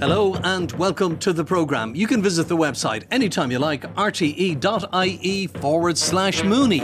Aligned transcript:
Hello 0.00 0.34
and 0.42 0.72
welcome 0.72 1.16
to 1.18 1.32
the 1.32 1.44
programme. 1.44 1.94
You 1.94 2.08
can 2.08 2.20
visit 2.20 2.48
the 2.48 2.56
website 2.56 3.04
anytime 3.12 3.52
you 3.52 3.60
like, 3.60 3.82
rte.ie 3.94 5.46
forward 5.46 5.96
slash 5.96 6.42
Mooney. 6.42 6.82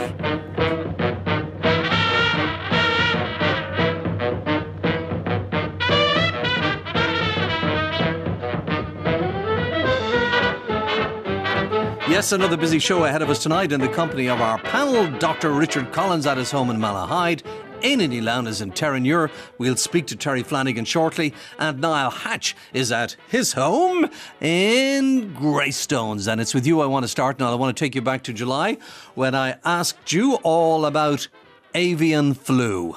Yes, 12.09 12.31
another 12.31 12.55
busy 12.55 12.79
show 12.79 13.03
ahead 13.03 13.21
of 13.21 13.29
us 13.29 13.43
tonight 13.43 13.73
in 13.73 13.81
the 13.81 13.89
company 13.89 14.29
of 14.29 14.39
our 14.39 14.57
panel, 14.59 15.11
Dr. 15.19 15.51
Richard 15.51 15.91
Collins 15.91 16.25
at 16.25 16.37
his 16.37 16.49
home 16.49 16.69
in 16.69 16.77
Malahide, 16.77 17.43
Ní 17.81 18.21
Lamhna 18.21 18.47
is 18.47 18.61
in 18.61 18.71
Terenure. 18.71 19.29
We'll 19.57 19.75
speak 19.75 20.07
to 20.07 20.15
Terry 20.15 20.43
Flanagan 20.43 20.85
shortly. 20.85 21.33
And 21.59 21.79
Niall 21.79 22.11
Hatch 22.11 22.55
is 22.73 22.91
at 22.91 23.15
his 23.27 23.53
home 23.53 24.09
in 24.39 25.33
Greystones. 25.33 26.27
And 26.27 26.39
it's 26.39 26.53
with 26.53 26.65
you 26.65 26.81
I 26.81 26.85
want 26.85 27.03
to 27.03 27.07
start, 27.07 27.39
Niall. 27.39 27.53
I 27.53 27.55
want 27.55 27.75
to 27.75 27.79
take 27.83 27.95
you 27.95 28.01
back 28.01 28.23
to 28.23 28.33
July 28.33 28.77
when 29.15 29.35
I 29.35 29.57
asked 29.65 30.11
you 30.11 30.35
all 30.43 30.85
about 30.85 31.27
avian 31.73 32.33
flu. 32.33 32.95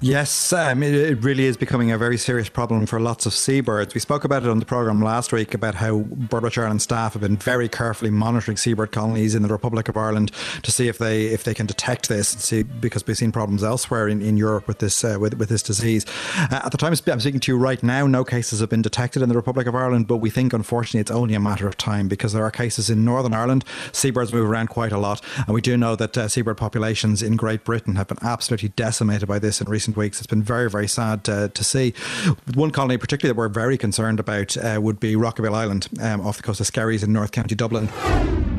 Yes, 0.00 0.52
um, 0.52 0.82
it, 0.82 0.94
it, 0.94 1.24
really 1.24 1.46
is 1.46 1.56
becoming 1.56 1.90
a 1.90 1.96
very 1.96 2.18
serious 2.18 2.50
problem 2.50 2.84
for 2.84 3.00
lots 3.00 3.24
of 3.24 3.32
seabirds. 3.32 3.94
We 3.94 4.00
spoke 4.00 4.24
about 4.24 4.42
it 4.42 4.50
on 4.50 4.58
the 4.58 4.66
programme 4.66 5.00
last 5.00 5.32
week 5.32 5.54
about 5.54 5.74
how 5.74 6.00
Birdwatch 6.00 6.58
Ireland 6.58 6.82
staff 6.82 7.14
have 7.14 7.22
been 7.22 7.38
very 7.38 7.66
carefully 7.66 8.10
monitoring 8.10 8.58
seabird 8.58 8.92
colonies 8.92 9.34
in 9.34 9.40
the 9.40 9.48
Republic 9.48 9.88
of 9.88 9.96
Ireland 9.96 10.32
to 10.64 10.70
see 10.70 10.88
if 10.88 10.98
they 10.98 11.28
if 11.28 11.44
they 11.44 11.54
can 11.54 11.64
detect 11.64 12.10
this. 12.10 12.28
See, 12.28 12.62
because 12.62 13.06
we've 13.06 13.16
seen 13.16 13.32
problems 13.32 13.64
elsewhere 13.64 14.06
in, 14.06 14.20
in 14.20 14.36
Europe 14.36 14.68
with 14.68 14.80
this 14.80 15.02
uh, 15.02 15.16
with, 15.18 15.38
with 15.38 15.48
this 15.48 15.62
disease. 15.62 16.04
Uh, 16.36 16.60
at 16.62 16.72
the 16.72 16.78
time 16.78 16.92
I'm 16.92 17.20
speaking 17.20 17.40
to 17.40 17.52
you 17.52 17.56
right 17.56 17.82
now, 17.82 18.06
no 18.06 18.22
cases 18.22 18.60
have 18.60 18.68
been 18.68 18.82
detected 18.82 19.22
in 19.22 19.30
the 19.30 19.34
Republic 19.34 19.66
of 19.66 19.74
Ireland, 19.74 20.08
but 20.08 20.18
we 20.18 20.28
think 20.28 20.52
unfortunately 20.52 21.00
it's 21.00 21.10
only 21.10 21.32
a 21.32 21.40
matter 21.40 21.66
of 21.66 21.78
time 21.78 22.06
because 22.06 22.34
there 22.34 22.44
are 22.44 22.50
cases 22.50 22.90
in 22.90 23.02
Northern 23.06 23.32
Ireland. 23.32 23.64
Seabirds 23.92 24.30
move 24.30 24.46
around 24.46 24.68
quite 24.68 24.92
a 24.92 24.98
lot, 24.98 25.22
and 25.38 25.54
we 25.54 25.62
do 25.62 25.78
know 25.78 25.96
that 25.96 26.18
uh, 26.18 26.28
seabird 26.28 26.58
populations 26.58 27.22
in 27.22 27.36
Great 27.36 27.64
Britain 27.64 27.96
have 27.96 28.08
been 28.08 28.18
absolutely 28.20 28.68
decimated 28.70 29.26
by 29.26 29.38
this 29.38 29.62
in 29.62 29.70
recent 29.70 29.85
recent 29.86 29.96
weeks. 29.96 30.18
It's 30.18 30.26
been 30.26 30.42
very, 30.42 30.68
very 30.68 30.88
sad 30.88 31.22
to, 31.24 31.48
to 31.48 31.64
see. 31.64 31.94
One 32.54 32.72
colony, 32.72 32.96
particularly 32.96 33.32
that 33.32 33.38
we're 33.38 33.48
very 33.48 33.78
concerned 33.78 34.18
about, 34.18 34.56
uh, 34.56 34.80
would 34.82 34.98
be 34.98 35.14
Rockabill 35.14 35.54
Island 35.54 35.88
um, 36.00 36.20
off 36.20 36.38
the 36.38 36.42
coast 36.42 36.60
of 36.60 36.66
Skerries 36.66 37.04
in 37.04 37.12
North 37.12 37.30
County 37.30 37.54
Dublin. 37.54 38.55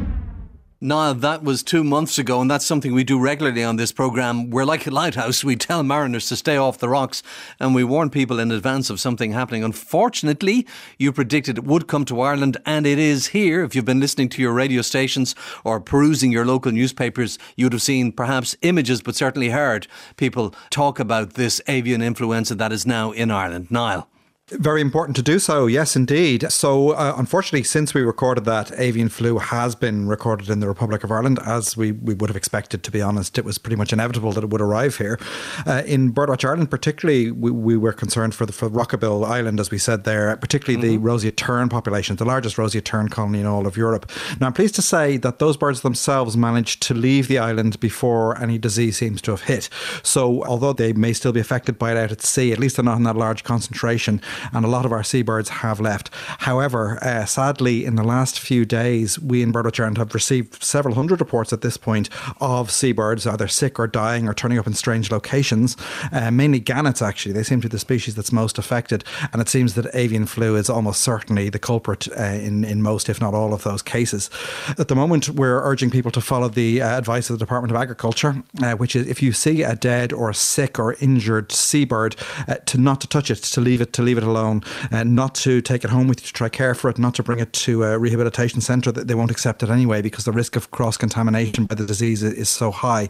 Niall, 0.80 1.16
that 1.16 1.44
was 1.44 1.64
two 1.64 1.84
months 1.84 2.20
ago, 2.20 2.40
and 2.40 2.52
that's 2.52 2.64
something 2.64 2.94
we 2.94 3.04
do 3.04 3.20
regularly 3.20 3.64
on 3.64 3.78
this 3.78 3.92
programme. 3.92 4.52
We're 4.52 4.64
like 4.64 4.86
a 4.86 4.92
lighthouse. 4.92 5.44
We 5.44 5.56
tell 5.56 5.82
mariners 5.82 6.28
to 6.28 6.36
stay 6.36 6.56
off 6.56 6.78
the 6.78 6.88
rocks, 6.88 7.24
and 7.60 7.74
we 7.74 7.84
warn 7.84 8.12
people 8.12 8.38
in 8.38 8.52
advance 8.52 8.92
of 8.92 9.00
something 9.00 9.32
happening. 9.32 9.64
Unfortunately, 9.64 10.68
you 11.00 11.12
predicted 11.12 11.58
it 11.58 11.64
would 11.64 11.88
come 11.88 12.06
to 12.06 12.22
Ireland, 12.22 12.58
and 12.64 12.86
it 12.86 13.00
is 13.00 13.30
here. 13.30 13.64
If 13.64 13.74
you've 13.74 13.86
been 13.86 14.00
listening 14.00 14.30
to 14.30 14.42
your 14.44 14.54
radio 14.54 14.84
stations 14.84 15.34
or 15.64 15.80
perusing 15.80 16.32
your 16.32 16.46
local 16.46 16.72
newspapers, 16.72 17.40
you'd 17.56 17.74
have 17.74 17.82
seen 17.82 18.12
perhaps 18.12 18.56
images, 18.62 19.02
but 19.02 19.16
certainly 19.16 19.50
heard 19.50 19.88
people 20.16 20.54
talk 20.70 21.00
about 21.00 21.34
this 21.34 21.60
avian 21.68 22.04
influenza 22.04 22.54
that 22.54 22.72
is 22.72 22.86
now 22.86 23.10
in 23.10 23.32
Ireland. 23.32 23.72
Niall. 23.72 24.08
Very 24.52 24.80
important 24.80 25.18
to 25.18 25.22
do 25.22 25.40
so, 25.40 25.68
yes, 25.68 25.98
indeed. 25.98 26.50
So, 26.54 26.92
uh, 26.92 27.16
unfortunately, 27.18 27.64
since 27.64 27.94
we 27.94 28.02
recorded 28.02 28.46
that, 28.46 28.72
avian 28.80 29.10
flu 29.10 29.40
has 29.40 29.76
been 29.76 30.08
recorded 30.08 30.50
in 30.50 30.62
the 30.62 30.70
Republic 30.70 31.04
of 31.04 31.12
Ireland, 31.12 31.38
as 31.46 31.76
we, 31.76 31.92
we 31.92 32.14
would 32.14 32.30
have 32.30 32.38
expected, 32.38 32.82
to 32.84 32.90
be 32.90 33.02
honest. 33.02 33.38
It 33.38 33.44
was 33.44 33.58
pretty 33.58 33.76
much 33.76 33.92
inevitable 33.92 34.32
that 34.32 34.46
it 34.46 34.50
would 34.50 34.62
arrive 34.62 35.00
here. 35.00 35.20
Uh, 35.66 35.84
in 35.86 36.14
Birdwatch 36.14 36.46
Ireland, 36.46 36.72
particularly, 36.72 37.30
we, 37.30 37.52
we 37.52 37.76
were 37.76 37.92
concerned 37.92 38.36
for 38.36 38.46
the 38.46 38.54
for 38.54 38.70
Rockabill 38.70 39.26
Island, 39.28 39.60
as 39.60 39.70
we 39.70 39.78
said 39.78 40.06
there, 40.06 40.38
particularly 40.38 40.82
mm-hmm. 40.82 41.04
the 41.04 41.06
roseate 41.06 41.36
tern 41.36 41.68
population, 41.68 42.16
the 42.16 42.24
largest 42.24 42.58
roseate 42.58 42.86
tern 42.86 43.10
colony 43.10 43.42
in 43.42 43.46
all 43.46 43.68
of 43.68 43.76
Europe. 43.76 44.10
Now, 44.40 44.48
I'm 44.48 44.54
pleased 44.54 44.76
to 44.76 44.82
say 44.82 45.18
that 45.18 45.40
those 45.40 45.58
birds 45.58 45.82
themselves 45.82 46.38
managed 46.38 46.82
to 46.84 46.94
leave 46.94 47.28
the 47.28 47.38
island 47.38 47.82
before 47.82 48.42
any 48.42 48.58
disease 48.58 48.96
seems 48.96 49.22
to 49.24 49.32
have 49.32 49.42
hit. 49.42 49.68
So, 50.04 50.46
although 50.46 50.72
they 50.72 50.94
may 50.94 51.12
still 51.12 51.34
be 51.34 51.42
affected 51.42 51.78
by 51.78 51.92
it 51.92 51.98
out 51.98 52.14
at 52.14 52.22
sea, 52.22 52.54
at 52.54 52.60
least 52.60 52.78
they're 52.78 52.86
not 52.86 52.96
in 52.96 53.04
that 53.04 53.18
large 53.18 53.44
concentration 53.44 54.22
and 54.54 54.66
a 54.66 54.70
lot 54.70 54.86
of 54.86 54.92
our 54.92 55.04
seabirds 55.04 55.50
have 55.50 55.80
left. 55.80 56.10
However, 56.40 56.98
uh, 57.02 57.26
sadly, 57.26 57.86
in 57.86 57.96
the 57.96 58.04
last 58.04 58.40
few 58.40 58.66
days, 58.66 59.20
we 59.20 59.42
in 59.42 59.54
Ireland 59.56 59.98
have 59.98 60.14
received 60.14 60.64
several 60.64 60.96
hundred 60.96 61.20
reports 61.20 61.54
at 61.54 61.62
this 61.62 61.78
point 61.78 62.10
of 62.40 62.72
seabirds 62.72 63.26
either 63.28 63.48
sick 63.48 63.80
or 63.80 63.88
dying 63.88 64.28
or 64.28 64.34
turning 64.34 64.60
up 64.60 64.68
in 64.68 64.74
strange 64.74 65.12
locations, 65.12 65.76
uh, 66.12 66.32
mainly 66.32 66.60
gannets 66.60 67.02
actually. 67.02 67.34
They 67.34 67.44
seem 67.44 67.62
to 67.62 67.68
be 67.68 67.72
the 67.72 67.80
species 67.80 68.16
that's 68.16 68.32
most 68.32 68.58
affected, 68.58 69.04
and 69.32 69.42
it 69.42 69.50
seems 69.50 69.74
that 69.74 69.88
avian 69.94 70.26
flu 70.26 70.56
is 70.56 70.70
almost 70.70 71.02
certainly 71.02 71.50
the 71.50 71.60
culprit 71.60 72.08
uh, 72.18 72.24
in, 72.24 72.64
in 72.64 72.82
most, 72.82 73.10
if 73.10 73.20
not 73.22 73.34
all, 73.34 73.54
of 73.54 73.64
those 73.64 73.82
cases. 73.82 74.30
At 74.78 74.88
the 74.88 74.96
moment, 74.96 75.30
we're 75.30 75.64
urging 75.64 75.90
people 75.90 76.12
to 76.12 76.22
follow 76.22 76.50
the 76.50 76.82
uh, 76.82 76.98
advice 76.98 77.30
of 77.30 77.40
the 77.40 77.46
Department 77.46 77.72
of 77.72 77.78
Agriculture, 77.78 78.44
uh, 78.62 78.74
which 78.74 78.96
is 78.96 79.08
if 79.08 79.22
you 79.22 79.32
see 79.32 79.64
a 79.64 79.76
dead 79.76 80.12
or 80.12 80.34
sick 80.34 80.78
or 80.80 80.96
injured 80.96 81.52
seabird, 81.52 82.16
uh, 82.48 82.56
to 82.66 82.78
not 82.78 83.02
to 83.02 83.08
touch 83.08 83.32
it, 83.32 83.38
to 83.38 83.62
leave 83.62 83.82
it, 83.82 83.94
to 83.94 84.02
leave 84.02 84.18
it 84.18 84.24
alone, 84.28 84.64
uh, 84.92 85.04
not 85.04 85.36
to 85.36 85.62
take 85.62 85.84
it 85.84 85.90
home 85.90 86.08
with 86.08 86.22
you 86.22 86.28
to 86.28 86.34
try 86.34 86.50
care 86.50 86.76
for 86.76 86.90
it, 86.90 86.98
not 86.98 87.16
to 87.16 87.24
bring 87.24 87.40
it 87.40 87.54
to 87.54 87.84
a 87.84 87.98
rehabilitation 87.98 88.62
centre. 88.62 88.92
That 88.92 89.08
they 89.08 89.16
won't 89.16 89.32
accept 89.32 89.64
it 89.64 89.70
anyway 89.70 90.02
because 90.02 90.26
the 90.26 90.32
risk 90.32 90.56
of 90.56 90.72
cross 90.72 90.98
contamination 90.98 91.66
by 91.66 91.76
the 91.76 91.86
disease 91.86 92.24
is 92.24 92.50
so 92.50 92.72
high. 92.72 93.10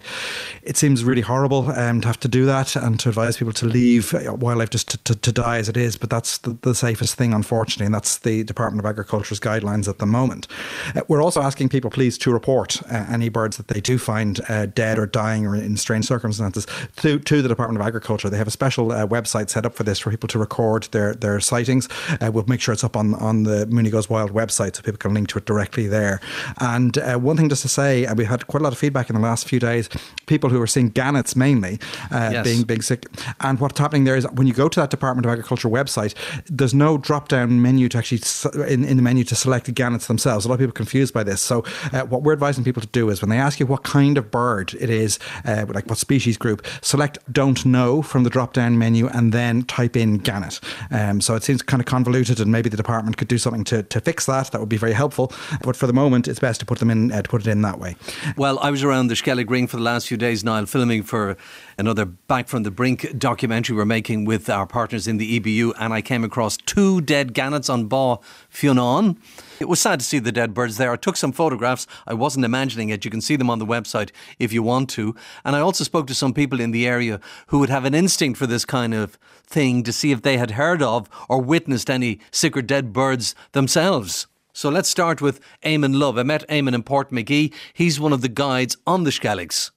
It 0.64 0.78
seems 0.78 1.04
really 1.04 1.22
horrible 1.22 1.72
um, 1.72 2.02
to 2.02 2.08
have 2.08 2.20
to 2.22 2.28
do 2.28 2.46
that 2.46 2.76
and 2.76 3.00
to 3.00 3.10
advise 3.10 3.38
people 3.38 3.54
to 3.54 3.66
leave 3.66 4.14
uh, 4.14 4.34
wildlife 4.34 4.70
just 4.70 4.90
to, 4.90 4.98
to, 5.00 5.16
to 5.16 5.32
die 5.32 5.58
as 5.58 5.70
it 5.70 5.78
is. 5.78 5.98
But 5.98 6.10
that's 6.10 6.38
the, 6.40 6.58
the, 6.62 6.76
safest 6.78 7.16
thing, 7.16 7.34
unfortunately, 7.34 7.88
and 7.88 7.96
that's 7.96 8.20
the 8.20 8.44
Department 8.44 8.86
of 8.86 8.90
Agriculture's 8.90 9.40
guidelines 9.40 9.88
at 9.88 9.98
the 9.98 10.06
moment. 10.06 10.48
Uh, 10.96 11.02
we're 11.08 11.24
also 11.24 11.42
asking 11.42 11.70
people, 11.70 11.90
please, 11.90 12.18
to 12.20 12.32
report 12.32 12.82
uh, 12.84 13.06
any 13.10 13.30
birds 13.30 13.58
that 13.58 13.68
they 13.68 13.82
do 13.82 13.98
find 13.98 14.42
uh, 14.48 14.68
dead 14.68 15.00
or 15.00 15.08
dying 15.08 15.48
or 15.48 15.56
in 15.56 15.76
strange 15.78 16.06
circumstances 16.06 16.68
to, 16.98 17.20
to 17.20 17.42
the 17.42 17.50
Department 17.50 17.82
of 17.82 17.88
Agriculture. 17.88 18.30
They 18.30 18.38
have 18.38 18.48
a 18.48 18.52
special 18.52 18.92
uh, 18.92 19.08
website 19.08 19.50
set 19.50 19.66
up 19.66 19.76
for 19.76 19.84
this 19.84 20.00
for 20.00 20.12
people 20.12 20.28
to 20.30 20.40
record 20.40 20.84
their, 20.92 21.07
their 21.14 21.38
their 21.38 21.40
sightings. 21.40 21.88
Uh, 22.22 22.32
we'll 22.32 22.46
make 22.48 22.62
sure 22.62 22.74
it's 22.74 22.84
up 22.84 22.96
on, 22.96 23.14
on 23.16 23.44
the 23.44 23.66
Mooney 23.68 23.90
Goes 23.90 24.10
Wild 24.10 24.32
website 24.32 24.76
so 24.76 24.82
people 24.82 24.98
can 24.98 25.14
link 25.14 25.28
to 25.30 25.38
it 25.38 25.46
directly 25.46 25.88
there. 25.88 26.20
And 26.60 26.98
uh, 26.98 27.18
one 27.18 27.38
thing 27.38 27.50
just 27.50 27.62
to 27.64 27.68
say, 27.68 28.06
uh, 28.06 28.16
we 28.16 28.26
had 28.26 28.48
quite 28.48 28.62
a 28.62 28.64
lot 28.64 28.74
of 28.74 28.80
feedback 28.80 29.10
in 29.10 29.16
the 29.16 29.22
last 29.22 29.48
few 29.48 29.60
days, 29.60 29.90
people 30.26 30.50
who 30.50 30.62
are 30.62 30.68
seeing 30.68 30.90
gannets 30.90 31.36
mainly 31.36 31.80
uh, 32.12 32.30
yes. 32.32 32.44
being 32.44 32.64
being 32.64 32.82
sick. 32.82 33.06
And 33.42 33.60
what's 33.60 33.80
happening 33.80 34.06
there 34.06 34.16
is 34.16 34.26
when 34.34 34.48
you 34.48 34.54
go 34.54 34.70
to 34.70 34.80
that 34.80 34.90
Department 34.90 35.26
of 35.26 35.32
Agriculture 35.32 35.70
website, 35.70 36.14
there's 36.46 36.74
no 36.74 36.98
drop 36.98 37.28
down 37.28 37.62
menu 37.62 37.90
to 37.90 37.98
actually, 37.98 38.22
in, 38.68 38.84
in 38.84 38.98
the 38.98 39.04
menu 39.04 39.24
to 39.26 39.36
select 39.36 39.66
the 39.66 39.72
gannets 39.72 40.08
themselves. 40.08 40.46
A 40.46 40.50
lot 40.50 40.56
of 40.56 40.60
people 40.60 40.72
are 40.72 40.74
confused 40.74 41.14
by 41.14 41.24
this. 41.24 41.42
So 41.42 41.64
uh, 41.94 42.04
what 42.04 42.24
we're 42.24 42.34
advising 42.34 42.64
people 42.64 42.82
to 42.82 42.88
do 42.88 43.10
is 43.10 43.22
when 43.22 43.30
they 43.30 43.38
ask 43.38 43.60
you 43.60 43.66
what 43.66 43.84
kind 43.84 44.18
of 44.18 44.32
bird 44.32 44.74
it 44.80 44.90
is, 44.90 45.20
uh, 45.46 45.66
like 45.70 45.88
what 45.88 45.98
species 45.98 46.38
group, 46.38 46.66
select 46.82 47.18
don't 47.32 47.66
know 47.66 48.02
from 48.02 48.24
the 48.24 48.30
drop 48.30 48.54
down 48.54 48.78
menu 48.78 49.08
and 49.08 49.34
then 49.34 49.64
type 49.64 49.96
in 49.96 50.18
gannet. 50.18 50.60
Um, 50.98 51.22
so 51.22 51.36
it 51.36 51.44
seems 51.44 51.62
kind 51.62 51.80
of 51.80 51.86
convoluted, 51.86 52.40
and 52.40 52.52
maybe 52.52 52.70
the 52.70 52.78
department 52.78 53.18
could 53.18 53.28
do 53.28 53.38
something 53.38 53.64
to, 53.66 53.84
to 53.84 54.02
fix 54.02 54.26
that. 54.26 54.52
That 54.52 54.60
would 54.60 54.70
be 54.70 54.78
very 54.78 54.94
helpful. 54.94 55.32
But 55.62 55.76
for 55.76 55.86
the 55.86 55.94
moment, 55.94 56.28
it's 56.28 56.40
best 56.40 56.60
to 56.62 56.66
put 56.66 56.80
them 56.80 56.90
in 56.90 57.12
uh, 57.12 57.22
to 57.22 57.30
put 57.30 57.42
it 57.42 57.48
in 57.48 57.62
that 57.62 57.80
way. 57.80 57.96
Well, 58.36 58.58
I 58.60 58.72
was 58.72 58.84
around 58.84 59.08
the 59.08 59.14
Skellig 59.14 59.48
Ring 59.50 59.68
for 59.68 59.78
the 59.78 59.84
last 59.84 60.08
few 60.08 60.18
days, 60.18 60.44
Niall, 60.44 60.66
filming 60.66 61.04
for 61.04 61.38
another 61.78 62.06
Back 62.06 62.48
from 62.48 62.64
the 62.64 62.72
Brink 62.72 63.18
documentary 63.18 63.76
we're 63.76 63.86
making 63.86 64.26
with 64.26 64.50
our 64.50 64.66
partners 64.66 65.08
in 65.08 65.18
the 65.18 65.40
EBU, 65.40 65.74
and 65.80 65.94
I 65.94 66.02
came 66.02 66.24
across 66.24 66.58
two 66.58 67.00
dead 67.02 67.34
gannets 67.34 67.70
on 67.70 67.86
Ba 67.86 68.18
Fionn. 68.50 69.18
It 69.60 69.68
was 69.68 69.80
sad 69.80 70.00
to 70.00 70.06
see 70.06 70.20
the 70.20 70.32
dead 70.32 70.54
birds 70.54 70.78
there. 70.78 70.92
I 70.92 70.98
took 70.98 71.18
some 71.18 71.32
photographs. 71.32 71.88
I 72.06 72.14
wasn't 72.14 72.46
imagining 72.46 72.90
it. 72.90 73.06
You 73.06 73.12
can 73.12 73.22
see 73.22 73.36
them 73.36 73.50
on 73.50 73.60
the 73.60 73.66
website 73.66 74.12
if 74.40 74.54
you 74.54 74.62
want 74.62 74.90
to. 74.92 75.16
And 75.44 75.56
I 75.56 75.60
also 75.60 75.84
spoke 75.84 76.08
to 76.08 76.16
some 76.16 76.34
people 76.34 76.60
in 76.60 76.72
the 76.72 76.88
area 76.88 77.20
who 77.48 77.60
would 77.60 77.70
have 77.70 77.86
an 77.86 77.94
instinct 77.94 78.38
for 78.38 78.48
this 78.48 78.66
kind 78.66 78.94
of 78.94 79.18
thing 79.46 79.84
to 79.84 79.94
see 79.94 80.12
if 80.12 80.22
they 80.22 80.38
had 80.38 80.52
heard 80.52 80.82
of 80.82 81.10
or 81.30 81.42
witnessed 81.42 81.90
any 81.90 82.20
sick 82.32 82.56
or 82.56 82.62
dead 82.62 82.94
birds 82.94 83.34
themselves. 83.54 84.28
So 84.54 84.70
let's 84.70 84.90
start 84.90 85.22
with 85.22 85.40
Eamon 85.64 86.00
Love. 86.00 86.18
I 86.18 86.24
met 86.24 86.48
Eamon 86.50 86.74
in 86.74 86.84
Portmagee. 86.84 87.54
He's 87.74 88.00
one 88.00 88.14
of 88.14 88.22
the 88.22 88.30
guides 88.30 88.76
on 88.88 89.04
the 89.04 89.12
Skelligs. 89.12 89.72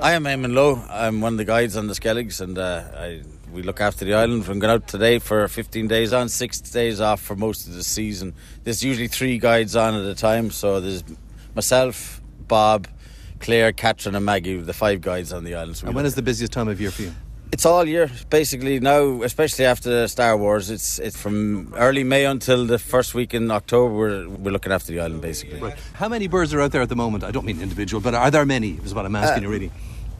I 0.00 0.12
am 0.12 0.24
Eamon 0.24 0.54
Lowe. 0.54 0.84
I'm 0.90 1.20
one 1.20 1.34
of 1.34 1.38
the 1.38 1.44
guides 1.44 1.76
on 1.76 1.86
the 1.86 1.94
Skelligs, 1.94 2.40
and 2.40 2.58
uh, 2.58 2.82
I, 2.96 3.22
we 3.54 3.62
look 3.62 3.80
after 3.80 4.04
the 4.04 4.14
island. 4.14 4.46
I'm 4.48 4.58
going 4.58 4.72
out 4.72 4.88
today 4.88 5.18
for 5.20 5.46
15 5.46 5.86
days 5.86 6.12
on, 6.12 6.28
six 6.28 6.60
days 6.60 7.00
off 7.00 7.20
for 7.20 7.36
most 7.36 7.66
of 7.66 7.74
the 7.74 7.84
season. 7.84 8.34
There's 8.64 8.84
usually 8.84 9.08
three 9.08 9.38
guides 9.38 9.76
on 9.76 9.94
at 9.94 10.04
a 10.04 10.14
time, 10.14 10.50
so 10.50 10.80
there's 10.80 11.04
myself, 11.54 12.20
Bob, 12.48 12.88
Claire, 13.38 13.72
Catherine, 13.72 14.16
and 14.16 14.24
Maggie, 14.24 14.58
the 14.58 14.72
five 14.72 15.00
guides 15.00 15.32
on 15.32 15.44
the 15.44 15.54
island. 15.54 15.76
So 15.76 15.86
and 15.86 15.94
when 15.94 16.04
is 16.04 16.16
the 16.16 16.22
busiest 16.22 16.52
time 16.52 16.68
of 16.68 16.80
year 16.80 16.90
for 16.90 17.02
you? 17.02 17.14
It's 17.52 17.64
all 17.64 17.84
year, 17.86 18.10
basically. 18.30 18.80
Now, 18.80 19.22
especially 19.22 19.66
after 19.66 20.08
Star 20.08 20.36
Wars, 20.36 20.70
it's 20.70 20.98
it's 20.98 21.16
from 21.16 21.72
early 21.74 22.02
May 22.02 22.24
until 22.24 22.66
the 22.66 22.80
first 22.80 23.14
week 23.14 23.32
in 23.32 23.48
October. 23.52 23.94
We're, 23.94 24.28
we're 24.28 24.50
looking 24.50 24.72
after 24.72 24.90
the 24.90 24.98
island, 24.98 25.22
basically. 25.22 25.60
Right. 25.60 25.78
How 25.92 26.08
many 26.08 26.26
birds 26.26 26.52
are 26.52 26.60
out 26.60 26.72
there 26.72 26.82
at 26.82 26.88
the 26.88 26.96
moment? 26.96 27.22
I 27.22 27.30
don't 27.30 27.46
mean 27.46 27.60
individual, 27.60 28.00
but 28.00 28.14
are 28.14 28.32
there 28.32 28.44
many? 28.44 28.80
Is 28.82 28.92
what 28.92 29.06
I'm 29.06 29.14
asking 29.14 29.44
uh, 29.44 29.46
you, 29.46 29.52
really. 29.52 29.70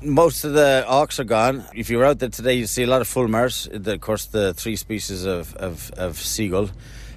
Most 0.05 0.45
of 0.45 0.53
the 0.53 0.85
auks 0.87 1.19
are 1.19 1.25
gone. 1.25 1.65
If 1.75 1.89
you 1.89 1.97
were 1.97 2.05
out 2.05 2.19
there 2.19 2.29
today, 2.29 2.55
you'd 2.55 2.69
see 2.69 2.83
a 2.83 2.87
lot 2.87 3.01
of 3.01 3.09
fulmars. 3.09 3.67
Of 3.87 4.01
course, 4.01 4.27
the 4.27 4.53
three 4.53 4.77
species 4.77 5.25
of, 5.25 5.56
of, 5.56 5.91
of 5.93 6.19
seagull. 6.19 6.69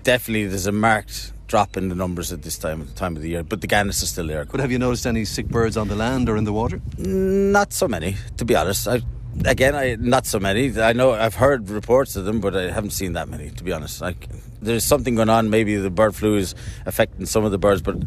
Definitely, 0.04 0.48
there's 0.48 0.68
a 0.68 0.72
marked 0.72 1.34
drop 1.48 1.75
in 1.75 1.89
the 1.89 1.95
numbers 1.95 2.31
at 2.31 2.44
this 2.44 2.57
time 2.57 2.88
time 2.95 3.16
of 3.16 3.22
the 3.22 3.30
year. 3.30 3.44
But 3.44 3.60
the 3.60 3.68
gannets 3.68 4.01
are 4.04 4.06
still 4.06 4.28
there. 4.28 4.45
But 4.45 4.62
have 4.62 4.72
you 4.72 4.80
noticed 4.80 5.06
any 5.06 5.25
sick 5.25 5.48
birds 5.48 5.75
on 5.75 5.89
the 5.89 5.95
land 5.95 6.30
or 6.30 6.38
in 6.38 6.45
the 6.45 6.54
water? 6.54 6.80
Not 6.98 7.74
so 7.74 7.89
many, 7.89 8.16
to 8.38 8.45
be 8.45 8.56
honest. 8.56 8.88
I, 8.88 9.01
again, 9.44 9.75
I, 9.75 9.95
not 10.00 10.25
so 10.25 10.39
many. 10.39 10.80
I 10.80 10.94
know 10.94 11.12
I've 11.12 11.36
heard 11.36 11.69
reports 11.69 12.16
of 12.16 12.24
them, 12.24 12.39
but 12.39 12.56
I 12.56 12.72
haven't 12.72 12.92
seen 12.92 13.13
that 13.13 13.28
many, 13.28 13.50
to 13.50 13.63
be 13.66 13.74
honest. 13.74 14.00
Like, 14.00 14.30
there's 14.62 14.86
something 14.86 15.16
going 15.16 15.30
on. 15.30 15.50
Maybe 15.50 15.75
the 15.75 15.89
bird 15.89 16.16
flu 16.16 16.38
is 16.38 16.56
affecting 16.86 17.25
some 17.25 17.44
of 17.44 17.51
the 17.51 17.57
birds, 17.57 17.81
but 17.81 17.98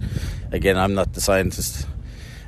again, 0.52 0.78
I'm 0.78 0.94
not 0.94 1.12
the 1.12 1.20
scientist. 1.20 1.86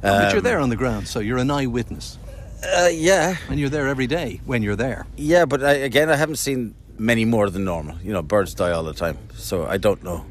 Um, 0.04 0.22
but 0.22 0.30
you're 0.30 0.38
um, 0.38 0.44
there 0.44 0.60
on 0.60 0.68
the 0.70 0.76
ground, 0.76 1.06
so 1.06 1.20
you're 1.20 1.38
an 1.38 1.50
eyewitness. 1.50 2.18
Uh, 2.64 2.88
yeah. 2.92 3.36
And 3.48 3.58
you're 3.58 3.68
there 3.68 3.88
every 3.88 4.06
day 4.06 4.40
when 4.44 4.62
you're 4.62 4.76
there. 4.76 5.06
Yeah, 5.16 5.44
but 5.44 5.62
I, 5.62 5.72
again, 5.72 6.10
I 6.10 6.16
haven't 6.16 6.36
seen 6.36 6.74
many 6.98 7.24
more 7.24 7.50
than 7.50 7.64
normal. 7.64 7.96
You 8.02 8.12
know, 8.12 8.22
birds 8.22 8.54
die 8.54 8.70
all 8.70 8.84
the 8.84 8.94
time, 8.94 9.18
so 9.34 9.66
I 9.66 9.76
don't 9.78 10.02
know. 10.02 10.24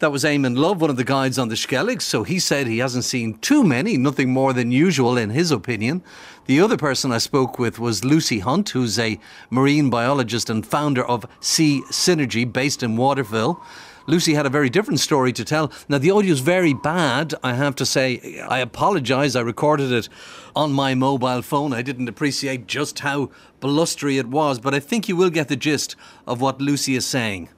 That 0.00 0.10
was 0.10 0.24
Eamon 0.24 0.58
Love, 0.58 0.80
one 0.80 0.90
of 0.90 0.96
the 0.96 1.04
guides 1.04 1.38
on 1.38 1.48
the 1.48 1.54
Skellig, 1.54 2.02
so 2.02 2.24
he 2.24 2.40
said 2.40 2.66
he 2.66 2.78
hasn't 2.78 3.04
seen 3.04 3.38
too 3.38 3.62
many, 3.62 3.96
nothing 3.96 4.32
more 4.32 4.52
than 4.52 4.72
usual 4.72 5.16
in 5.16 5.30
his 5.30 5.52
opinion. 5.52 6.02
The 6.46 6.60
other 6.60 6.76
person 6.76 7.12
I 7.12 7.18
spoke 7.18 7.56
with 7.56 7.78
was 7.78 8.04
Lucy 8.04 8.40
Hunt, 8.40 8.70
who's 8.70 8.98
a 8.98 9.20
marine 9.48 9.90
biologist 9.90 10.50
and 10.50 10.66
founder 10.66 11.04
of 11.04 11.24
Sea 11.38 11.82
Synergy 11.92 12.52
based 12.52 12.82
in 12.82 12.96
Waterville. 12.96 13.62
Lucy 14.06 14.34
had 14.34 14.46
a 14.46 14.50
very 14.50 14.68
different 14.68 15.00
story 15.00 15.32
to 15.32 15.44
tell. 15.44 15.72
Now, 15.88 15.98
the 15.98 16.10
audio 16.10 16.32
is 16.32 16.40
very 16.40 16.74
bad, 16.74 17.34
I 17.42 17.54
have 17.54 17.74
to 17.76 17.86
say. 17.86 18.40
I 18.40 18.58
apologise. 18.58 19.36
I 19.36 19.40
recorded 19.40 19.92
it 19.92 20.08
on 20.54 20.72
my 20.72 20.94
mobile 20.94 21.42
phone. 21.42 21.72
I 21.72 21.82
didn't 21.82 22.08
appreciate 22.08 22.66
just 22.66 23.00
how 23.00 23.30
blustery 23.60 24.18
it 24.18 24.26
was, 24.26 24.58
but 24.58 24.74
I 24.74 24.80
think 24.80 25.08
you 25.08 25.16
will 25.16 25.30
get 25.30 25.48
the 25.48 25.56
gist 25.56 25.96
of 26.26 26.40
what 26.40 26.60
Lucy 26.60 26.94
is 26.94 27.06
saying. 27.06 27.48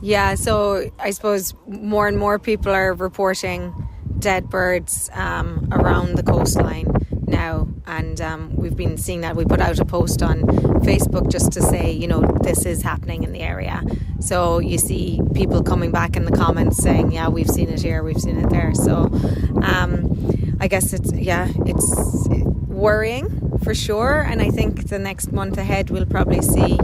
Yeah, 0.00 0.34
so 0.34 0.90
I 0.98 1.10
suppose 1.10 1.54
more 1.66 2.06
and 2.06 2.18
more 2.18 2.38
people 2.38 2.72
are 2.72 2.94
reporting 2.94 3.88
dead 4.18 4.48
birds 4.48 5.10
um, 5.12 5.68
around 5.72 6.16
the 6.16 6.22
coastline 6.22 6.86
now, 7.28 7.68
and 7.86 8.20
um, 8.20 8.56
we've 8.56 8.76
been 8.76 8.96
seeing 8.96 9.20
that. 9.22 9.36
We 9.36 9.44
put 9.44 9.60
out 9.60 9.78
a 9.78 9.84
post 9.84 10.22
on 10.22 10.42
Facebook 10.82 11.30
just 11.30 11.52
to 11.52 11.62
say, 11.62 11.92
you 11.92 12.08
know, 12.08 12.20
this 12.42 12.66
is 12.66 12.82
happening 12.82 13.22
in 13.22 13.32
the 13.32 13.40
area. 13.40 13.82
So 14.20 14.58
you 14.58 14.78
see 14.78 15.20
people 15.34 15.62
coming 15.62 15.90
back 15.90 16.16
in 16.16 16.24
the 16.24 16.32
comments 16.32 16.78
saying, 16.78 17.12
yeah, 17.12 17.28
we've 17.28 17.48
seen 17.48 17.68
it 17.68 17.80
here, 17.80 18.02
we've 18.02 18.20
seen 18.20 18.38
it 18.38 18.50
there. 18.50 18.74
So 18.74 19.10
um, 19.62 20.56
I 20.60 20.68
guess 20.68 20.92
it's, 20.92 21.12
yeah, 21.12 21.48
it's 21.66 22.28
worrying 22.78 23.58
for 23.62 23.74
sure. 23.74 24.20
And 24.20 24.40
I 24.40 24.50
think 24.50 24.88
the 24.88 24.98
next 24.98 25.32
month 25.32 25.58
ahead 25.58 25.90
we'll 25.90 26.06
probably 26.06 26.40
see 26.40 26.78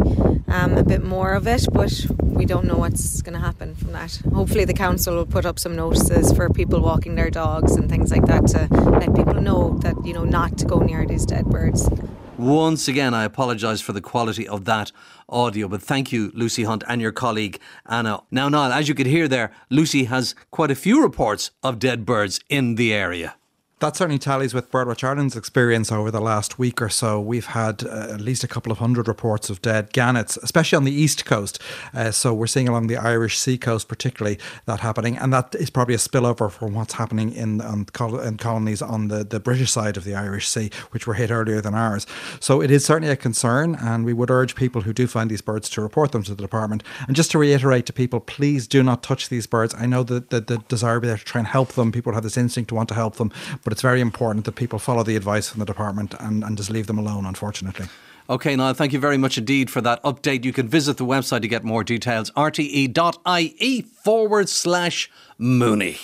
um, 0.49 0.77
a 0.77 0.85
bit 0.85 1.03
more 1.03 1.33
of 1.33 1.47
it, 1.47 1.67
but 1.73 1.93
we 2.21 2.45
don't 2.45 2.67
know 2.67 2.77
what's 2.77 3.23
going 3.23 3.35
to 3.35 3.41
happen 3.41 3.75
from 3.75 3.93
that. 3.93 4.21
Hopefully, 4.33 4.65
the 4.65 4.75
council 4.75 5.15
will 5.15 5.27
put 5.27 5.47
up 5.47 5.59
some 5.59 5.75
notices 5.75 6.33
for 6.33 6.51
people 6.51 6.81
walking 6.81 7.15
their 7.15 7.31
dogs 7.31 7.77
and 7.77 7.89
things 7.89 8.11
like 8.11 8.27
that 8.27 8.47
to 8.49 8.69
let 8.91 9.15
people 9.15 9.41
know 9.41 9.79
that 9.79 9.95
you 10.05 10.13
know 10.13 10.25
not 10.25 10.59
to 10.59 10.65
go 10.67 10.79
near 10.79 11.07
these 11.07 11.25
dead 11.25 11.47
birds. 11.47 11.89
Once 12.37 12.89
again, 12.89 13.15
I 13.15 13.25
apologise 13.25 13.81
for 13.81 13.93
the 13.93 14.01
quality 14.01 14.47
of 14.49 14.65
that 14.65 14.91
audio, 15.29 15.69
but 15.69 15.81
thank 15.81 16.13
you, 16.13 16.33
Lucy 16.35 16.65
Hunt, 16.65 16.83
and 16.89 17.01
your 17.01 17.13
colleague 17.13 17.61
Anna. 17.87 18.23
Now, 18.33 18.49
Niall, 18.49 18.73
as 18.73 18.89
you 18.89 18.95
could 18.95 19.07
hear 19.07 19.29
there, 19.29 19.53
Lucy 19.71 20.05
has 20.05 20.35
quite 20.51 20.73
a 20.73 20.75
few 20.75 21.01
reports 21.01 21.53
of 21.63 21.79
dead 21.79 22.05
birds 22.05 22.41
in 22.49 22.75
the 22.75 22.93
area 22.93 23.37
that 23.81 23.97
certainly 23.97 24.19
tallies 24.19 24.55
with 24.55 24.71
Birdwatch 24.71 25.05
Ireland's 25.05 25.37
experience 25.37 25.91
over 25.91 26.11
the 26.11 26.21
last 26.21 26.59
week 26.59 26.81
or 26.81 26.89
so. 26.89 27.21
We've 27.21 27.47
had 27.47 27.85
uh, 27.85 28.09
at 28.13 28.21
least 28.21 28.45
a 28.45 28.49
couple 28.49 28.71
of 28.71 28.79
hundred 28.79 29.09
reports 29.09 29.51
of 29.51 29.61
dead 29.61 29.93
gannets, 29.93 30.37
especially 30.39 30.77
on 30.77 30.85
the 30.85 30.93
east 30.93 31.25
coast. 31.25 31.61
Uh, 31.93 32.11
so 32.11 32.33
we're 32.33 32.47
seeing 32.47 32.69
along 32.69 32.87
the 32.87 32.97
Irish 32.97 33.39
sea 33.39 33.59
coast, 33.59 33.89
particularly 33.89 34.39
that 34.67 34.81
happening, 34.81 35.19
and 35.19 35.33
that 35.33 35.55
is 35.57 35.71
probably 35.71 35.95
a 35.95 35.99
spillover 35.99 36.51
from 36.51 36.75
what's 36.75 36.95
happening 36.95 37.33
in, 37.33 37.61
um, 37.61 37.87
in 38.23 38.37
colonies 38.37 38.81
on 38.81 39.09
the, 39.09 39.25
the 39.25 39.41
British 39.41 39.73
side 39.73 39.97
of 39.97 40.05
the 40.05 40.15
Irish 40.15 40.49
Sea, 40.49 40.71
which 40.93 41.07
were 41.07 41.15
hit 41.15 41.31
earlier 41.31 41.61
than 41.61 41.75
ours. 41.75 42.07
So 42.41 42.63
it 42.63 42.71
is 42.71 42.85
certainly 42.85 43.13
a 43.13 43.17
concern, 43.17 43.75
and 43.75 44.05
we 44.05 44.13
would 44.13 44.31
urge 44.31 44.55
people 44.55 44.83
who 44.83 44.93
do 44.93 45.07
find 45.07 45.31
these 45.31 45.43
birds 45.43 45.69
to 45.71 45.83
report 45.83 46.13
them 46.13 46.23
to 46.23 46.35
the 46.35 46.43
department. 46.43 46.83
And 47.07 47.17
just 47.17 47.31
to 47.33 47.39
reiterate 47.39 47.87
to 47.87 47.93
people, 47.93 48.21
please 48.21 48.67
do 48.67 48.83
not 48.83 49.03
touch 49.03 49.29
these 49.29 49.47
birds. 49.47 49.75
I 49.75 49.87
know 49.87 50.05
that 50.05 50.31
the, 50.31 50.41
the 50.41 50.59
desire 50.69 51.01
there 51.01 51.17
to 51.17 51.25
try 51.25 51.41
and 51.41 51.49
help 51.49 51.73
them. 51.73 51.93
People 51.93 52.15
have 52.15 52.23
this 52.23 52.37
instinct 52.37 52.69
to 52.69 52.75
want 52.75 52.89
to 52.91 52.95
help 52.95 53.17
them, 53.17 53.33
but 53.65 53.73
it's 53.73 53.83
very 53.83 54.01
important 54.01 54.45
that 54.45 54.53
people 54.53 54.79
follow 54.79 55.03
the 55.03 55.17
advice 55.17 55.49
from 55.49 55.61
the 55.61 55.67
department 55.67 56.15
and, 56.21 56.45
and 56.45 56.57
just 56.57 56.71
leave 56.71 56.87
them 56.87 56.99
alone, 56.99 57.27
unfortunately. 57.27 57.87
Okay, 58.29 58.57
Niall, 58.57 58.73
thank 58.75 58.93
you 58.93 58.99
very 58.99 59.19
much 59.19 59.37
indeed 59.37 59.71
for 59.71 59.81
that 59.83 60.03
update. 60.03 60.45
You 60.45 60.53
can 60.53 60.69
visit 60.69 60.97
the 60.97 61.05
website 61.05 61.43
to 61.43 61.49
get 61.49 61.65
more 61.65 61.85
details 61.85 62.31
rte.ie 62.31 63.83
forward 63.83 64.49
slash 64.49 65.11
Mooney. 65.37 65.99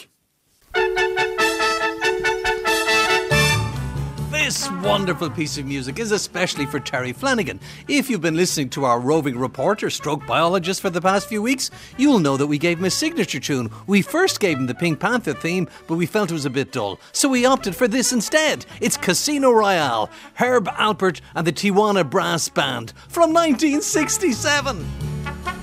This 4.50 4.68
wonderful 4.82 5.30
piece 5.30 5.58
of 5.58 5.66
music 5.66 6.00
is 6.00 6.10
especially 6.10 6.66
for 6.66 6.80
Terry 6.80 7.12
Flanagan. 7.12 7.60
If 7.86 8.10
you've 8.10 8.20
been 8.20 8.34
listening 8.34 8.68
to 8.70 8.84
our 8.84 8.98
roving 8.98 9.38
reporter, 9.38 9.90
stroke 9.90 10.26
biologist 10.26 10.80
for 10.80 10.90
the 10.90 11.00
past 11.00 11.28
few 11.28 11.40
weeks, 11.40 11.70
you'll 11.96 12.18
know 12.18 12.36
that 12.36 12.48
we 12.48 12.58
gave 12.58 12.80
him 12.80 12.84
a 12.84 12.90
signature 12.90 13.38
tune. 13.38 13.70
We 13.86 14.02
first 14.02 14.40
gave 14.40 14.58
him 14.58 14.66
the 14.66 14.74
Pink 14.74 14.98
Panther 14.98 15.34
theme, 15.34 15.68
but 15.86 15.94
we 15.94 16.04
felt 16.04 16.32
it 16.32 16.34
was 16.34 16.46
a 16.46 16.50
bit 16.50 16.72
dull, 16.72 16.98
so 17.12 17.28
we 17.28 17.46
opted 17.46 17.76
for 17.76 17.86
this 17.86 18.12
instead. 18.12 18.66
It's 18.80 18.96
Casino 18.96 19.52
Royale, 19.52 20.10
Herb 20.34 20.66
Alpert 20.66 21.20
and 21.36 21.46
the 21.46 21.52
Tijuana 21.52 22.10
Brass 22.10 22.48
Band 22.48 22.92
from 23.06 23.32
1967. 23.32 25.59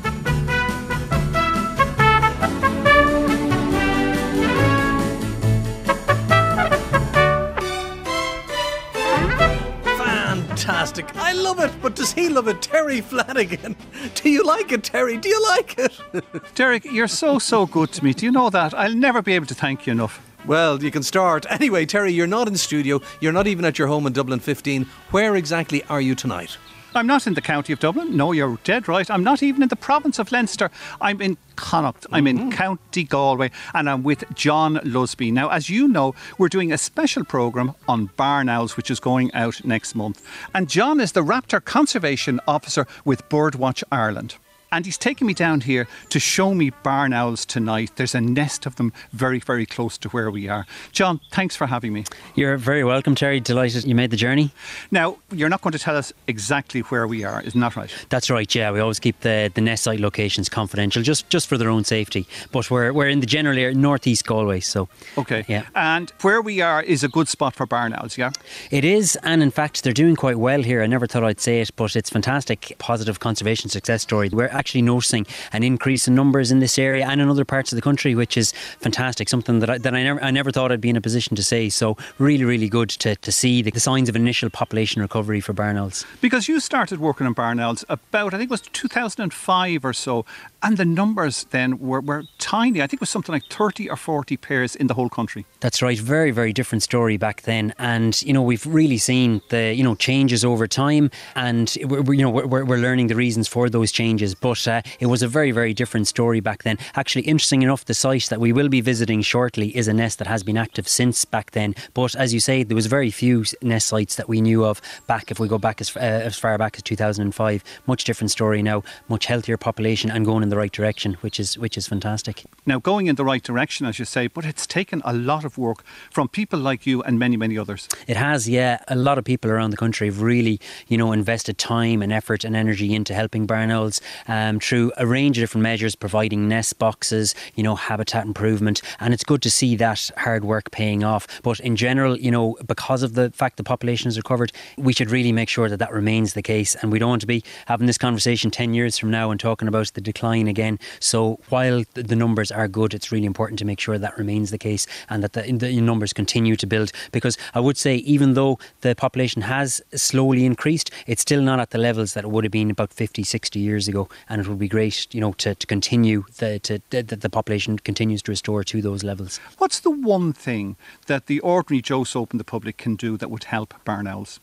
Fantastic. 10.67 11.15
I 11.15 11.31
love 11.31 11.59
it. 11.59 11.71
But 11.81 11.95
does 11.95 12.11
he 12.11 12.27
love 12.27 12.47
it? 12.49 12.61
Terry 12.61 12.99
Flanagan. 12.99 13.75
Do 14.15 14.29
you 14.29 14.43
like 14.43 14.71
it, 14.71 14.83
Terry? 14.83 15.17
Do 15.17 15.29
you 15.29 15.41
like 15.49 15.77
it? 15.77 15.97
Derek, 16.55 16.83
you're 16.83 17.07
so, 17.07 17.39
so 17.39 17.65
good 17.65 17.91
to 17.93 18.03
me. 18.03 18.13
Do 18.13 18.25
you 18.25 18.31
know 18.31 18.49
that? 18.49 18.73
I'll 18.73 18.93
never 18.93 19.21
be 19.21 19.33
able 19.33 19.45
to 19.45 19.55
thank 19.55 19.87
you 19.87 19.93
enough. 19.93 20.21
Well, 20.45 20.83
you 20.83 20.91
can 20.91 21.03
start. 21.03 21.45
Anyway, 21.49 21.85
Terry, 21.85 22.11
you're 22.11 22.27
not 22.27 22.47
in 22.47 22.57
studio. 22.57 23.01
You're 23.21 23.33
not 23.33 23.47
even 23.47 23.63
at 23.65 23.79
your 23.79 23.87
home 23.87 24.07
in 24.07 24.13
Dublin 24.13 24.39
15. 24.39 24.83
Where 25.11 25.35
exactly 25.37 25.83
are 25.85 26.01
you 26.01 26.15
tonight? 26.15 26.57
I'm 26.97 27.05
not 27.05 27.27
in 27.27 27.35
the 27.35 27.41
county 27.41 27.73
of 27.73 27.79
Dublin. 27.79 28.17
No, 28.17 28.31
you're 28.31 28.57
dead 28.63 28.87
right. 28.87 29.09
I'm 29.11 29.23
not 29.23 29.43
even 29.43 29.61
in 29.61 29.69
the 29.69 29.75
province 29.75 30.17
of 30.17 30.31
Leinster. 30.31 30.71
I'm 30.99 31.21
in 31.21 31.37
Connacht. 31.55 32.07
I'm 32.11 32.25
in 32.25 32.37
mm-hmm. 32.37 32.49
County 32.49 33.03
Galway 33.03 33.51
and 33.75 33.87
I'm 33.87 34.01
with 34.01 34.23
John 34.33 34.77
Lusby. 34.77 35.31
Now, 35.31 35.49
as 35.49 35.69
you 35.69 35.87
know, 35.87 36.15
we're 36.39 36.49
doing 36.49 36.73
a 36.73 36.77
special 36.77 37.23
programme 37.23 37.75
on 37.87 38.07
barn 38.17 38.49
owls, 38.49 38.77
which 38.77 38.89
is 38.89 38.99
going 38.99 39.31
out 39.35 39.63
next 39.63 39.93
month. 39.93 40.27
And 40.55 40.67
John 40.67 40.99
is 40.99 41.11
the 41.11 41.23
Raptor 41.23 41.63
Conservation 41.63 42.39
Officer 42.47 42.87
with 43.05 43.29
Birdwatch 43.29 43.83
Ireland. 43.91 44.35
And 44.71 44.85
he's 44.85 44.97
taking 44.97 45.27
me 45.27 45.33
down 45.33 45.61
here 45.61 45.87
to 46.09 46.19
show 46.19 46.53
me 46.53 46.71
barn 46.83 47.13
owls 47.13 47.45
tonight. 47.45 47.91
There's 47.95 48.13
a 48.13 48.21
nest 48.21 48.65
of 48.65 48.75
them 48.75 48.91
very, 49.13 49.39
very 49.39 49.65
close 49.65 49.97
to 49.99 50.09
where 50.09 50.29
we 50.29 50.49
are. 50.49 50.65
John, 50.91 51.21
thanks 51.31 51.55
for 51.55 51.67
having 51.67 51.93
me. 51.93 52.03
You're 52.35 52.57
very 52.57 52.83
welcome, 52.83 53.15
Terry. 53.15 53.39
Delighted 53.39 53.85
you 53.85 53.95
made 53.95 54.11
the 54.11 54.17
journey. 54.17 54.51
Now, 54.91 55.19
you're 55.31 55.47
not 55.47 55.61
going 55.61 55.71
to 55.71 55.79
tell 55.79 55.95
us 55.95 56.11
exactly 56.27 56.81
where 56.81 57.07
we 57.07 57.23
are, 57.23 57.41
isn't 57.41 57.59
that 57.59 57.75
right? 57.77 57.89
That's 58.09 58.29
right, 58.29 58.53
yeah. 58.53 58.71
We 58.71 58.81
always 58.81 58.99
keep 58.99 59.21
the, 59.21 59.49
the 59.53 59.61
nest 59.61 59.83
site 59.83 60.01
locations 60.01 60.49
confidential, 60.49 61.01
just, 61.01 61.29
just 61.29 61.47
for 61.47 61.57
their 61.57 61.69
own 61.69 61.85
safety. 61.85 62.27
But 62.51 62.69
we're, 62.69 62.91
we're 62.91 63.07
in 63.07 63.21
the 63.21 63.25
general 63.25 63.57
area, 63.57 63.73
northeast 63.73 64.25
Galway, 64.25 64.59
so. 64.59 64.89
Okay. 65.17 65.45
Yeah. 65.47 65.63
And 65.75 66.11
where 66.21 66.41
we 66.41 66.59
are 66.59 66.83
is 66.83 67.03
a 67.03 67.07
good 67.07 67.29
spot 67.29 67.55
for 67.55 67.65
barn 67.65 67.93
owls, 67.93 68.17
yeah? 68.17 68.31
It 68.69 68.83
is, 68.83 69.17
and 69.23 69.41
in 69.41 69.51
fact, 69.51 69.83
they're 69.83 69.93
doing 69.93 70.17
quite 70.17 70.37
well 70.37 70.61
here. 70.61 70.83
I 70.83 70.87
never 70.87 71.07
thought 71.07 71.23
I'd 71.23 71.39
say 71.39 71.61
it, 71.61 71.71
but 71.77 71.95
it's 71.95 72.09
fantastic, 72.09 72.73
positive 72.79 73.21
conservation 73.21 73.69
success 73.69 74.01
story. 74.01 74.27
We're 74.27 74.57
actually 74.67 74.81
noticing 74.81 75.25
an 75.53 75.63
increase 75.63 76.09
in 76.09 76.15
numbers 76.15 76.51
in 76.51 76.59
this 76.59 76.77
area 76.77 77.07
and 77.07 77.21
in 77.21 77.29
other 77.29 77.45
parts 77.45 77.71
of 77.71 77.77
the 77.77 77.81
country, 77.81 78.15
which 78.15 78.35
is 78.35 78.51
fantastic. 78.81 79.29
Something 79.29 79.59
that 79.59 79.69
I, 79.69 79.77
that 79.77 79.95
I 79.95 80.03
never 80.03 80.21
I 80.21 80.29
never 80.29 80.51
thought 80.51 80.73
I'd 80.73 80.81
be 80.81 80.89
in 80.89 80.97
a 80.97 81.01
position 81.01 81.37
to 81.37 81.43
say. 81.43 81.69
So 81.69 81.95
really, 82.19 82.43
really 82.43 82.67
good 82.67 82.89
to, 82.89 83.15
to 83.15 83.31
see 83.31 83.61
the, 83.61 83.71
the 83.71 83.79
signs 83.79 84.09
of 84.09 84.15
initial 84.17 84.49
population 84.49 85.01
recovery 85.01 85.39
for 85.39 85.53
barn 85.53 85.77
owls. 85.77 86.05
Because 86.19 86.49
you 86.49 86.59
started 86.59 86.99
working 86.99 87.25
on 87.27 87.31
barn 87.33 87.61
owls 87.61 87.85
about 87.87 88.33
I 88.33 88.37
think 88.37 88.49
it 88.49 88.51
was 88.51 88.61
2005 88.61 89.85
or 89.85 89.93
so, 89.93 90.25
and 90.61 90.75
the 90.75 90.85
numbers 90.85 91.45
then 91.51 91.79
were, 91.79 92.01
were 92.01 92.23
tiny. 92.39 92.81
I 92.81 92.87
think 92.87 92.95
it 92.95 93.01
was 93.01 93.09
something 93.09 93.31
like 93.31 93.45
30 93.49 93.89
or 93.89 93.95
40 93.95 94.35
pairs 94.37 94.75
in 94.75 94.87
the 94.87 94.95
whole 94.95 95.09
country. 95.09 95.45
That's 95.61 95.81
right. 95.81 95.97
Very, 95.97 96.31
very 96.31 96.51
different 96.51 96.83
story 96.83 97.15
back 97.17 97.43
then. 97.43 97.73
And, 97.77 98.21
you 98.21 98.33
know, 98.33 98.41
we've 98.41 98.65
really 98.65 98.97
seen 98.97 99.41
the, 99.49 99.73
you 99.73 99.83
know, 99.83 99.95
changes 99.95 100.43
over 100.43 100.67
time 100.67 101.09
and, 101.35 101.75
we're, 101.83 102.13
you 102.13 102.23
know, 102.23 102.29
we're, 102.29 102.65
we're 102.65 102.77
learning 102.77 103.07
the 103.07 103.15
reasons 103.15 103.47
for 103.47 103.69
those 103.69 103.91
changes. 103.91 104.35
But 104.35 104.46
but 104.47 104.65
uh, 104.65 104.81
it 105.01 105.07
was 105.07 105.21
a 105.21 105.27
very, 105.27 105.51
very 105.51 105.73
different 105.73 106.07
story 106.07 106.39
back 106.39 106.63
then. 106.63 106.77
Actually, 106.95 107.23
interesting 107.23 107.63
enough, 107.63 107.83
the 107.83 107.93
site 107.93 108.27
that 108.29 108.39
we 108.39 108.53
will 108.53 108.69
be 108.69 108.79
visiting 108.79 109.21
shortly 109.21 109.75
is 109.75 109.89
a 109.89 109.93
nest 109.93 110.19
that 110.19 110.27
has 110.27 110.41
been 110.41 110.55
active 110.55 110.87
since 110.87 111.25
back 111.25 111.51
then. 111.51 111.75
But 111.93 112.15
as 112.15 112.33
you 112.33 112.39
say, 112.39 112.63
there 112.63 112.75
was 112.75 112.85
very 112.85 113.11
few 113.11 113.43
nest 113.61 113.87
sites 113.87 114.15
that 114.15 114.29
we 114.29 114.39
knew 114.39 114.63
of 114.63 114.81
back, 115.05 115.31
if 115.31 115.37
we 115.37 115.49
go 115.49 115.57
back 115.57 115.81
as, 115.81 115.93
uh, 115.97 115.99
as 115.99 116.37
far 116.37 116.57
back 116.57 116.77
as 116.77 116.83
2005. 116.83 117.61
Much 117.87 118.05
different 118.05 118.31
story 118.31 118.61
now, 118.61 118.83
much 119.09 119.25
healthier 119.25 119.57
population 119.57 120.09
and 120.09 120.25
going 120.25 120.43
in 120.43 120.49
the 120.49 120.55
right 120.55 120.71
direction, 120.71 121.15
which 121.15 121.37
is 121.37 121.57
which 121.57 121.77
is 121.77 121.85
fantastic. 121.85 122.45
Now, 122.65 122.79
going 122.79 123.07
in 123.07 123.15
the 123.15 123.25
right 123.25 123.43
direction, 123.43 123.85
as 123.85 123.99
you 123.99 124.05
say, 124.05 124.27
but 124.27 124.45
it's 124.45 124.65
taken 124.65 125.01
a 125.03 125.11
lot 125.11 125.43
of 125.43 125.57
work 125.57 125.83
from 126.09 126.29
people 126.29 126.59
like 126.59 126.85
you 126.85 127.03
and 127.03 127.19
many, 127.19 127.35
many 127.35 127.57
others. 127.57 127.89
It 128.07 128.15
has, 128.15 128.47
yeah. 128.47 128.79
A 128.87 128.95
lot 128.95 129.17
of 129.17 129.25
people 129.25 129.51
around 129.51 129.71
the 129.71 129.77
country 129.77 130.07
have 130.07 130.21
really, 130.21 130.61
you 130.87 130.97
know, 130.97 131.11
invested 131.11 131.57
time 131.57 132.01
and 132.01 132.13
effort 132.13 132.45
and 132.45 132.55
energy 132.55 132.95
into 132.95 133.13
helping 133.13 133.45
barn 133.45 133.71
owls 133.71 133.99
um, 134.27 134.36
Um, 134.37 134.59
through 134.59 134.91
a 134.97 135.07
range 135.07 135.39
of 135.39 135.41
different 135.41 135.63
measures, 135.63 135.95
providing 135.95 136.47
nest 136.47 136.77
boxes, 136.77 137.33
you 137.55 137.63
know, 137.63 137.75
habitat 137.75 138.23
improvement, 138.25 138.83
and 138.99 139.11
it's 139.11 139.23
good 139.23 139.41
to 139.41 139.49
see 139.49 139.75
that 139.77 140.11
hard 140.15 140.45
work 140.45 140.69
paying 140.69 141.03
off. 141.03 141.41
But 141.41 141.59
in 141.59 141.75
general, 141.75 142.15
you 142.19 142.29
know, 142.29 142.55
because 142.67 143.01
of 143.01 143.15
the 143.15 143.31
fact 143.31 143.57
the 143.57 143.63
population 143.63 144.05
has 144.05 144.15
recovered, 144.15 144.51
we 144.77 144.93
should 144.93 145.09
really 145.09 145.31
make 145.31 145.49
sure 145.49 145.69
that 145.69 145.77
that 145.77 145.91
remains 145.91 146.33
the 146.33 146.43
case, 146.43 146.75
and 146.75 146.91
we 146.91 146.99
don't 146.99 147.09
want 147.09 147.21
to 147.21 147.27
be 147.27 147.43
having 147.65 147.87
this 147.87 147.97
conversation 147.97 148.51
ten 148.51 148.75
years 148.75 148.95
from 148.99 149.09
now 149.09 149.31
and 149.31 149.39
talking 149.39 149.67
about 149.67 149.87
the 149.93 150.01
decline 150.01 150.47
again. 150.47 150.77
So 150.99 151.39
while 151.49 151.83
the 151.95 152.15
numbers 152.15 152.51
are 152.51 152.67
good, 152.67 152.93
it's 152.93 153.11
really 153.11 153.25
important 153.25 153.57
to 153.59 153.65
make 153.65 153.79
sure 153.79 153.97
that 153.97 154.17
remains 154.19 154.51
the 154.51 154.59
case 154.59 154.85
and 155.09 155.23
that 155.23 155.33
the, 155.33 155.51
the 155.51 155.81
numbers 155.81 156.13
continue 156.13 156.55
to 156.57 156.67
build. 156.67 156.91
Because 157.11 157.39
I 157.55 157.59
would 157.59 157.77
say, 157.77 157.95
even 157.95 158.35
though 158.35 158.59
the 158.81 158.93
population 158.93 159.41
has 159.43 159.81
slowly 159.95 160.45
increased, 160.45 160.91
it's 161.07 161.23
still 161.23 161.41
not 161.41 161.59
at 161.59 161.71
the 161.71 161.79
levels 161.79 162.13
that 162.13 162.23
it 162.23 162.29
would 162.29 162.43
have 162.43 162.51
been 162.51 162.69
about 162.69 162.93
50, 162.93 163.23
60 163.23 163.59
years 163.59 163.87
ago. 163.87 164.07
And 164.29 164.41
it 164.41 164.47
would 164.47 164.59
be 164.59 164.67
great, 164.67 165.07
you 165.13 165.21
know, 165.21 165.33
to, 165.33 165.55
to 165.55 165.67
continue 165.67 166.25
the, 166.37 166.59
to, 166.59 166.81
that 166.89 167.21
the 167.21 167.29
population 167.29 167.79
continues 167.79 168.21
to 168.23 168.31
restore 168.31 168.63
to 168.65 168.81
those 168.81 169.03
levels. 169.03 169.39
What's 169.57 169.79
the 169.79 169.89
one 169.89 170.33
thing 170.33 170.75
that 171.05 171.27
the 171.27 171.39
ordinary 171.39 171.81
Joe 171.81 172.03
Soap 172.03 172.31
and 172.31 172.39
the 172.39 172.43
public 172.43 172.77
can 172.77 172.95
do 172.95 173.17
that 173.17 173.29
would 173.29 173.45
help 173.45 173.73
barn 173.85 174.07
owls? 174.07 174.39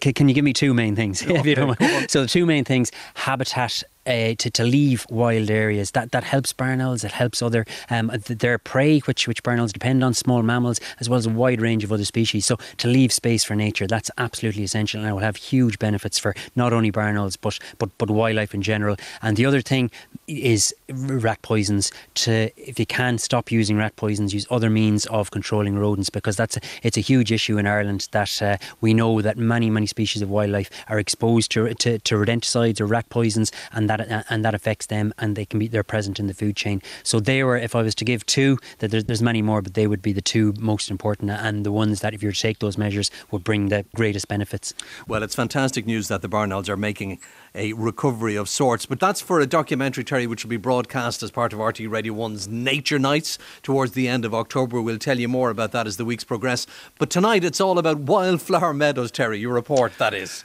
Can 0.00 0.28
you 0.28 0.34
give 0.34 0.44
me 0.44 0.52
two 0.52 0.72
main 0.72 0.96
things? 0.96 1.22
Okay, 1.22 1.34
if 1.38 1.46
you 1.46 1.54
don't 1.54 1.78
mind? 1.78 2.10
So 2.10 2.22
the 2.22 2.28
two 2.28 2.46
main 2.46 2.64
things: 2.64 2.90
habitat 3.14 3.82
uh, 4.06 4.34
to, 4.38 4.50
to 4.50 4.64
leave 4.64 5.06
wild 5.10 5.50
areas. 5.50 5.92
That 5.92 6.12
that 6.12 6.24
helps 6.24 6.52
barn 6.52 6.80
owls. 6.80 7.04
It 7.04 7.12
helps 7.12 7.42
other 7.42 7.64
um, 7.90 8.10
their 8.26 8.58
prey, 8.58 9.00
which 9.00 9.28
which 9.28 9.42
barn 9.42 9.60
owls 9.60 9.72
depend 9.72 10.02
on, 10.02 10.14
small 10.14 10.42
mammals 10.42 10.80
as 11.00 11.08
well 11.08 11.18
as 11.18 11.26
a 11.26 11.30
wide 11.30 11.60
range 11.60 11.84
of 11.84 11.92
other 11.92 12.04
species. 12.04 12.46
So 12.46 12.56
to 12.78 12.88
leave 12.88 13.12
space 13.12 13.44
for 13.44 13.54
nature, 13.54 13.86
that's 13.86 14.10
absolutely 14.18 14.62
essential, 14.62 15.00
and 15.00 15.08
it 15.08 15.12
will 15.12 15.20
have 15.20 15.36
huge 15.36 15.78
benefits 15.78 16.18
for 16.18 16.34
not 16.56 16.72
only 16.72 16.90
barn 16.90 17.16
owls 17.16 17.36
but 17.36 17.58
but 17.78 17.90
but 17.98 18.10
wildlife 18.10 18.54
in 18.54 18.62
general. 18.62 18.96
And 19.22 19.36
the 19.36 19.46
other 19.46 19.60
thing 19.60 19.90
is 20.26 20.74
rat 20.88 21.40
poisons. 21.42 21.92
To 22.14 22.50
if 22.56 22.78
you 22.78 22.86
can 22.86 23.18
stop 23.18 23.50
using 23.50 23.76
rat 23.76 23.96
poisons, 23.96 24.34
use 24.34 24.46
other 24.50 24.70
means 24.70 25.06
of 25.06 25.30
controlling 25.30 25.78
rodents 25.78 26.10
because 26.10 26.36
that's 26.36 26.56
a, 26.56 26.60
it's 26.82 26.96
a 26.96 27.00
huge 27.00 27.32
issue 27.32 27.58
in 27.58 27.66
Ireland 27.66 28.08
that 28.12 28.42
uh, 28.42 28.56
we 28.80 28.94
know 28.94 29.22
that 29.22 29.36
many 29.38 29.70
many 29.70 29.86
species 29.86 30.22
of 30.22 30.30
wildlife 30.30 30.70
are 30.88 30.98
exposed 30.98 31.50
to 31.52 31.72
to, 31.74 31.98
to 31.98 32.14
rodenticides 32.16 32.80
or 32.80 32.86
rat 32.86 33.08
poisons 33.08 33.52
and 33.72 33.88
that 33.98 34.10
uh, 34.10 34.22
and 34.30 34.44
that 34.44 34.54
affects 34.54 34.86
them, 34.86 35.12
and 35.18 35.36
they 35.36 35.44
can 35.44 35.58
be 35.58 35.68
they're 35.68 35.82
present 35.82 36.18
in 36.18 36.26
the 36.26 36.34
food 36.34 36.56
chain. 36.56 36.82
So 37.02 37.20
they 37.20 37.42
were, 37.44 37.56
if 37.56 37.74
I 37.74 37.82
was 37.82 37.94
to 37.96 38.04
give 38.04 38.24
two, 38.26 38.58
that 38.78 38.90
there's, 38.90 39.04
there's 39.04 39.22
many 39.22 39.42
more, 39.42 39.62
but 39.62 39.74
they 39.74 39.86
would 39.86 40.02
be 40.02 40.12
the 40.12 40.22
two 40.22 40.54
most 40.58 40.90
important 40.90 41.30
and 41.30 41.64
the 41.64 41.72
ones 41.72 42.00
that, 42.00 42.14
if 42.14 42.22
you 42.22 42.28
were 42.28 42.32
to 42.32 42.40
take 42.40 42.58
those 42.58 42.78
measures, 42.78 43.10
would 43.30 43.44
bring 43.44 43.68
the 43.68 43.84
greatest 43.94 44.28
benefits. 44.28 44.74
Well, 45.06 45.22
it's 45.22 45.34
fantastic 45.34 45.86
news 45.86 46.08
that 46.08 46.22
the 46.22 46.28
barn 46.28 46.52
owls 46.52 46.68
are 46.68 46.76
making 46.76 47.20
a 47.54 47.72
recovery 47.74 48.36
of 48.36 48.48
sorts. 48.48 48.86
But 48.86 49.00
that's 49.00 49.20
for 49.20 49.40
a 49.40 49.46
documentary, 49.46 50.04
Terry, 50.04 50.26
which 50.26 50.44
will 50.44 50.50
be 50.50 50.56
broadcast 50.56 51.22
as 51.22 51.30
part 51.30 51.52
of 51.52 51.58
RTE 51.58 51.90
Radio 51.90 52.14
1's 52.14 52.48
Nature 52.48 52.98
Nights 52.98 53.38
towards 53.62 53.92
the 53.92 54.08
end 54.08 54.24
of 54.24 54.34
October. 54.34 54.80
We'll 54.80 54.98
tell 54.98 55.18
you 55.18 55.28
more 55.28 55.50
about 55.50 55.72
that 55.72 55.86
as 55.86 55.96
the 55.96 56.04
weeks 56.04 56.24
progress. 56.24 56.66
But 56.98 57.10
tonight 57.10 57.44
it's 57.44 57.60
all 57.60 57.78
about 57.78 57.98
wildflower 57.98 58.72
meadows, 58.72 59.10
Terry, 59.10 59.38
your 59.38 59.54
report, 59.54 59.98
that 59.98 60.14
is. 60.14 60.44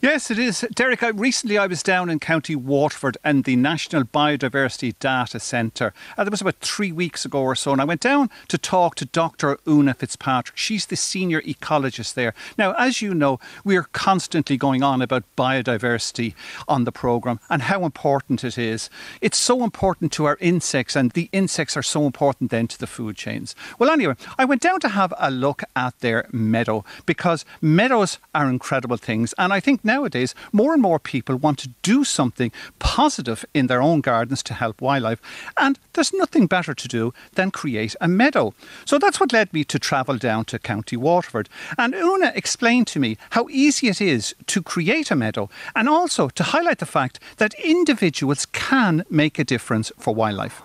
Yes, 0.00 0.30
it 0.30 0.38
is. 0.38 0.64
Derek, 0.76 1.02
I, 1.02 1.08
recently 1.08 1.58
I 1.58 1.66
was 1.66 1.82
down 1.82 2.08
in 2.08 2.20
County 2.20 2.54
Waterford 2.54 3.18
and 3.24 3.42
the 3.42 3.56
National 3.56 4.04
Biodiversity 4.04 4.94
Data 5.00 5.40
Centre. 5.40 5.92
Uh, 6.16 6.22
that 6.22 6.30
was 6.30 6.40
about 6.40 6.60
three 6.60 6.92
weeks 6.92 7.24
ago 7.24 7.40
or 7.40 7.56
so. 7.56 7.72
And 7.72 7.80
I 7.80 7.84
went 7.84 8.02
down 8.02 8.30
to 8.46 8.56
talk 8.56 8.94
to 8.94 9.06
Dr. 9.06 9.58
Una 9.66 9.94
Fitzpatrick. 9.94 10.56
She's 10.56 10.86
the 10.86 10.94
senior 10.94 11.40
ecologist 11.40 12.14
there. 12.14 12.32
Now, 12.56 12.74
as 12.78 13.02
you 13.02 13.12
know, 13.12 13.40
we 13.64 13.76
are 13.76 13.88
constantly 13.92 14.56
going 14.56 14.84
on 14.84 15.02
about 15.02 15.24
biodiversity 15.36 16.34
on 16.68 16.84
the 16.84 16.92
programme 16.92 17.40
and 17.50 17.62
how 17.62 17.84
important 17.84 18.44
it 18.44 18.56
is. 18.56 18.88
It's 19.20 19.36
so 19.36 19.64
important 19.64 20.12
to 20.12 20.26
our 20.26 20.38
insects, 20.40 20.94
and 20.94 21.10
the 21.10 21.28
insects 21.32 21.76
are 21.76 21.82
so 21.82 22.06
important 22.06 22.52
then 22.52 22.68
to 22.68 22.78
the 22.78 22.86
food 22.86 23.16
chains. 23.16 23.56
Well, 23.80 23.90
anyway, 23.90 24.14
I 24.38 24.44
went 24.44 24.62
down 24.62 24.78
to 24.78 24.90
have 24.90 25.12
a 25.18 25.28
look 25.28 25.64
at 25.74 25.98
their 25.98 26.28
meadow 26.30 26.84
because 27.04 27.44
meadows 27.60 28.20
are 28.32 28.48
incredible 28.48 28.96
things. 28.96 29.34
And 29.38 29.52
I 29.52 29.58
think 29.58 29.87
nowadays, 29.88 30.34
more 30.52 30.72
and 30.72 30.80
more 30.80 31.00
people 31.00 31.34
want 31.34 31.58
to 31.58 31.70
do 31.82 32.04
something 32.04 32.52
positive 32.78 33.44
in 33.54 33.66
their 33.66 33.82
own 33.82 34.00
gardens 34.00 34.42
to 34.44 34.54
help 34.54 34.80
wildlife. 34.80 35.20
And 35.56 35.80
there's 35.94 36.12
nothing 36.12 36.46
better 36.46 36.74
to 36.74 36.88
do 36.88 37.12
than 37.32 37.50
create 37.50 37.96
a 38.00 38.06
meadow. 38.06 38.54
So 38.84 38.98
that's 38.98 39.18
what 39.18 39.32
led 39.32 39.52
me 39.52 39.64
to 39.64 39.78
travel 39.78 40.16
down 40.16 40.44
to 40.46 40.58
County 40.58 40.96
Waterford. 40.96 41.48
And 41.76 41.94
Una 41.94 42.32
explained 42.36 42.86
to 42.88 43.00
me 43.00 43.16
how 43.30 43.48
easy 43.48 43.88
it 43.88 44.00
is 44.00 44.34
to 44.46 44.62
create 44.62 45.10
a 45.10 45.16
meadow 45.16 45.48
and 45.74 45.88
also 45.88 46.28
to 46.28 46.42
highlight 46.44 46.78
the 46.78 46.86
fact 46.86 47.18
that 47.38 47.54
individuals 47.54 48.46
can 48.46 49.04
make 49.10 49.38
a 49.38 49.44
difference 49.44 49.90
for 49.98 50.14
wildlife. 50.14 50.62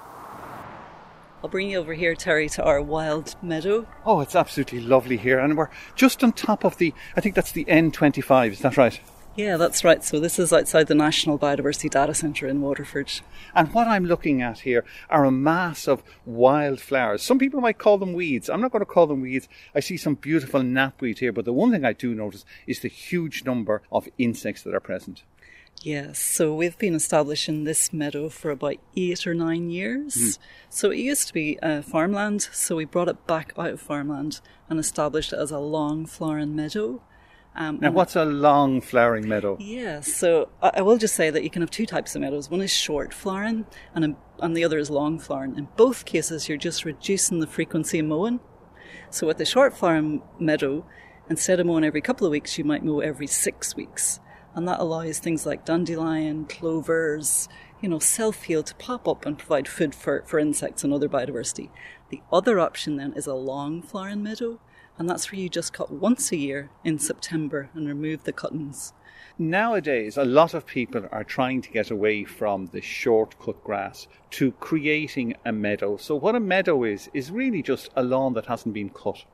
I'll 1.43 1.49
bring 1.49 1.71
you 1.71 1.79
over 1.79 1.93
here, 1.93 2.15
Terry, 2.15 2.47
to 2.49 2.63
our 2.63 2.81
wild 2.81 3.35
meadow. 3.41 3.85
Oh, 4.05 4.21
it's 4.21 4.35
absolutely 4.35 4.79
lovely 4.79 5.17
here, 5.17 5.39
and 5.39 5.57
we're 5.57 5.69
just 5.93 6.23
on 6.23 6.31
top 6.31 6.63
of 6.63 6.77
the, 6.77 6.93
I 7.17 7.21
think 7.21 7.35
that's 7.35 7.51
the 7.51 7.65
N25, 7.65 8.51
is 8.51 8.59
that 8.59 8.77
right? 8.77 9.01
Yeah, 9.35 9.57
that's 9.57 9.83
right. 9.83 10.03
So 10.03 10.19
this 10.19 10.37
is 10.37 10.53
outside 10.53 10.85
the 10.85 10.93
National 10.93 11.39
Biodiversity 11.39 11.89
Data 11.89 12.13
Centre 12.13 12.47
in 12.47 12.61
Waterford. 12.61 13.11
And 13.55 13.73
what 13.73 13.87
I'm 13.87 14.05
looking 14.05 14.43
at 14.43 14.59
here 14.59 14.85
are 15.09 15.25
a 15.25 15.31
mass 15.31 15.87
of 15.87 16.03
wildflowers. 16.23 17.23
Some 17.23 17.39
people 17.39 17.59
might 17.59 17.79
call 17.79 17.97
them 17.97 18.13
weeds. 18.13 18.47
I'm 18.47 18.61
not 18.61 18.71
going 18.71 18.81
to 18.81 18.85
call 18.85 19.07
them 19.07 19.21
weeds. 19.21 19.49
I 19.73 19.79
see 19.79 19.97
some 19.97 20.13
beautiful 20.15 20.61
knapweed 20.61 21.17
here, 21.17 21.31
but 21.31 21.45
the 21.45 21.53
one 21.53 21.71
thing 21.71 21.83
I 21.83 21.93
do 21.93 22.13
notice 22.13 22.45
is 22.67 22.81
the 22.81 22.89
huge 22.89 23.43
number 23.43 23.81
of 23.91 24.07
insects 24.19 24.61
that 24.63 24.75
are 24.75 24.79
present. 24.79 25.23
Yes, 25.81 26.19
so 26.19 26.53
we've 26.53 26.77
been 26.77 26.93
establishing 26.93 27.63
this 27.63 27.91
meadow 27.91 28.29
for 28.29 28.51
about 28.51 28.77
eight 28.95 29.25
or 29.25 29.33
nine 29.33 29.71
years. 29.71 30.15
Mm. 30.15 30.37
So 30.69 30.91
it 30.91 30.99
used 30.99 31.27
to 31.27 31.33
be 31.33 31.59
uh, 31.61 31.81
farmland, 31.81 32.47
so 32.53 32.75
we 32.75 32.85
brought 32.85 33.09
it 33.09 33.25
back 33.25 33.51
out 33.57 33.71
of 33.71 33.81
farmland 33.81 34.39
and 34.69 34.79
established 34.79 35.33
it 35.33 35.39
as 35.39 35.51
a 35.51 35.59
long 35.59 36.05
flowering 36.05 36.55
meadow. 36.55 37.01
Um, 37.55 37.77
now, 37.79 37.91
what's 37.91 38.15
a 38.15 38.25
long 38.25 38.81
flowering 38.81 39.27
meadow? 39.27 39.57
Yeah, 39.59 40.01
so 40.01 40.49
I, 40.61 40.71
I, 40.77 40.81
will 40.81 40.97
just 40.97 41.15
say 41.15 41.29
that 41.29 41.43
you 41.43 41.51
can 41.51 41.61
have 41.61 41.69
two 41.69 41.85
types 41.85 42.15
of 42.15 42.21
meadows. 42.21 42.49
One 42.49 42.61
is 42.61 42.71
short 42.71 43.13
flowering, 43.13 43.67
and, 43.93 44.05
a, 44.05 44.15
and 44.39 44.57
the 44.57 44.63
other 44.63 44.79
is 44.79 44.89
long 44.89 45.19
flowering. 45.19 45.55
In 45.55 45.67
both 45.77 46.05
cases, 46.05 46.49
you're 46.49 46.57
just 46.57 46.83
reducing 46.83 47.39
the 47.39 47.47
frequency 47.47 47.99
of 47.99 48.07
mowing. 48.07 48.39
So 49.11 49.27
with 49.27 49.37
the 49.37 49.45
short 49.45 49.77
flowering 49.77 50.23
meadow, 50.39 50.83
instead 51.29 51.59
of 51.59 51.67
mowing 51.67 51.83
every 51.83 52.01
couple 52.01 52.25
of 52.25 52.31
weeks, 52.31 52.57
you 52.57 52.63
might 52.63 52.83
mow 52.83 53.01
every 53.01 53.27
six 53.27 53.75
weeks. 53.75 54.19
And 54.55 54.67
that 54.67 54.79
allows 54.79 55.19
things 55.19 55.45
like 55.45 55.65
dandelion, 55.65 56.45
clovers, 56.45 57.47
you 57.81 57.89
know, 57.89 57.99
self-heal 57.99 58.63
to 58.63 58.75
pop 58.75 59.07
up 59.07 59.25
and 59.25 59.37
provide 59.37 59.67
food 59.67 59.93
for, 59.93 60.23
for 60.25 60.39
insects 60.39 60.83
and 60.83 60.93
other 60.93 61.09
biodiversity. 61.09 61.69
The 62.09 62.21
other 62.31 62.59
option 62.59 62.97
then 62.97 63.13
is 63.13 63.27
a 63.27 63.33
long 63.33 63.81
flowering 63.81 64.23
meadow, 64.23 64.59
and 64.97 65.09
that's 65.09 65.31
where 65.31 65.39
you 65.39 65.49
just 65.49 65.73
cut 65.73 65.91
once 65.91 66.31
a 66.31 66.37
year 66.37 66.69
in 66.83 66.99
September 66.99 67.69
and 67.73 67.87
remove 67.87 68.23
the 68.23 68.33
cuttings. 68.33 68.93
Nowadays, 69.37 70.15
a 70.15 70.25
lot 70.25 70.53
of 70.53 70.65
people 70.67 71.07
are 71.11 71.23
trying 71.23 71.61
to 71.63 71.71
get 71.71 71.89
away 71.89 72.23
from 72.23 72.67
the 72.67 72.81
short 72.81 73.39
cut 73.39 73.63
grass 73.63 74.07
to 74.31 74.51
creating 74.53 75.35
a 75.43 75.51
meadow. 75.51 75.97
So, 75.97 76.15
what 76.15 76.35
a 76.35 76.39
meadow 76.39 76.83
is, 76.83 77.09
is 77.13 77.31
really 77.31 77.63
just 77.63 77.89
a 77.95 78.03
lawn 78.03 78.33
that 78.33 78.45
hasn't 78.45 78.75
been 78.75 78.91
cut. 78.91 79.25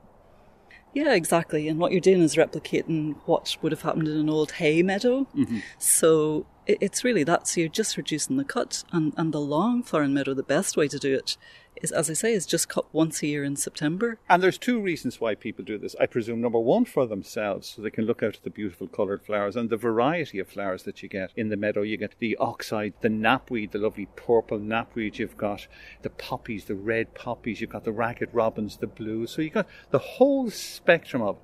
Yeah, 0.94 1.14
exactly. 1.14 1.68
And 1.68 1.78
what 1.78 1.92
you're 1.92 2.00
doing 2.00 2.22
is 2.22 2.34
replicating 2.36 3.16
what 3.26 3.56
would 3.60 3.72
have 3.72 3.82
happened 3.82 4.08
in 4.08 4.16
an 4.16 4.30
old 4.30 4.52
hay 4.52 4.82
meadow. 4.82 5.26
Mm-hmm. 5.36 5.58
So, 5.78 6.46
it's 6.66 7.04
really 7.04 7.24
that. 7.24 7.48
So, 7.48 7.60
you're 7.60 7.68
just 7.68 7.96
reducing 7.96 8.36
the 8.36 8.44
cut. 8.44 8.84
And, 8.92 9.12
and 9.16 9.32
the 9.32 9.40
long 9.40 9.82
flowering 9.82 10.14
meadow, 10.14 10.34
the 10.34 10.42
best 10.42 10.76
way 10.76 10.88
to 10.88 10.98
do 10.98 11.14
it 11.14 11.36
is, 11.82 11.92
as 11.92 12.10
I 12.10 12.14
say, 12.14 12.32
is 12.32 12.46
just 12.46 12.68
cut 12.68 12.92
once 12.92 13.22
a 13.22 13.26
year 13.26 13.44
in 13.44 13.56
September. 13.56 14.18
And 14.28 14.42
there's 14.42 14.58
two 14.58 14.80
reasons 14.80 15.20
why 15.20 15.34
people 15.34 15.64
do 15.64 15.78
this. 15.78 15.96
I 16.00 16.06
presume 16.06 16.40
number 16.40 16.58
one 16.58 16.84
for 16.84 17.06
themselves, 17.06 17.70
so 17.70 17.82
they 17.82 17.90
can 17.90 18.04
look 18.04 18.22
out 18.22 18.36
at 18.36 18.42
the 18.42 18.50
beautiful 18.50 18.88
coloured 18.88 19.22
flowers 19.22 19.56
and 19.56 19.70
the 19.70 19.76
variety 19.76 20.38
of 20.38 20.48
flowers 20.48 20.82
that 20.84 21.02
you 21.02 21.08
get 21.08 21.30
in 21.36 21.48
the 21.48 21.56
meadow. 21.56 21.82
You 21.82 21.96
get 21.96 22.14
the 22.18 22.36
ox 22.36 22.72
eye, 22.72 22.92
the 23.00 23.08
knapweed, 23.08 23.72
the 23.72 23.78
lovely 23.78 24.08
purple 24.16 24.58
knapweed. 24.58 25.18
You've 25.18 25.36
got 25.36 25.66
the 26.02 26.10
poppies, 26.10 26.64
the 26.64 26.74
red 26.74 27.14
poppies. 27.14 27.60
You've 27.60 27.70
got 27.70 27.84
the 27.84 27.92
ragged 27.92 28.30
robins, 28.32 28.76
the 28.76 28.86
blues. 28.86 29.32
So 29.32 29.42
you've 29.42 29.54
got 29.54 29.68
the 29.90 29.98
whole 29.98 30.50
spectrum 30.50 31.22
of. 31.22 31.36
It. 31.36 31.42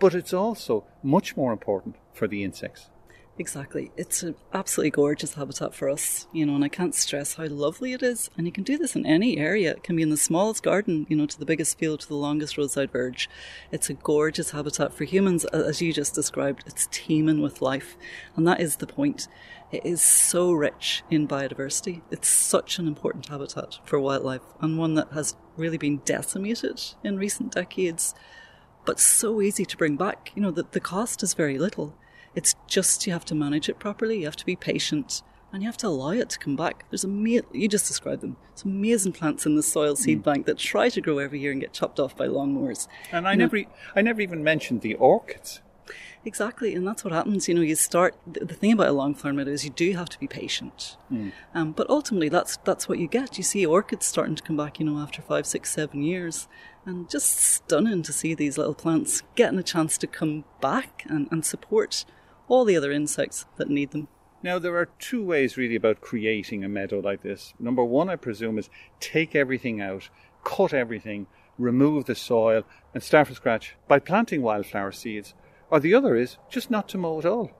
But 0.00 0.14
it's 0.14 0.32
also 0.32 0.84
much 1.02 1.36
more 1.36 1.52
important 1.52 1.96
for 2.12 2.28
the 2.28 2.44
insects. 2.44 2.88
Exactly. 3.38 3.92
It's 3.96 4.24
an 4.24 4.34
absolutely 4.52 4.90
gorgeous 4.90 5.34
habitat 5.34 5.72
for 5.72 5.88
us, 5.88 6.26
you 6.32 6.44
know, 6.44 6.56
and 6.56 6.64
I 6.64 6.68
can't 6.68 6.94
stress 6.94 7.34
how 7.34 7.46
lovely 7.46 7.92
it 7.92 8.02
is. 8.02 8.30
And 8.36 8.46
you 8.46 8.52
can 8.52 8.64
do 8.64 8.76
this 8.76 8.96
in 8.96 9.06
any 9.06 9.38
area. 9.38 9.70
It 9.70 9.84
can 9.84 9.94
be 9.94 10.02
in 10.02 10.10
the 10.10 10.16
smallest 10.16 10.64
garden, 10.64 11.06
you 11.08 11.14
know, 11.14 11.26
to 11.26 11.38
the 11.38 11.46
biggest 11.46 11.78
field, 11.78 12.00
to 12.00 12.08
the 12.08 12.16
longest 12.16 12.58
roadside 12.58 12.90
verge. 12.90 13.30
It's 13.70 13.88
a 13.88 13.94
gorgeous 13.94 14.50
habitat 14.50 14.92
for 14.92 15.04
humans, 15.04 15.44
as 15.44 15.80
you 15.80 15.92
just 15.92 16.16
described. 16.16 16.64
It's 16.66 16.88
teeming 16.90 17.40
with 17.40 17.62
life. 17.62 17.96
And 18.34 18.46
that 18.48 18.60
is 18.60 18.76
the 18.76 18.88
point. 18.88 19.28
It 19.70 19.86
is 19.86 20.02
so 20.02 20.50
rich 20.50 21.04
in 21.08 21.28
biodiversity. 21.28 22.02
It's 22.10 22.28
such 22.28 22.80
an 22.80 22.88
important 22.88 23.28
habitat 23.28 23.78
for 23.84 24.00
wildlife 24.00 24.42
and 24.60 24.78
one 24.78 24.94
that 24.94 25.12
has 25.12 25.36
really 25.56 25.78
been 25.78 25.98
decimated 26.04 26.82
in 27.04 27.18
recent 27.18 27.52
decades, 27.52 28.16
but 28.84 28.98
so 28.98 29.40
easy 29.40 29.64
to 29.64 29.76
bring 29.76 29.96
back. 29.96 30.32
You 30.34 30.42
know, 30.42 30.50
the, 30.50 30.66
the 30.68 30.80
cost 30.80 31.22
is 31.22 31.34
very 31.34 31.56
little 31.56 31.94
it's 32.34 32.54
just 32.66 33.06
you 33.06 33.12
have 33.12 33.24
to 33.26 33.34
manage 33.34 33.68
it 33.68 33.78
properly, 33.78 34.20
you 34.20 34.24
have 34.26 34.36
to 34.36 34.46
be 34.46 34.56
patient, 34.56 35.22
and 35.52 35.62
you 35.62 35.68
have 35.68 35.76
to 35.78 35.86
allow 35.86 36.10
it 36.10 36.30
to 36.30 36.38
come 36.38 36.56
back. 36.56 36.84
There's 36.90 37.04
a 37.04 37.08
you 37.08 37.68
just 37.68 37.88
described 37.88 38.22
them. 38.22 38.36
Some 38.54 38.72
amazing 38.72 39.12
plants 39.12 39.46
in 39.46 39.56
the 39.56 39.62
soil 39.62 39.96
seed 39.96 40.20
mm. 40.20 40.24
bank 40.24 40.46
that 40.46 40.58
try 40.58 40.88
to 40.90 41.00
grow 41.00 41.18
every 41.18 41.40
year 41.40 41.52
and 41.52 41.60
get 41.60 41.72
chopped 41.72 41.98
off 41.98 42.16
by 42.16 42.26
lawnmowers. 42.26 42.88
And 43.12 43.26
I 43.26 43.32
you 43.32 43.38
never, 43.38 43.58
know, 43.58 43.66
I 43.96 44.02
never 44.02 44.20
even 44.20 44.44
mentioned 44.44 44.82
the 44.82 44.94
orchids. 44.94 45.62
Exactly, 46.24 46.74
and 46.74 46.86
that's 46.86 47.04
what 47.04 47.12
happens. 47.12 47.48
You 47.48 47.54
know, 47.54 47.62
you 47.62 47.74
start. 47.74 48.14
The 48.26 48.52
thing 48.52 48.72
about 48.72 48.88
a 48.88 48.92
long 48.92 49.14
flower 49.14 49.32
meadow 49.32 49.52
is 49.52 49.64
you 49.64 49.70
do 49.70 49.92
have 49.92 50.08
to 50.10 50.18
be 50.18 50.26
patient, 50.26 50.96
mm. 51.10 51.32
um, 51.54 51.72
but 51.72 51.88
ultimately 51.88 52.28
that's 52.28 52.58
that's 52.64 52.88
what 52.88 52.98
you 52.98 53.06
get. 53.06 53.38
You 53.38 53.44
see 53.44 53.64
orchids 53.64 54.04
starting 54.04 54.34
to 54.34 54.42
come 54.42 54.56
back. 54.56 54.78
You 54.78 54.86
know, 54.86 54.98
after 54.98 55.22
five, 55.22 55.46
six, 55.46 55.70
seven 55.70 56.02
years, 56.02 56.48
and 56.84 57.08
just 57.08 57.38
stunning 57.38 58.02
to 58.02 58.12
see 58.12 58.34
these 58.34 58.58
little 58.58 58.74
plants 58.74 59.22
getting 59.36 59.58
a 59.58 59.62
chance 59.62 59.96
to 59.98 60.06
come 60.06 60.44
back 60.60 61.04
and, 61.08 61.28
and 61.30 61.44
support 61.46 62.04
all 62.48 62.64
the 62.64 62.76
other 62.76 62.92
insects 62.92 63.46
that 63.56 63.68
need 63.68 63.90
them. 63.90 64.08
Now, 64.42 64.58
there 64.58 64.76
are 64.76 64.88
two 64.98 65.24
ways 65.24 65.56
really 65.56 65.74
about 65.74 66.00
creating 66.00 66.64
a 66.64 66.68
meadow 66.68 67.00
like 67.00 67.22
this. 67.22 67.54
Number 67.58 67.84
one, 67.84 68.08
I 68.08 68.16
presume, 68.16 68.58
is 68.58 68.70
take 69.00 69.34
everything 69.34 69.80
out, 69.80 70.08
cut 70.44 70.72
everything, 70.72 71.26
remove 71.58 72.04
the 72.04 72.14
soil, 72.14 72.62
and 72.94 73.02
start 73.02 73.26
from 73.26 73.36
scratch 73.36 73.74
by 73.88 73.98
planting 73.98 74.42
wildflower 74.42 74.92
seeds. 74.92 75.34
Or 75.70 75.80
the 75.80 75.94
other 75.94 76.14
is 76.14 76.38
just 76.48 76.70
not 76.70 76.88
to 76.90 76.98
mow 76.98 77.18
at 77.18 77.26
all. 77.26 77.50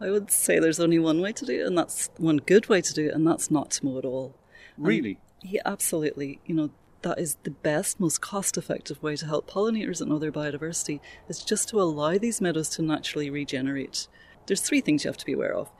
I 0.00 0.10
would 0.10 0.30
say 0.30 0.58
there's 0.58 0.80
only 0.80 0.98
one 0.98 1.20
way 1.20 1.32
to 1.32 1.46
do 1.46 1.60
it, 1.60 1.66
and 1.66 1.78
that's 1.78 2.10
one 2.18 2.36
good 2.36 2.68
way 2.68 2.82
to 2.82 2.92
do 2.92 3.06
it, 3.06 3.14
and 3.14 3.26
that's 3.26 3.50
not 3.50 3.70
to 3.72 3.86
mow 3.86 3.98
at 3.98 4.04
all. 4.04 4.34
Really? 4.76 5.18
yeah, 5.42 5.62
absolutely. 5.64 6.40
You 6.46 6.54
know, 6.54 6.70
that 7.04 7.18
is 7.18 7.36
the 7.42 7.50
best, 7.50 8.00
most 8.00 8.20
cost 8.22 8.56
effective 8.56 9.02
way 9.02 9.14
to 9.14 9.26
help 9.26 9.48
pollinators 9.48 10.00
and 10.00 10.10
other 10.10 10.32
biodiversity 10.32 11.00
is 11.28 11.44
just 11.44 11.68
to 11.68 11.80
allow 11.80 12.16
these 12.16 12.40
meadows 12.40 12.70
to 12.70 12.82
naturally 12.82 13.28
regenerate. 13.28 14.08
There's 14.46 14.62
three 14.62 14.80
things 14.80 15.04
you 15.04 15.08
have 15.08 15.18
to 15.18 15.26
be 15.26 15.34
aware 15.34 15.54
of. 15.54 15.70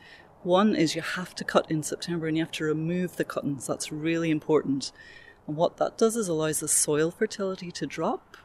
One 0.43 0.76
is 0.76 0.95
you 0.95 1.00
have 1.00 1.35
to 1.37 1.45
cut 1.45 1.71
in 1.71 1.83
September 1.83 2.26
and 2.26 2.37
you 2.37 2.45
have 2.45 2.52
to 2.52 2.64
remove 2.64 3.16
the 3.16 3.25
cuttings. 3.25 3.66
That's 3.66 3.90
really 3.90 4.31
important. 4.31 4.93
And 5.47 5.57
what 5.57 5.78
that 5.78 5.97
does 5.97 6.14
is 6.14 6.28
allows 6.28 6.61
the 6.61 6.69
soil 6.69 7.11
fertility 7.11 7.71
to 7.73 7.87
drop. 7.87 8.37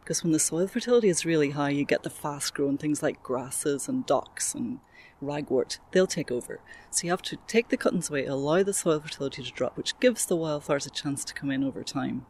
Because 0.00 0.24
when 0.24 0.32
the 0.32 0.40
soil 0.40 0.66
fertility 0.66 1.08
is 1.08 1.24
really 1.24 1.50
high, 1.50 1.70
you 1.70 1.84
get 1.84 2.02
the 2.02 2.10
fast 2.10 2.54
growing 2.54 2.78
things 2.78 3.00
like 3.00 3.22
grasses 3.22 3.88
and 3.88 4.04
docks 4.06 4.54
and 4.54 4.80
ragwort, 5.22 5.78
they'll 5.92 6.06
take 6.06 6.30
over. 6.30 6.60
So 6.90 7.04
you 7.04 7.10
have 7.10 7.22
to 7.22 7.36
take 7.46 7.68
the 7.68 7.76
cuttings 7.76 8.10
away, 8.10 8.26
allow 8.26 8.62
the 8.62 8.72
soil 8.72 9.00
fertility 9.00 9.42
to 9.42 9.52
drop, 9.52 9.76
which 9.76 9.98
gives 10.00 10.26
the 10.26 10.36
wildflowers 10.36 10.86
a 10.86 10.90
chance 10.90 11.24
to 11.24 11.34
come 11.34 11.50
in 11.50 11.64
over 11.64 11.82
time. 11.82 12.26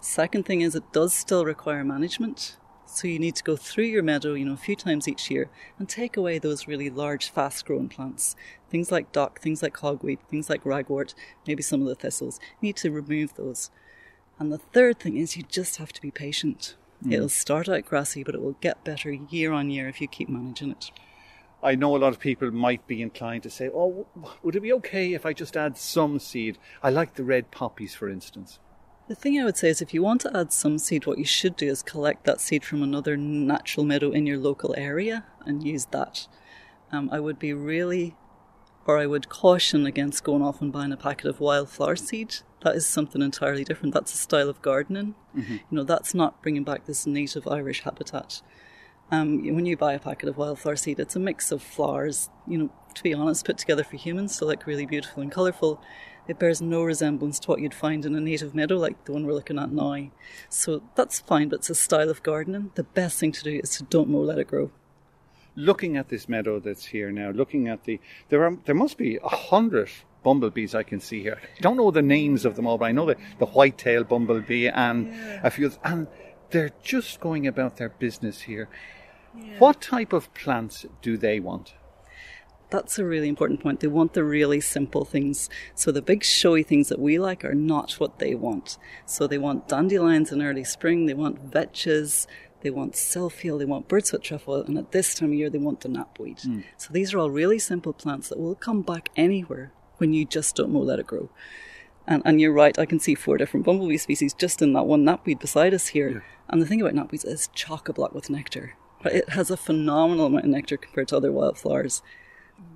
Second 0.00 0.44
thing 0.44 0.60
is 0.60 0.74
it 0.74 0.92
does 0.92 1.14
still 1.14 1.44
require 1.44 1.84
management. 1.84 2.56
So 2.86 3.08
you 3.08 3.18
need 3.18 3.34
to 3.36 3.42
go 3.42 3.56
through 3.56 3.86
your 3.86 4.02
meadow, 4.02 4.34
you 4.34 4.44
know, 4.44 4.52
a 4.52 4.56
few 4.56 4.76
times 4.76 5.08
each 5.08 5.30
year 5.30 5.50
and 5.78 5.88
take 5.88 6.16
away 6.16 6.38
those 6.38 6.68
really 6.68 6.90
large, 6.90 7.30
fast 7.30 7.64
growing 7.64 7.88
plants. 7.88 8.36
Things 8.70 8.92
like 8.92 9.10
dock, 9.10 9.40
things 9.40 9.62
like 9.62 9.74
hogweed, 9.78 10.18
things 10.30 10.48
like 10.48 10.62
ragwort, 10.64 11.14
maybe 11.46 11.62
some 11.62 11.80
of 11.80 11.88
the 11.88 11.94
thistles. 11.94 12.38
You 12.60 12.68
need 12.68 12.76
to 12.76 12.90
remove 12.90 13.34
those. 13.34 13.70
And 14.38 14.52
the 14.52 14.58
third 14.58 15.00
thing 15.00 15.16
is 15.16 15.36
you 15.36 15.42
just 15.42 15.76
have 15.78 15.92
to 15.94 16.02
be 16.02 16.10
patient. 16.10 16.76
Mm. 17.04 17.12
It'll 17.12 17.28
start 17.28 17.68
out 17.68 17.86
grassy, 17.86 18.22
but 18.22 18.34
it 18.34 18.42
will 18.42 18.56
get 18.60 18.84
better 18.84 19.10
year 19.10 19.52
on 19.52 19.70
year 19.70 19.88
if 19.88 20.00
you 20.00 20.06
keep 20.06 20.28
managing 20.28 20.70
it. 20.70 20.90
I 21.64 21.74
know 21.74 21.96
a 21.96 21.98
lot 21.98 22.12
of 22.12 22.20
people 22.20 22.50
might 22.50 22.86
be 22.86 23.00
inclined 23.00 23.42
to 23.44 23.50
say, 23.50 23.70
oh, 23.74 24.06
would 24.42 24.54
it 24.54 24.60
be 24.60 24.72
okay 24.74 25.14
if 25.14 25.24
I 25.24 25.32
just 25.32 25.56
add 25.56 25.78
some 25.78 26.18
seed? 26.18 26.58
I 26.82 26.90
like 26.90 27.14
the 27.14 27.24
red 27.24 27.50
poppies, 27.50 27.94
for 27.94 28.08
instance. 28.08 28.58
The 29.08 29.14
thing 29.14 29.40
I 29.40 29.44
would 29.44 29.56
say 29.56 29.70
is 29.70 29.80
if 29.80 29.94
you 29.94 30.02
want 30.02 30.20
to 30.22 30.36
add 30.36 30.52
some 30.52 30.78
seed, 30.78 31.06
what 31.06 31.18
you 31.18 31.24
should 31.24 31.56
do 31.56 31.66
is 31.66 31.82
collect 31.82 32.24
that 32.24 32.40
seed 32.40 32.64
from 32.64 32.82
another 32.82 33.16
natural 33.16 33.86
meadow 33.86 34.10
in 34.10 34.26
your 34.26 34.38
local 34.38 34.74
area 34.76 35.24
and 35.46 35.64
use 35.64 35.86
that. 35.86 36.26
Um, 36.92 37.08
I 37.10 37.18
would 37.18 37.38
be 37.38 37.54
really, 37.54 38.14
or 38.86 38.98
I 38.98 39.06
would 39.06 39.30
caution 39.30 39.86
against 39.86 40.22
going 40.22 40.42
off 40.42 40.60
and 40.60 40.72
buying 40.72 40.92
a 40.92 40.98
packet 40.98 41.28
of 41.28 41.40
wildflower 41.40 41.96
seed. 41.96 42.36
That 42.62 42.76
is 42.76 42.86
something 42.86 43.22
entirely 43.22 43.64
different. 43.64 43.94
That's 43.94 44.12
a 44.14 44.18
style 44.18 44.50
of 44.50 44.62
gardening. 44.62 45.14
Mm-hmm. 45.36 45.52
You 45.52 45.62
know, 45.70 45.84
that's 45.84 46.14
not 46.14 46.42
bringing 46.42 46.64
back 46.64 46.84
this 46.84 47.06
native 47.06 47.48
Irish 47.48 47.82
habitat. 47.82 48.42
Um, 49.10 49.54
when 49.54 49.66
you 49.66 49.76
buy 49.76 49.92
a 49.92 49.98
packet 49.98 50.28
of 50.28 50.36
wildflower 50.36 50.76
seed, 50.76 50.98
it's 50.98 51.14
a 51.14 51.20
mix 51.20 51.52
of 51.52 51.62
flowers, 51.62 52.30
you 52.46 52.58
know, 52.58 52.70
to 52.94 53.02
be 53.02 53.14
honest, 53.14 53.44
put 53.44 53.58
together 53.58 53.84
for 53.84 53.96
humans 53.96 54.38
to 54.38 54.44
look 54.44 54.66
really 54.66 54.86
beautiful 54.86 55.22
and 55.22 55.30
colourful. 55.30 55.80
It 56.26 56.38
bears 56.38 56.62
no 56.62 56.82
resemblance 56.82 57.38
to 57.40 57.48
what 57.48 57.60
you'd 57.60 57.74
find 57.74 58.06
in 58.06 58.14
a 58.14 58.20
native 58.20 58.54
meadow 58.54 58.78
like 58.78 59.04
the 59.04 59.12
one 59.12 59.26
we're 59.26 59.34
looking 59.34 59.58
at 59.58 59.70
now. 59.70 60.08
So 60.48 60.82
that's 60.94 61.20
fine, 61.20 61.50
but 61.50 61.56
it's 61.56 61.70
a 61.70 61.74
style 61.74 62.08
of 62.08 62.22
gardening. 62.22 62.70
The 62.76 62.84
best 62.84 63.18
thing 63.18 63.32
to 63.32 63.42
do 63.42 63.60
is 63.62 63.76
to 63.76 63.84
don't 63.84 64.08
mow, 64.08 64.20
let 64.20 64.38
it 64.38 64.48
grow. 64.48 64.70
Looking 65.54 65.96
at 65.96 66.08
this 66.08 66.28
meadow 66.28 66.58
that's 66.60 66.86
here 66.86 67.12
now, 67.12 67.30
looking 67.30 67.68
at 67.68 67.84
the 67.84 68.00
there 68.28 68.44
are 68.44 68.56
there 68.64 68.74
must 68.74 68.96
be 68.96 69.18
a 69.18 69.28
hundred 69.28 69.90
bumblebees 70.24 70.74
I 70.74 70.82
can 70.82 70.98
see 70.98 71.20
here. 71.20 71.38
I 71.58 71.60
don't 71.60 71.76
know 71.76 71.90
the 71.90 72.02
names 72.02 72.44
of 72.44 72.56
them 72.56 72.66
all, 72.66 72.78
but 72.78 72.86
I 72.86 72.92
know 72.92 73.06
the, 73.06 73.16
the 73.38 73.46
white-tailed 73.46 74.08
bumblebee 74.08 74.68
and 74.68 75.08
yeah. 75.08 75.40
a 75.44 75.50
few 75.50 75.70
and 75.84 76.08
they're 76.54 76.70
just 76.84 77.18
going 77.18 77.48
about 77.48 77.78
their 77.78 77.88
business 77.88 78.42
here. 78.42 78.68
Yeah. 79.36 79.58
What 79.58 79.82
type 79.82 80.12
of 80.12 80.32
plants 80.34 80.86
do 81.02 81.16
they 81.16 81.40
want? 81.40 81.74
That's 82.70 82.96
a 82.96 83.04
really 83.04 83.28
important 83.28 83.60
point. 83.60 83.80
They 83.80 83.88
want 83.88 84.14
the 84.14 84.22
really 84.22 84.60
simple 84.60 85.04
things. 85.04 85.50
So 85.74 85.90
the 85.90 86.00
big 86.00 86.22
showy 86.22 86.62
things 86.62 86.88
that 86.88 87.00
we 87.00 87.18
like 87.18 87.44
are 87.44 87.54
not 87.54 87.94
what 87.94 88.20
they 88.20 88.36
want. 88.36 88.78
So 89.04 89.26
they 89.26 89.36
want 89.36 89.66
dandelions 89.66 90.30
in 90.30 90.40
early 90.40 90.62
spring, 90.62 91.06
they 91.06 91.14
want 91.14 91.50
vetches, 91.50 92.28
they 92.60 92.70
want 92.70 92.94
self-heal, 92.94 93.58
they 93.58 93.64
want 93.64 93.88
bird's 93.88 94.12
foot 94.12 94.22
trefoil, 94.22 94.62
and 94.62 94.78
at 94.78 94.92
this 94.92 95.12
time 95.12 95.30
of 95.30 95.34
year 95.34 95.50
they 95.50 95.58
want 95.58 95.80
the 95.80 95.88
knapweed. 95.88 96.40
Mm. 96.42 96.62
So 96.76 96.92
these 96.92 97.12
are 97.12 97.18
all 97.18 97.30
really 97.30 97.58
simple 97.58 97.92
plants 97.92 98.28
that 98.28 98.38
will 98.38 98.54
come 98.54 98.82
back 98.82 99.10
anywhere 99.16 99.72
when 99.96 100.12
you 100.12 100.24
just 100.24 100.54
don't 100.54 100.70
mow, 100.70 100.80
let 100.80 101.00
it 101.00 101.06
grow. 101.08 101.30
And, 102.06 102.22
and 102.24 102.40
you're 102.40 102.52
right, 102.52 102.78
I 102.78 102.86
can 102.86 103.00
see 103.00 103.14
four 103.14 103.38
different 103.38 103.64
bumblebee 103.64 103.96
species 103.96 104.34
just 104.34 104.60
in 104.60 104.72
that 104.74 104.86
one 104.86 105.04
knapweed 105.04 105.38
beside 105.38 105.72
us 105.72 105.88
here. 105.88 106.10
Yeah. 106.10 106.20
And 106.48 106.60
the 106.60 106.66
thing 106.66 106.80
about 106.80 106.94
knapweeds 106.94 107.26
is 107.26 107.48
chock 107.54 107.88
a 107.88 107.92
block 107.92 108.14
with 108.14 108.28
nectar. 108.28 108.74
It 109.04 109.30
has 109.30 109.50
a 109.50 109.56
phenomenal 109.56 110.26
amount 110.26 110.44
of 110.44 110.50
nectar 110.50 110.76
compared 110.76 111.08
to 111.08 111.16
other 111.16 111.32
wildflowers. 111.32 112.02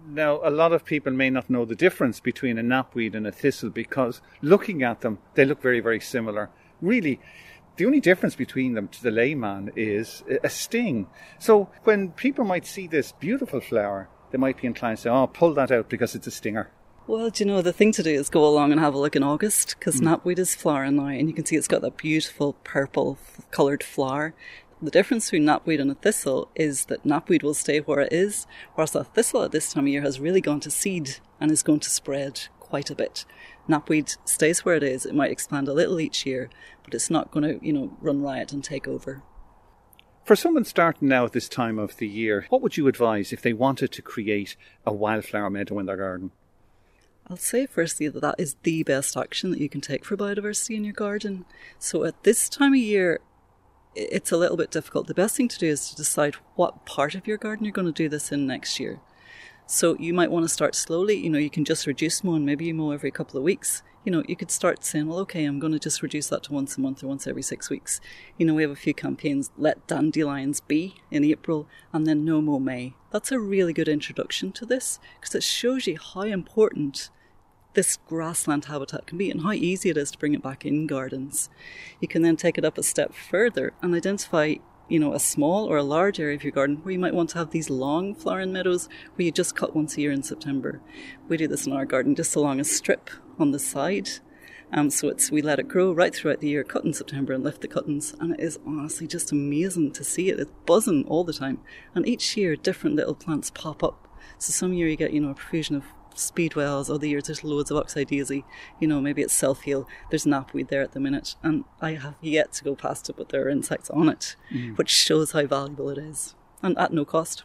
Now, 0.06 0.40
a 0.42 0.50
lot 0.50 0.72
of 0.72 0.84
people 0.84 1.12
may 1.12 1.30
not 1.30 1.50
know 1.50 1.64
the 1.64 1.76
difference 1.76 2.20
between 2.20 2.58
a 2.58 2.62
knapweed 2.62 3.14
and 3.14 3.26
a 3.26 3.32
thistle 3.32 3.70
because 3.70 4.20
looking 4.42 4.82
at 4.82 5.02
them, 5.02 5.18
they 5.34 5.44
look 5.44 5.62
very, 5.62 5.80
very 5.80 6.00
similar. 6.00 6.50
Really, 6.80 7.20
the 7.76 7.86
only 7.86 8.00
difference 8.00 8.34
between 8.34 8.74
them 8.74 8.88
to 8.88 9.02
the 9.02 9.10
layman 9.10 9.70
is 9.76 10.24
a 10.42 10.48
sting. 10.48 11.06
So 11.38 11.68
when 11.84 12.10
people 12.12 12.44
might 12.44 12.66
see 12.66 12.86
this 12.86 13.12
beautiful 13.12 13.60
flower, 13.60 14.08
they 14.30 14.38
might 14.38 14.60
be 14.60 14.66
inclined 14.66 14.98
to 14.98 15.02
say, 15.02 15.10
oh, 15.10 15.26
pull 15.26 15.54
that 15.54 15.70
out 15.70 15.88
because 15.88 16.14
it's 16.14 16.26
a 16.26 16.30
stinger. 16.30 16.70
Well, 17.08 17.30
do 17.30 17.42
you 17.42 17.50
know, 17.50 17.62
the 17.62 17.72
thing 17.72 17.92
to 17.92 18.02
do 18.02 18.10
is 18.10 18.28
go 18.28 18.46
along 18.46 18.70
and 18.70 18.78
have 18.78 18.92
a 18.92 18.98
look 18.98 19.16
in 19.16 19.22
August 19.22 19.76
because 19.78 19.98
mm. 19.98 20.02
knapweed 20.02 20.38
is 20.38 20.54
flowering 20.54 20.96
now 20.96 21.06
and 21.06 21.26
you 21.26 21.32
can 21.32 21.46
see 21.46 21.56
it's 21.56 21.66
got 21.66 21.80
that 21.80 21.96
beautiful 21.96 22.52
purple 22.64 23.16
coloured 23.50 23.82
flower. 23.82 24.34
The 24.82 24.90
difference 24.90 25.30
between 25.30 25.46
knapweed 25.46 25.80
and 25.80 25.90
a 25.90 25.94
thistle 25.94 26.50
is 26.54 26.84
that 26.84 27.06
knapweed 27.06 27.42
will 27.42 27.54
stay 27.54 27.78
where 27.78 28.00
it 28.00 28.12
is, 28.12 28.46
whereas 28.74 28.94
a 28.94 29.04
thistle 29.04 29.42
at 29.42 29.52
this 29.52 29.72
time 29.72 29.84
of 29.84 29.88
year 29.88 30.02
has 30.02 30.20
really 30.20 30.42
gone 30.42 30.60
to 30.60 30.70
seed 30.70 31.16
and 31.40 31.50
is 31.50 31.62
going 31.62 31.80
to 31.80 31.88
spread 31.88 32.42
quite 32.60 32.90
a 32.90 32.94
bit. 32.94 33.24
Knapweed 33.66 34.18
stays 34.26 34.66
where 34.66 34.76
it 34.76 34.82
is. 34.82 35.06
It 35.06 35.14
might 35.14 35.30
expand 35.30 35.66
a 35.66 35.72
little 35.72 35.98
each 35.98 36.26
year, 36.26 36.50
but 36.84 36.92
it's 36.92 37.08
not 37.08 37.30
going 37.30 37.44
to, 37.44 37.66
you 37.66 37.72
know, 37.72 37.96
run 38.02 38.20
riot 38.20 38.52
and 38.52 38.62
take 38.62 38.86
over. 38.86 39.22
For 40.26 40.36
someone 40.36 40.66
starting 40.66 41.08
now 41.08 41.24
at 41.24 41.32
this 41.32 41.48
time 41.48 41.78
of 41.78 41.96
the 41.96 42.06
year, 42.06 42.44
what 42.50 42.60
would 42.60 42.76
you 42.76 42.86
advise 42.86 43.32
if 43.32 43.40
they 43.40 43.54
wanted 43.54 43.92
to 43.92 44.02
create 44.02 44.56
a 44.84 44.92
wildflower 44.92 45.48
meadow 45.48 45.78
in 45.78 45.86
their 45.86 45.96
garden? 45.96 46.32
I'll 47.30 47.36
say 47.36 47.66
firstly 47.66 48.08
that 48.08 48.20
that 48.20 48.36
is 48.38 48.56
the 48.62 48.82
best 48.84 49.14
action 49.14 49.50
that 49.50 49.60
you 49.60 49.68
can 49.68 49.82
take 49.82 50.04
for 50.04 50.16
biodiversity 50.16 50.76
in 50.76 50.84
your 50.84 50.94
garden. 50.94 51.44
So 51.78 52.04
at 52.04 52.22
this 52.22 52.48
time 52.48 52.72
of 52.72 52.78
year, 52.78 53.20
it's 53.94 54.32
a 54.32 54.38
little 54.38 54.56
bit 54.56 54.70
difficult. 54.70 55.08
The 55.08 55.14
best 55.14 55.36
thing 55.36 55.48
to 55.48 55.58
do 55.58 55.66
is 55.66 55.90
to 55.90 55.96
decide 55.96 56.36
what 56.54 56.86
part 56.86 57.14
of 57.14 57.26
your 57.26 57.36
garden 57.36 57.66
you're 57.66 57.72
going 57.72 57.86
to 57.86 57.92
do 57.92 58.08
this 58.08 58.32
in 58.32 58.46
next 58.46 58.80
year. 58.80 59.00
So 59.66 59.94
you 59.98 60.14
might 60.14 60.30
want 60.30 60.44
to 60.44 60.48
start 60.48 60.74
slowly. 60.74 61.16
You 61.16 61.28
know, 61.28 61.38
you 61.38 61.50
can 61.50 61.66
just 61.66 61.86
reduce 61.86 62.24
mowing. 62.24 62.46
Maybe 62.46 62.64
you 62.64 62.74
mow 62.74 62.92
every 62.92 63.10
couple 63.10 63.36
of 63.36 63.44
weeks. 63.44 63.82
You 64.04 64.12
know, 64.12 64.22
you 64.26 64.34
could 64.36 64.50
start 64.50 64.82
saying, 64.82 65.06
well, 65.06 65.18
okay, 65.18 65.44
I'm 65.44 65.58
going 65.58 65.74
to 65.74 65.78
just 65.78 66.02
reduce 66.02 66.28
that 66.28 66.44
to 66.44 66.54
once 66.54 66.78
a 66.78 66.80
month 66.80 67.04
or 67.04 67.08
once 67.08 67.26
every 67.26 67.42
six 67.42 67.68
weeks. 67.68 68.00
You 68.38 68.46
know, 68.46 68.54
we 68.54 68.62
have 68.62 68.70
a 68.70 68.76
few 68.76 68.94
campaigns, 68.94 69.50
Let 69.58 69.86
Dandelions 69.86 70.60
Be 70.60 70.94
in 71.10 71.24
April 71.24 71.68
and 71.92 72.06
then 72.06 72.24
No 72.24 72.40
Mow 72.40 72.58
May. 72.58 72.94
That's 73.10 73.30
a 73.30 73.38
really 73.38 73.74
good 73.74 73.88
introduction 73.88 74.52
to 74.52 74.64
this 74.64 74.98
because 75.20 75.34
it 75.34 75.42
shows 75.42 75.86
you 75.86 75.98
how 75.98 76.22
important 76.22 77.10
this 77.74 77.96
grassland 77.96 78.66
habitat 78.66 79.06
can 79.06 79.18
be 79.18 79.30
and 79.30 79.42
how 79.42 79.52
easy 79.52 79.90
it 79.90 79.96
is 79.96 80.10
to 80.10 80.18
bring 80.18 80.34
it 80.34 80.42
back 80.42 80.64
in 80.64 80.86
gardens. 80.86 81.48
You 82.00 82.08
can 82.08 82.22
then 82.22 82.36
take 82.36 82.58
it 82.58 82.64
up 82.64 82.78
a 82.78 82.82
step 82.82 83.12
further 83.14 83.72
and 83.82 83.94
identify 83.94 84.56
you 84.88 84.98
know, 84.98 85.12
a 85.12 85.20
small 85.20 85.66
or 85.66 85.76
a 85.76 85.82
large 85.82 86.18
area 86.18 86.34
of 86.34 86.42
your 86.42 86.52
garden 86.52 86.78
where 86.78 86.92
you 86.92 86.98
might 86.98 87.14
want 87.14 87.30
to 87.30 87.38
have 87.38 87.50
these 87.50 87.68
long 87.68 88.14
flowering 88.14 88.52
meadows 88.52 88.88
where 89.14 89.26
you 89.26 89.30
just 89.30 89.54
cut 89.54 89.76
once 89.76 89.96
a 89.96 90.00
year 90.00 90.12
in 90.12 90.22
September. 90.22 90.80
We 91.28 91.36
do 91.36 91.46
this 91.46 91.66
in 91.66 91.72
our 91.72 91.84
garden 91.84 92.14
just 92.14 92.34
along 92.34 92.58
a 92.58 92.64
strip 92.64 93.10
on 93.38 93.50
the 93.50 93.58
side. 93.58 94.08
Um, 94.72 94.90
so 94.90 95.08
it's 95.08 95.30
we 95.30 95.40
let 95.40 95.58
it 95.58 95.68
grow 95.68 95.92
right 95.92 96.14
throughout 96.14 96.40
the 96.40 96.48
year, 96.48 96.62
cut 96.62 96.84
in 96.84 96.92
September 96.92 97.32
and 97.32 97.42
lift 97.42 97.62
the 97.62 97.68
cuttings, 97.68 98.14
and 98.20 98.34
it 98.34 98.40
is 98.40 98.58
honestly 98.66 99.06
just 99.06 99.32
amazing 99.32 99.92
to 99.92 100.04
see 100.04 100.28
it. 100.28 100.38
It's 100.38 100.52
buzzing 100.66 101.04
all 101.06 101.24
the 101.24 101.32
time, 101.32 101.60
and 101.94 102.06
each 102.06 102.36
year 102.36 102.54
different 102.54 102.96
little 102.96 103.14
plants 103.14 103.50
pop 103.50 103.82
up. 103.82 104.06
So 104.36 104.52
some 104.52 104.74
year 104.74 104.88
you 104.88 104.96
get 104.96 105.12
you 105.12 105.20
know 105.20 105.30
a 105.30 105.34
profusion 105.34 105.76
of 105.76 105.84
speedwells, 106.18 106.90
other 106.90 107.06
years 107.06 107.24
there's 107.24 107.44
loads 107.44 107.70
of 107.70 107.76
oxeye 107.76 108.04
daisy, 108.04 108.44
you 108.80 108.88
know, 108.88 109.00
maybe 109.00 109.22
it's 109.22 109.34
self 109.34 109.62
heal. 109.62 109.88
There's 110.10 110.26
knapweed 110.26 110.68
there 110.68 110.82
at 110.82 110.92
the 110.92 111.00
minute, 111.00 111.36
and 111.42 111.64
I 111.80 111.92
have 111.92 112.16
yet 112.20 112.52
to 112.54 112.64
go 112.64 112.74
past 112.74 113.08
it, 113.08 113.16
but 113.16 113.30
there 113.30 113.46
are 113.46 113.48
insects 113.48 113.90
on 113.90 114.08
it, 114.08 114.36
mm. 114.52 114.76
which 114.76 114.90
shows 114.90 115.32
how 115.32 115.46
valuable 115.46 115.90
it 115.90 115.98
is, 115.98 116.34
and 116.62 116.76
at 116.78 116.92
no 116.92 117.04
cost. 117.04 117.44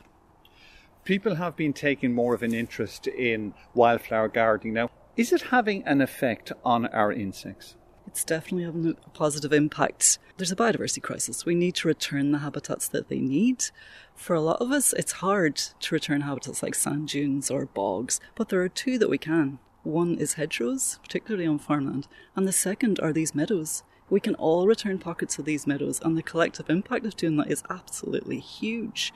People 1.04 1.36
have 1.36 1.56
been 1.56 1.74
taking 1.74 2.14
more 2.14 2.34
of 2.34 2.44
an 2.44 2.54
interest 2.54 3.08
in 3.08 3.54
wildflower 3.74 4.30
gardening 4.30 4.74
now. 4.74 4.90
Is 5.18 5.34
it 5.34 5.44
having 5.44 5.84
an 5.84 6.02
effect 6.02 6.52
on 6.64 6.88
our 6.88 7.12
insects? 7.12 7.76
It's 8.13 8.23
definitely 8.23 8.65
having 8.65 8.88
a 8.88 9.10
positive 9.10 9.52
impact. 9.52 10.19
There's 10.38 10.52
a 10.52 10.56
biodiversity 10.56 11.02
crisis. 11.02 11.47
We 11.47 11.56
need 11.56 11.73
to 11.78 11.88
return 11.88 12.32
the 12.32 12.38
habitats 12.38 12.88
that 12.89 13.10
they 13.10 13.17
need. 13.17 13.65
For 14.13 14.36
a 14.36 14.39
lot 14.39 14.62
of 14.62 14.71
us, 14.71 14.93
it's 14.93 15.13
hard 15.13 15.56
to 15.56 15.95
return 15.95 16.21
habitats 16.21 16.62
like 16.62 16.76
sand 16.76 17.08
dunes 17.08 17.49
or 17.49 17.65
bogs, 17.65 18.19
but 18.36 18.49
there 18.49 18.62
are 18.62 18.69
two 18.69 18.99
that 18.99 19.10
we 19.10 19.17
can. 19.17 19.58
One 19.82 20.19
is 20.19 20.36
hedgerows, 20.36 20.99
particularly 21.02 21.47
on 21.47 21.58
farmland, 21.58 22.08
and 22.36 22.47
the 22.47 22.52
second 22.52 22.99
are 22.99 23.12
these 23.12 23.34
meadows. 23.34 23.82
We 24.12 24.19
can 24.19 24.36
all 24.36 24.67
return 24.67 24.99
pockets 24.99 25.39
of 25.39 25.45
these 25.45 25.65
meadows, 25.65 25.99
and 25.99 26.15
the 26.15 26.21
collective 26.21 26.69
impact 26.69 27.08
of 27.08 27.17
doing 27.17 27.38
that 27.38 27.49
is 27.49 27.63
absolutely 27.67 28.39
huge. 28.39 29.12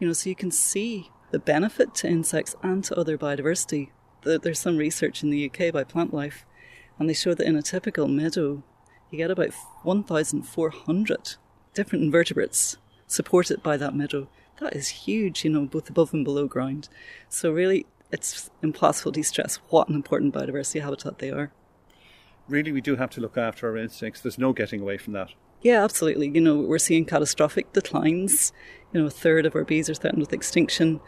You 0.00 0.08
know, 0.08 0.12
so 0.12 0.28
you 0.28 0.34
can 0.34 0.50
see 0.50 1.12
the 1.30 1.38
benefit 1.38 1.94
to 1.94 2.08
insects 2.08 2.56
and 2.64 2.82
to 2.82 2.98
other 2.98 3.16
biodiversity. 3.16 3.90
There's 4.24 4.58
some 4.58 4.76
research 4.76 5.22
in 5.22 5.30
the 5.30 5.48
UK 5.48 5.72
by 5.72 5.84
Plantlife, 5.84 6.42
and 7.00 7.08
they 7.08 7.14
show 7.14 7.34
that 7.34 7.46
in 7.46 7.56
a 7.56 7.62
typical 7.62 8.06
meadow, 8.06 8.62
you 9.10 9.18
get 9.18 9.32
about 9.32 9.52
1,400 9.82 11.34
different 11.74 12.04
invertebrates 12.04 12.76
supported 13.08 13.60
by 13.62 13.76
that 13.76 13.96
meadow 13.96 14.28
that 14.60 14.76
is 14.76 14.88
huge, 14.88 15.44
you 15.44 15.50
know, 15.50 15.64
both 15.64 15.90
above 15.90 16.12
and 16.12 16.24
below 16.24 16.46
ground. 16.46 16.88
So 17.28 17.50
really, 17.50 17.86
it's 18.12 18.50
impossible 18.62 19.12
to 19.12 19.22
stress 19.22 19.56
what 19.70 19.88
an 19.88 19.94
important 19.94 20.34
biodiversity 20.34 20.82
habitat 20.82 21.18
they 21.18 21.30
are. 21.30 21.50
Really, 22.48 22.72
we 22.72 22.80
do 22.80 22.96
have 22.96 23.10
to 23.10 23.20
look 23.20 23.36
after 23.36 23.68
our 23.68 23.76
insects. 23.76 24.20
There's 24.20 24.38
no 24.38 24.52
getting 24.52 24.80
away 24.80 24.98
from 24.98 25.14
that. 25.14 25.30
Yeah, 25.62 25.84
absolutely. 25.84 26.28
You 26.28 26.40
know, 26.40 26.58
we're 26.58 26.78
seeing 26.78 27.04
catastrophic 27.04 27.72
declines. 27.72 28.52
You 28.92 29.00
know, 29.00 29.06
a 29.06 29.10
third 29.10 29.46
of 29.46 29.54
our 29.54 29.64
bees 29.64 29.88
are 29.88 29.94
threatened 29.94 30.20
with 30.20 30.32
extinction. 30.32 31.00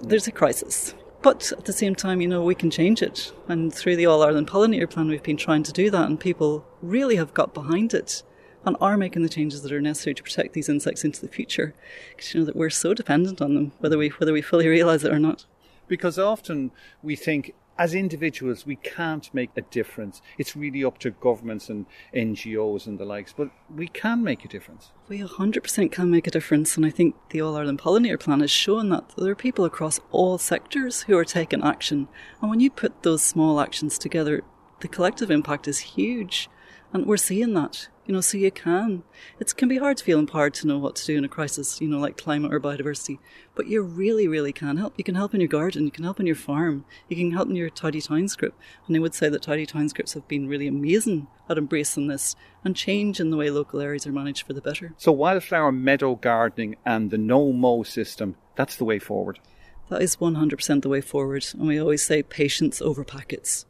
There's 0.00 0.26
a 0.26 0.32
crisis. 0.32 0.94
But 1.22 1.52
at 1.52 1.64
the 1.64 1.72
same 1.72 1.94
time, 1.94 2.20
you 2.20 2.28
know, 2.28 2.42
we 2.42 2.54
can 2.54 2.70
change 2.70 3.02
it. 3.02 3.32
And 3.48 3.74
through 3.74 3.96
the 3.96 4.06
All 4.06 4.22
Ireland 4.22 4.48
Pollinator 4.48 4.88
Plan, 4.88 5.08
we've 5.08 5.22
been 5.22 5.36
trying 5.36 5.62
to 5.64 5.72
do 5.72 5.90
that, 5.90 6.08
and 6.08 6.20
people 6.20 6.64
really 6.80 7.16
have 7.16 7.34
got 7.34 7.54
behind 7.54 7.94
it 7.94 8.22
and 8.64 8.76
are 8.80 8.96
making 8.96 9.22
the 9.22 9.28
changes 9.28 9.62
that 9.62 9.72
are 9.72 9.80
necessary 9.80 10.14
to 10.14 10.22
protect 10.22 10.52
these 10.52 10.68
insects 10.68 11.04
into 11.04 11.20
the 11.20 11.28
future. 11.28 11.74
Because 12.10 12.34
you 12.34 12.40
know 12.40 12.46
that 12.46 12.56
we're 12.56 12.70
so 12.70 12.94
dependent 12.94 13.40
on 13.40 13.54
them, 13.54 13.72
whether 13.78 13.96
we 13.96 14.08
whether 14.08 14.32
we 14.32 14.42
fully 14.42 14.66
realise 14.66 15.04
it 15.04 15.12
or 15.12 15.18
not. 15.18 15.46
Because 15.88 16.18
often 16.18 16.72
we 17.02 17.14
think 17.14 17.54
as 17.78 17.94
individuals, 17.94 18.66
we 18.66 18.76
can't 18.76 19.32
make 19.34 19.50
a 19.56 19.62
difference. 19.62 20.22
It's 20.38 20.56
really 20.56 20.84
up 20.84 20.98
to 20.98 21.10
governments 21.10 21.68
and 21.68 21.86
NGOs 22.14 22.86
and 22.86 22.98
the 22.98 23.04
likes, 23.04 23.32
but 23.32 23.50
we 23.74 23.88
can 23.88 24.22
make 24.22 24.44
a 24.44 24.48
difference. 24.48 24.92
We 25.08 25.20
100% 25.20 25.92
can 25.92 26.10
make 26.10 26.26
a 26.26 26.30
difference, 26.30 26.76
and 26.76 26.86
I 26.86 26.90
think 26.90 27.14
the 27.30 27.40
All 27.40 27.56
Ireland 27.56 27.80
Pollinator 27.80 28.18
Plan 28.18 28.40
has 28.40 28.50
shown 28.50 28.88
that 28.90 29.12
there 29.16 29.30
are 29.30 29.36
people 29.36 29.64
across 29.64 30.00
all 30.10 30.38
sectors 30.38 31.02
who 31.02 31.16
are 31.16 31.24
taking 31.24 31.62
action. 31.62 32.08
And 32.40 32.50
when 32.50 32.60
you 32.60 32.70
put 32.70 33.02
those 33.02 33.22
small 33.22 33.60
actions 33.60 33.98
together, 33.98 34.42
the 34.80 34.88
collective 34.88 35.30
impact 35.30 35.68
is 35.68 35.78
huge. 35.80 36.48
And 36.92 37.06
we're 37.06 37.16
seeing 37.16 37.54
that 37.54 37.88
you 38.06 38.14
know, 38.14 38.20
so 38.20 38.38
you 38.38 38.50
can. 38.50 39.02
It 39.40 39.54
can 39.56 39.68
be 39.68 39.78
hard 39.78 39.96
to 39.96 40.04
feel 40.04 40.18
empowered 40.18 40.54
to 40.54 40.66
know 40.66 40.78
what 40.78 40.94
to 40.96 41.06
do 41.06 41.18
in 41.18 41.24
a 41.24 41.28
crisis, 41.28 41.80
you 41.80 41.88
know, 41.88 41.98
like 41.98 42.16
climate 42.16 42.54
or 42.54 42.60
biodiversity, 42.60 43.18
but 43.54 43.66
you 43.66 43.82
really, 43.82 44.28
really 44.28 44.52
can 44.52 44.76
help. 44.76 44.94
You 44.96 45.04
can 45.04 45.16
help 45.16 45.34
in 45.34 45.40
your 45.40 45.48
garden, 45.48 45.84
you 45.84 45.90
can 45.90 46.04
help 46.04 46.20
in 46.20 46.26
your 46.26 46.36
farm, 46.36 46.84
you 47.08 47.16
can 47.16 47.32
help 47.32 47.48
in 47.48 47.56
your 47.56 47.68
Tidy 47.68 48.00
Towns 48.00 48.36
group. 48.36 48.54
And 48.86 48.96
I 48.96 49.00
would 49.00 49.14
say 49.14 49.28
that 49.28 49.42
Tidy 49.42 49.66
Towns 49.66 49.92
groups 49.92 50.12
have 50.12 50.28
been 50.28 50.48
really 50.48 50.68
amazing 50.68 51.26
at 51.48 51.58
embracing 51.58 52.06
this 52.06 52.36
and 52.64 52.76
changing 52.76 53.30
the 53.30 53.36
way 53.36 53.50
local 53.50 53.80
areas 53.80 54.06
are 54.06 54.12
managed 54.12 54.46
for 54.46 54.52
the 54.52 54.60
better. 54.60 54.94
So, 54.98 55.10
wildflower 55.10 55.72
meadow 55.72 56.14
gardening 56.14 56.76
and 56.84 57.10
the 57.10 57.18
no 57.18 57.52
mow 57.52 57.82
system, 57.82 58.36
that's 58.54 58.76
the 58.76 58.84
way 58.84 59.00
forward. 59.00 59.40
That 59.88 60.02
is 60.02 60.16
100% 60.16 60.82
the 60.82 60.88
way 60.88 61.00
forward. 61.00 61.46
And 61.52 61.66
we 61.66 61.78
always 61.78 62.04
say 62.04 62.22
patience 62.22 62.80
over 62.80 63.04
packets. 63.04 63.66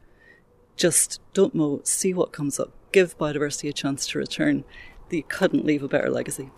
Just 0.76 1.20
don't 1.32 1.54
mow, 1.54 1.80
see 1.84 2.12
what 2.12 2.32
comes 2.32 2.60
up 2.60 2.72
give 2.96 3.18
biodiversity 3.18 3.68
a 3.68 3.74
chance 3.74 4.06
to 4.06 4.18
return, 4.18 4.64
you 5.10 5.22
couldn't 5.22 5.66
leave 5.66 5.82
a 5.82 5.88
better 5.88 6.08
legacy. 6.08 6.48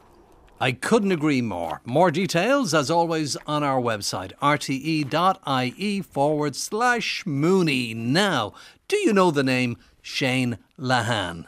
I 0.61 0.71
couldn't 0.71 1.11
agree 1.11 1.43
more. 1.43 1.81
More 1.85 2.13
details, 2.13 2.73
as 2.73 2.93
always, 2.93 3.37
on 3.49 3.65
our 3.65 3.81
website, 3.81 4.33
rte.ie 4.41 6.01
forward 6.03 6.55
slash 6.55 7.27
Mooney. 7.27 7.93
Now, 7.93 8.53
do 8.87 8.97
you 8.99 9.13
know 9.13 9.33
the 9.33 9.43
name 9.43 9.79
Shane 10.01 10.59
Lehane? 10.79 11.47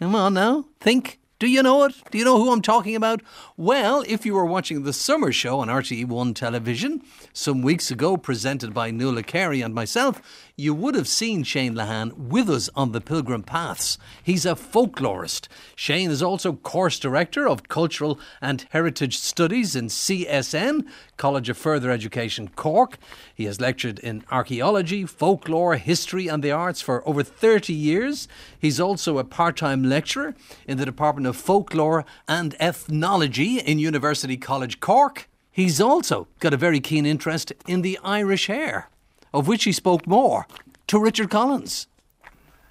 Come 0.00 0.16
on 0.16 0.34
now, 0.34 0.64
think. 0.80 1.20
Do 1.38 1.46
you 1.46 1.62
know 1.62 1.84
it? 1.84 1.94
Do 2.10 2.16
you 2.18 2.24
know 2.24 2.38
who 2.38 2.50
I'm 2.50 2.62
talking 2.62 2.96
about? 2.96 3.20
Well, 3.58 4.02
if 4.08 4.24
you 4.24 4.32
were 4.34 4.46
watching 4.46 4.82
the 4.82 4.92
summer 4.94 5.30
show 5.30 5.60
on 5.60 5.68
RTE1 5.68 6.34
television 6.34 7.02
some 7.34 7.60
weeks 7.60 7.90
ago, 7.90 8.16
presented 8.16 8.72
by 8.72 8.90
Nuala 8.90 9.22
Carey 9.22 9.60
and 9.60 9.74
myself, 9.74 10.45
you 10.58 10.72
would 10.72 10.94
have 10.94 11.06
seen 11.06 11.42
Shane 11.42 11.74
Lehane 11.74 12.16
with 12.16 12.48
us 12.48 12.70
on 12.74 12.92
the 12.92 13.00
Pilgrim 13.02 13.42
Paths. 13.42 13.98
He's 14.22 14.46
a 14.46 14.54
folklorist. 14.54 15.48
Shane 15.74 16.10
is 16.10 16.22
also 16.22 16.54
course 16.54 16.98
director 16.98 17.46
of 17.46 17.68
Cultural 17.68 18.18
and 18.40 18.66
Heritage 18.70 19.18
Studies 19.18 19.76
in 19.76 19.88
CSN, 19.88 20.86
College 21.18 21.50
of 21.50 21.58
Further 21.58 21.90
Education, 21.90 22.48
Cork. 22.56 22.96
He 23.34 23.44
has 23.44 23.60
lectured 23.60 23.98
in 23.98 24.24
archaeology, 24.30 25.04
folklore, 25.04 25.76
history, 25.76 26.26
and 26.26 26.42
the 26.42 26.52
arts 26.52 26.80
for 26.80 27.06
over 27.06 27.22
30 27.22 27.74
years. 27.74 28.26
He's 28.58 28.80
also 28.80 29.18
a 29.18 29.24
part 29.24 29.58
time 29.58 29.84
lecturer 29.84 30.34
in 30.66 30.78
the 30.78 30.86
Department 30.86 31.26
of 31.26 31.36
Folklore 31.36 32.06
and 32.26 32.56
Ethnology 32.58 33.58
in 33.58 33.78
University 33.78 34.38
College 34.38 34.80
Cork. 34.80 35.28
He's 35.50 35.82
also 35.82 36.28
got 36.40 36.54
a 36.54 36.58
very 36.58 36.80
keen 36.80 37.04
interest 37.04 37.52
in 37.66 37.82
the 37.82 37.98
Irish 38.02 38.46
hare 38.46 38.88
of 39.36 39.46
which 39.46 39.64
he 39.64 39.72
spoke 39.72 40.06
more, 40.06 40.46
to 40.86 40.98
Richard 40.98 41.28
Collins. 41.28 41.88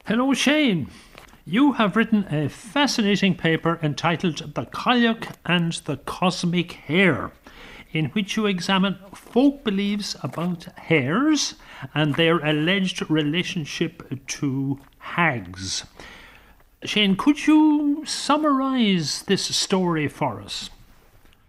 Hello, 0.06 0.34
Shane. 0.34 0.90
You 1.46 1.74
have 1.74 1.96
written 1.96 2.26
a 2.34 2.50
fascinating 2.50 3.36
paper 3.36 3.80
entitled 3.84 4.56
The 4.56 4.66
Cailleach 4.66 5.36
and 5.46 5.74
the 5.86 5.98
Cosmic 5.98 6.72
Hare, 6.72 7.32
in 7.92 8.06
which 8.08 8.36
you 8.36 8.48
examine 8.48 8.98
folk 9.14 9.64
beliefs 9.64 10.16
about 10.24 10.64
hares 10.76 11.54
and 11.94 12.16
their 12.16 12.40
alleged 12.40 13.12
relationship 13.12 14.26
to 14.26 14.80
hags. 14.98 15.86
Shane, 16.84 17.16
could 17.16 17.46
you 17.46 18.04
summarise 18.08 19.22
this 19.28 19.56
story 19.56 20.08
for 20.08 20.42
us? 20.42 20.72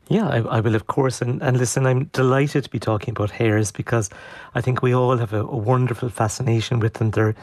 Yeah, 0.08 0.28
I, 0.28 0.36
I, 0.38 0.60
will, 0.60 0.76
of 0.76 0.86
course. 0.86 1.20
And, 1.20 1.42
and 1.42 1.58
listen, 1.58 1.84
I'm 1.84 2.04
delighted 2.06 2.64
to 2.64 2.70
be 2.70 2.78
talking 2.78 3.10
about 3.10 3.32
hares 3.32 3.72
because 3.72 4.08
I 4.54 4.60
think 4.60 4.80
we 4.80 4.94
all 4.94 5.16
have 5.16 5.32
a, 5.32 5.40
a, 5.40 5.56
wonderful 5.56 6.10
fascination 6.10 6.78
with 6.78 6.94
them. 6.94 7.10
They're 7.10 7.34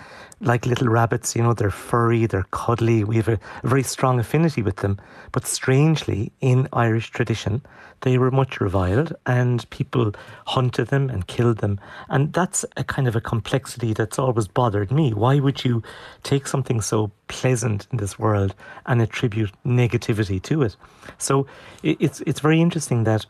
like 0.44 0.66
little 0.66 0.88
rabbits, 0.88 1.36
you 1.36 1.42
know, 1.42 1.54
they're 1.54 1.72
furry, 1.72 2.26
they're 2.26 2.46
cuddly. 2.52 3.04
We 3.04 3.16
have 3.18 3.28
a, 3.28 3.40
a 3.64 3.68
very 3.68 3.84
strong 3.84 4.20
affinity 4.20 4.62
with 4.62 4.78
them. 4.78 5.00
But 5.32 5.46
strangely, 5.46 6.32
in 6.42 6.68
Irish 6.74 7.10
tradition, 7.10 7.62
they 8.02 8.18
were 8.18 8.32
much 8.32 8.60
reviled 8.60 9.14
and 9.26 9.68
people 9.70 10.12
hunted 10.46 10.88
them 10.88 11.10
and 11.10 11.26
killed 11.26 11.60
them. 11.60 11.80
And 12.10 12.34
that's 12.34 12.66
a 12.76 12.84
kind 12.84 13.08
of 13.08 13.16
a 13.16 13.22
complexity 13.22 13.94
that's 13.94 14.20
always 14.20 14.48
bothered 14.48 14.92
me. 14.92 15.14
Why 15.14 15.40
would 15.40 15.64
you 15.64 15.82
take 16.24 16.46
something 16.48 16.82
so 16.82 17.12
pleasant 17.28 17.88
in 17.92 17.98
this 17.98 18.20
world 18.20 18.54
and 18.86 19.02
attribute 19.02 19.52
negativity 19.66 20.42
to 20.44 20.64
it? 20.64 20.76
So 21.18 21.48
it's, 21.82 22.22
it's 22.22 22.42
very 22.42 22.62
interesting 22.62 23.06
that 23.06 23.26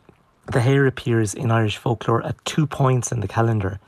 the 0.52 0.60
hare 0.60 0.88
appears 0.88 1.34
in 1.34 1.52
Irish 1.52 1.78
folklore 1.78 2.26
at 2.26 2.44
two 2.44 2.68
points 2.68 3.12
in 3.12 3.22
the 3.22 3.28
calendar. 3.28 3.80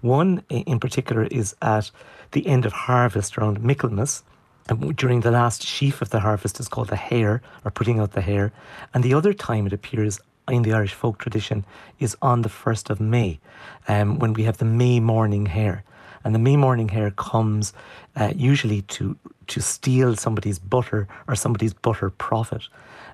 One 0.00 0.42
in 0.50 0.80
particular 0.80 1.24
is 1.24 1.54
at 1.62 1.92
the 2.32 2.46
end 2.46 2.66
of 2.66 2.72
harvest 2.72 3.38
around 3.38 3.62
Michaelmas. 3.62 4.22
And 4.68 4.96
during 4.96 5.20
the 5.20 5.30
last 5.30 5.62
sheaf 5.62 6.02
of 6.02 6.10
the 6.10 6.20
harvest 6.20 6.60
is 6.60 6.68
called 6.68 6.88
the 6.88 6.96
hare, 6.96 7.42
or 7.64 7.70
putting 7.70 7.98
out 7.98 8.12
the 8.12 8.20
hare. 8.20 8.52
And 8.94 9.02
the 9.02 9.14
other 9.14 9.32
time 9.32 9.66
it 9.66 9.72
appears 9.72 10.20
in 10.50 10.62
the 10.62 10.72
Irish 10.72 10.94
folk 10.94 11.18
tradition 11.18 11.64
is 11.98 12.16
on 12.20 12.42
the 12.42 12.48
1st 12.48 12.90
of 12.90 13.00
May, 13.00 13.40
um, 13.88 14.18
when 14.18 14.32
we 14.32 14.44
have 14.44 14.58
the 14.58 14.64
May 14.64 15.00
morning 15.00 15.46
hare. 15.46 15.84
And 16.24 16.34
the 16.34 16.38
May 16.38 16.56
morning 16.56 16.88
hare 16.88 17.10
comes 17.10 17.72
uh, 18.16 18.32
usually 18.36 18.82
to, 18.82 19.16
to 19.48 19.60
steal 19.60 20.14
somebody's 20.16 20.58
butter 20.58 21.08
or 21.26 21.34
somebody's 21.34 21.74
butter 21.74 22.10
profit. 22.10 22.68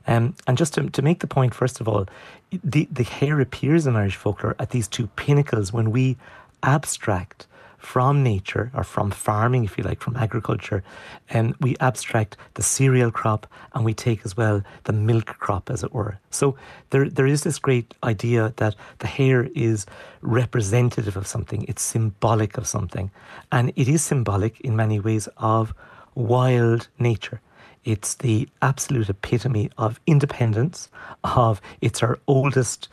Um, 0.06 0.34
and 0.46 0.56
just 0.56 0.74
to, 0.74 0.88
to 0.88 1.02
make 1.02 1.20
the 1.20 1.26
point, 1.26 1.54
first 1.54 1.80
of 1.80 1.88
all, 1.88 2.06
the, 2.50 2.88
the 2.90 3.04
hare 3.04 3.40
appears 3.40 3.86
in 3.86 3.96
Irish 3.96 4.16
folklore 4.16 4.56
at 4.58 4.70
these 4.70 4.88
two 4.88 5.06
pinnacles 5.08 5.72
when 5.72 5.90
we 5.90 6.16
abstract 6.62 7.46
from 7.78 8.22
nature 8.22 8.70
or 8.74 8.84
from 8.84 9.10
farming, 9.10 9.64
if 9.64 9.78
you 9.78 9.84
like, 9.84 10.00
from 10.00 10.16
agriculture, 10.16 10.82
and 11.30 11.54
we 11.60 11.76
abstract 11.80 12.36
the 12.54 12.62
cereal 12.62 13.10
crop 13.10 13.46
and 13.72 13.84
we 13.84 13.94
take 13.94 14.24
as 14.24 14.36
well 14.36 14.62
the 14.84 14.92
milk 14.92 15.26
crop, 15.26 15.70
as 15.70 15.82
it 15.82 15.94
were. 15.94 16.18
So 16.30 16.56
there, 16.90 17.08
there 17.08 17.26
is 17.26 17.44
this 17.44 17.58
great 17.58 17.94
idea 18.02 18.52
that 18.56 18.74
the 18.98 19.06
hare 19.06 19.48
is 19.54 19.86
representative 20.20 21.16
of 21.16 21.26
something, 21.26 21.64
it's 21.68 21.82
symbolic 21.82 22.58
of 22.58 22.66
something, 22.66 23.10
and 23.52 23.72
it 23.76 23.88
is 23.88 24.02
symbolic 24.02 24.60
in 24.60 24.76
many 24.76 24.98
ways 25.00 25.28
of 25.38 25.72
wild 26.14 26.88
nature. 26.98 27.40
It's 27.84 28.16
the 28.16 28.48
absolute 28.60 29.08
epitome 29.08 29.70
of 29.78 30.00
independence, 30.06 30.88
of 31.24 31.60
it's 31.80 32.02
our 32.02 32.18
oldest 32.26 32.88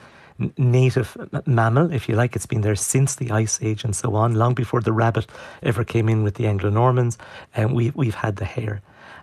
native 0.57 1.17
mammal, 1.45 1.91
if 1.91 2.09
you 2.09 2.15
like. 2.15 2.35
It's 2.35 2.45
been 2.45 2.61
there 2.61 2.75
since 2.75 3.15
the 3.15 3.31
Ice 3.31 3.59
Age 3.61 3.83
and 3.83 3.95
so 3.95 4.15
on, 4.15 4.35
long 4.35 4.53
before 4.53 4.81
the 4.81 4.93
rabbit 4.93 5.27
ever 5.63 5.83
came 5.83 6.09
in 6.09 6.23
with 6.23 6.35
the 6.35 6.47
Anglo 6.47 6.69
Normans. 6.69 7.17
And 7.55 7.73
we, 7.73 7.91
we've 7.95 8.15
had 8.15 8.37
the 8.37 8.45
hare. 8.45 8.81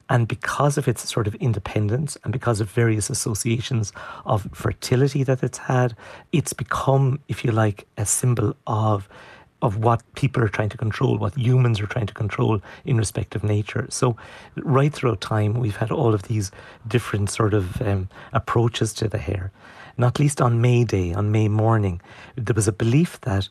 And 0.09 0.29
because 0.29 0.77
of 0.77 0.88
its 0.88 1.09
sort 1.11 1.27
of 1.27 1.35
independence 1.37 2.18
and 2.25 2.33
because 2.33 2.61
of 2.61 2.70
various 2.70 3.09
associations 3.09 3.92
of 4.27 4.48
fertility 4.53 5.22
that 5.25 5.42
it's 5.42 5.59
had, 5.59 5.96
it's 6.33 6.53
become, 6.53 7.20
if 7.29 7.44
you 7.44 7.53
like, 7.53 7.87
a 7.96 8.07
symbol 8.07 8.55
of 8.66 9.09
of 9.62 9.77
what 9.77 10.03
people 10.16 10.42
are 10.42 10.48
trying 10.48 10.68
to 10.68 10.77
control, 10.77 11.16
what 11.16 11.38
humans 11.38 11.81
are 11.81 11.87
trying 11.87 12.07
to 12.07 12.12
control 12.12 12.61
in 12.85 12.96
respect 12.98 13.37
of 13.37 13.44
nature. 13.44 13.87
So, 13.90 14.16
right 14.57 14.92
throughout 14.92 15.20
time, 15.20 15.55
we've 15.55 15.77
had 15.77 15.92
all 15.92 16.12
of 16.12 16.25
these 16.25 16.51
different 16.88 17.31
sort 17.31 17.55
of 17.55 17.81
um, 17.81 18.09
approaches 18.33 18.92
to 18.94 19.07
the 19.07 19.18
hare 19.18 19.53
not 19.96 20.18
least 20.18 20.40
on 20.40 20.61
May 20.61 20.85
Day, 20.85 21.12
on 21.12 21.33
May 21.33 21.48
morning, 21.48 22.00
there 22.37 22.55
was 22.55 22.68
a 22.68 22.72
belief 22.72 23.20
that 23.22 23.48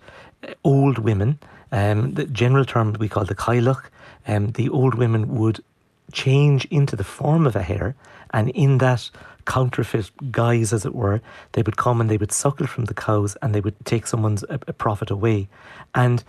uh, 0.48 0.54
old 0.64 0.98
women, 0.98 1.40
um, 1.72 2.14
the 2.14 2.26
general 2.26 2.66
term 2.66 2.94
we 3.00 3.10
call 3.10 3.26
the 3.26 3.36
cailleach, 3.36 3.84
um, 4.28 4.52
the 4.52 4.70
old 4.70 4.96
women 4.96 5.36
would 5.36 5.64
change 6.12 6.66
into 6.66 6.96
the 6.96 7.04
form 7.04 7.48
of 7.48 7.56
a 7.56 7.62
hare, 7.62 7.96
and 8.34 8.50
in 8.50 8.78
that 8.80 9.10
counterfeit 9.42 10.12
guise, 10.32 10.74
as 10.74 10.86
it 10.86 10.96
were, 10.96 11.22
they 11.54 11.62
would 11.62 11.78
come 11.78 12.02
and 12.02 12.10
they 12.10 12.18
would 12.18 12.32
suckle 12.32 12.68
from 12.68 12.86
the 12.86 12.94
cows 12.94 13.36
and 13.42 13.54
they 13.54 13.62
would 13.62 13.76
take 13.86 14.08
someone's 14.08 14.44
a, 14.44 14.60
a 14.68 14.74
profit 14.74 15.10
away. 15.10 15.48
And 15.94 16.24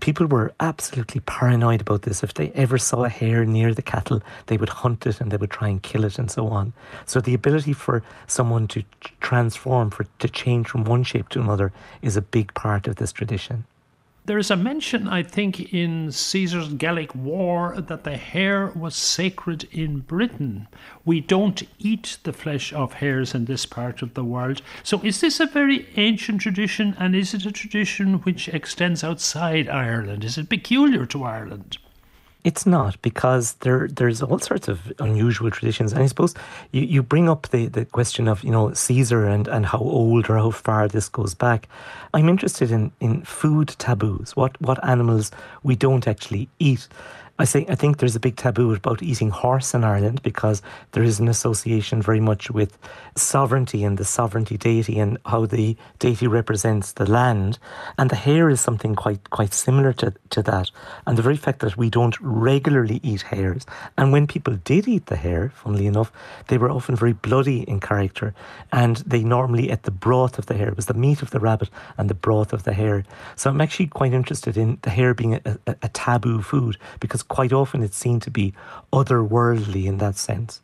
people 0.00 0.26
were 0.26 0.54
absolutely 0.60 1.20
paranoid 1.20 1.80
about 1.80 2.02
this. 2.02 2.22
If 2.22 2.34
they 2.34 2.50
ever 2.50 2.78
saw 2.78 3.04
a 3.04 3.08
hare 3.08 3.44
near 3.44 3.72
the 3.74 3.82
cattle, 3.82 4.22
they 4.46 4.56
would 4.56 4.68
hunt 4.68 5.06
it 5.06 5.20
and 5.20 5.30
they 5.30 5.36
would 5.36 5.50
try 5.50 5.68
and 5.68 5.82
kill 5.82 6.04
it 6.04 6.18
and 6.18 6.30
so 6.30 6.48
on. 6.48 6.72
So 7.06 7.20
the 7.20 7.34
ability 7.34 7.72
for 7.72 8.02
someone 8.26 8.68
to 8.68 8.84
transform, 9.20 9.90
for 9.90 10.04
to 10.18 10.28
change 10.28 10.68
from 10.68 10.84
one 10.84 11.02
shape 11.02 11.28
to 11.30 11.40
another, 11.40 11.72
is 12.02 12.16
a 12.16 12.22
big 12.22 12.52
part 12.54 12.86
of 12.86 12.96
this 12.96 13.12
tradition. 13.12 13.64
There 14.26 14.38
is 14.38 14.50
a 14.50 14.56
mention, 14.56 15.06
I 15.06 15.22
think, 15.22 15.72
in 15.72 16.10
Caesar's 16.10 16.72
Gallic 16.72 17.14
War 17.14 17.76
that 17.78 18.02
the 18.02 18.16
hare 18.16 18.72
was 18.74 18.96
sacred 18.96 19.68
in 19.70 20.00
Britain. 20.00 20.66
We 21.04 21.20
don't 21.20 21.62
eat 21.78 22.18
the 22.24 22.32
flesh 22.32 22.72
of 22.72 22.94
hares 22.94 23.36
in 23.36 23.44
this 23.44 23.66
part 23.66 24.02
of 24.02 24.14
the 24.14 24.24
world. 24.24 24.62
So, 24.82 25.00
is 25.04 25.20
this 25.20 25.38
a 25.38 25.46
very 25.46 25.86
ancient 25.94 26.40
tradition 26.40 26.96
and 26.98 27.14
is 27.14 27.34
it 27.34 27.46
a 27.46 27.52
tradition 27.52 28.14
which 28.22 28.48
extends 28.48 29.04
outside 29.04 29.68
Ireland? 29.68 30.24
Is 30.24 30.36
it 30.38 30.48
peculiar 30.48 31.06
to 31.06 31.22
Ireland? 31.22 31.78
It's 32.46 32.64
not 32.64 33.02
because 33.02 33.54
there 33.64 33.88
there's 33.88 34.22
all 34.22 34.38
sorts 34.38 34.68
of 34.68 34.92
unusual 35.00 35.50
traditions, 35.50 35.92
and 35.92 36.00
I 36.00 36.06
suppose 36.06 36.32
you, 36.70 36.82
you 36.82 37.02
bring 37.02 37.28
up 37.28 37.48
the, 37.48 37.66
the 37.66 37.84
question 37.84 38.28
of 38.28 38.44
you 38.44 38.52
know 38.52 38.72
Caesar 38.72 39.24
and, 39.26 39.48
and 39.48 39.66
how 39.66 39.80
old 39.80 40.30
or 40.30 40.36
how 40.36 40.52
far 40.52 40.86
this 40.86 41.08
goes 41.08 41.34
back. 41.34 41.68
I'm 42.14 42.28
interested 42.28 42.70
in, 42.70 42.92
in 43.00 43.22
food 43.22 43.74
taboos, 43.78 44.36
what 44.36 44.52
what 44.60 44.78
animals 44.84 45.32
we 45.64 45.74
don't 45.74 46.06
actually 46.06 46.48
eat. 46.60 46.86
I 47.38 47.44
think 47.44 47.68
I 47.68 47.74
think 47.74 47.98
there's 47.98 48.16
a 48.16 48.20
big 48.20 48.36
taboo 48.36 48.72
about 48.74 49.02
eating 49.02 49.28
horse 49.28 49.74
in 49.74 49.84
Ireland 49.84 50.22
because 50.22 50.62
there 50.92 51.02
is 51.02 51.20
an 51.20 51.28
association 51.28 52.00
very 52.00 52.20
much 52.20 52.50
with 52.50 52.78
sovereignty 53.14 53.84
and 53.84 53.98
the 53.98 54.06
sovereignty 54.06 54.56
deity 54.56 54.98
and 54.98 55.18
how 55.26 55.44
the 55.44 55.76
deity 55.98 56.26
represents 56.26 56.92
the 56.92 57.04
land. 57.04 57.58
And 57.98 58.08
the 58.08 58.16
hare 58.16 58.48
is 58.48 58.60
something 58.60 58.94
quite 58.94 59.28
quite 59.30 59.52
similar 59.52 59.92
to, 59.94 60.14
to 60.30 60.42
that. 60.44 60.70
And 61.06 61.18
the 61.18 61.22
very 61.22 61.36
fact 61.36 61.60
that 61.60 61.76
we 61.76 61.90
don't 61.90 62.18
regularly 62.20 63.00
eat 63.02 63.22
hares, 63.22 63.66
and 63.98 64.12
when 64.12 64.26
people 64.26 64.54
did 64.64 64.88
eat 64.88 65.06
the 65.06 65.16
hare, 65.16 65.52
funnily 65.54 65.86
enough, 65.86 66.10
they 66.48 66.56
were 66.56 66.70
often 66.70 66.96
very 66.96 67.12
bloody 67.12 67.62
in 67.62 67.80
character, 67.80 68.34
and 68.72 68.96
they 68.98 69.22
normally 69.22 69.70
ate 69.70 69.82
the 69.82 69.90
broth 69.90 70.38
of 70.38 70.46
the 70.46 70.54
hare. 70.54 70.68
It 70.68 70.76
was 70.76 70.86
the 70.86 70.94
meat 70.94 71.20
of 71.20 71.30
the 71.30 71.40
rabbit 71.40 71.68
and 71.98 72.08
the 72.08 72.14
broth 72.14 72.54
of 72.54 72.62
the 72.62 72.72
hare. 72.72 73.04
So 73.34 73.50
I'm 73.50 73.60
actually 73.60 73.88
quite 73.88 74.14
interested 74.14 74.56
in 74.56 74.78
the 74.82 74.90
hare 74.90 75.12
being 75.12 75.34
a, 75.34 75.58
a, 75.66 75.76
a 75.82 75.88
taboo 75.88 76.40
food 76.40 76.78
because 76.98 77.25
quite 77.28 77.52
often 77.52 77.82
it's 77.82 77.96
seen 77.96 78.20
to 78.20 78.30
be 78.30 78.54
otherworldly 78.92 79.84
in 79.84 79.98
that 79.98 80.16
sense. 80.16 80.60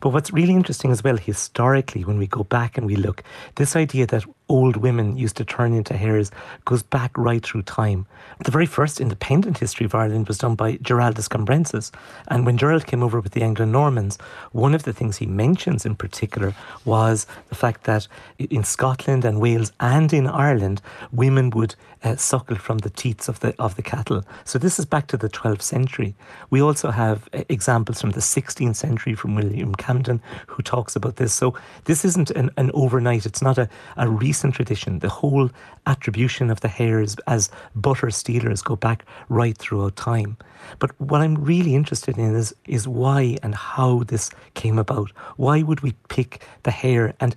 But 0.00 0.10
what's 0.10 0.32
really 0.32 0.54
interesting 0.54 0.90
as 0.90 1.04
well, 1.04 1.16
historically, 1.16 2.04
when 2.04 2.18
we 2.18 2.26
go 2.26 2.44
back 2.44 2.78
and 2.78 2.86
we 2.86 2.96
look, 2.96 3.22
this 3.56 3.76
idea 3.76 4.06
that 4.06 4.24
old 4.48 4.76
women 4.76 5.16
used 5.16 5.36
to 5.36 5.44
turn 5.44 5.72
into 5.72 5.96
hares 5.96 6.30
goes 6.64 6.82
back 6.82 7.16
right 7.16 7.44
through 7.44 7.62
time. 7.62 8.06
The 8.44 8.50
very 8.50 8.66
first 8.66 9.00
independent 9.00 9.58
history 9.58 9.86
of 9.86 9.94
Ireland 9.94 10.28
was 10.28 10.38
done 10.38 10.54
by 10.54 10.76
Giraldus 10.76 11.28
Cambrensis. 11.28 11.90
And 12.28 12.44
when 12.44 12.58
Gerald 12.58 12.86
came 12.86 13.02
over 13.02 13.20
with 13.20 13.32
the 13.32 13.42
Anglo 13.42 13.64
Normans, 13.64 14.18
one 14.52 14.74
of 14.74 14.82
the 14.82 14.92
things 14.92 15.16
he 15.16 15.26
mentions 15.26 15.86
in 15.86 15.96
particular 15.96 16.54
was 16.84 17.26
the 17.48 17.54
fact 17.54 17.84
that 17.84 18.06
in 18.38 18.64
Scotland 18.64 19.24
and 19.24 19.40
Wales 19.40 19.72
and 19.80 20.12
in 20.12 20.26
Ireland, 20.26 20.82
women 21.12 21.50
would 21.50 21.74
uh, 22.02 22.16
suckle 22.16 22.56
from 22.56 22.78
the 22.78 22.90
teats 22.90 23.28
of 23.28 23.40
the 23.40 23.54
of 23.58 23.76
the 23.76 23.82
cattle. 23.82 24.22
So 24.44 24.58
this 24.58 24.78
is 24.78 24.84
back 24.84 25.06
to 25.08 25.16
the 25.16 25.28
12th 25.28 25.62
century. 25.62 26.14
We 26.50 26.60
also 26.60 26.90
have 26.90 27.28
uh, 27.32 27.44
examples 27.48 28.00
from 28.00 28.10
the 28.10 28.20
16th 28.20 28.76
century 28.76 29.14
from 29.14 29.34
William 29.34 29.74
Camden 29.74 30.20
who 30.46 30.62
talks 30.62 30.94
about 30.96 31.16
this. 31.16 31.32
So 31.32 31.54
this 31.84 32.04
isn't 32.04 32.30
an, 32.32 32.50
an 32.56 32.70
overnight, 32.74 33.24
it's 33.24 33.40
not 33.40 33.56
a, 33.56 33.68
a 33.96 34.08
recent 34.08 34.33
tradition. 34.42 34.98
The 34.98 35.08
whole 35.08 35.50
attribution 35.86 36.50
of 36.50 36.60
the 36.60 36.68
hares 36.68 37.16
as 37.26 37.50
butter 37.74 38.10
stealers 38.10 38.62
go 38.62 38.76
back 38.76 39.04
right 39.28 39.56
throughout 39.56 39.96
time. 39.96 40.36
But 40.78 40.98
what 41.00 41.20
I'm 41.20 41.34
really 41.34 41.74
interested 41.74 42.16
in 42.16 42.34
is, 42.34 42.54
is 42.66 42.88
why 42.88 43.36
and 43.42 43.54
how 43.54 44.04
this 44.04 44.30
came 44.54 44.78
about. 44.78 45.10
Why 45.36 45.62
would 45.62 45.80
we 45.80 45.92
pick 46.08 46.42
the 46.62 46.70
hare? 46.70 47.14
And 47.20 47.36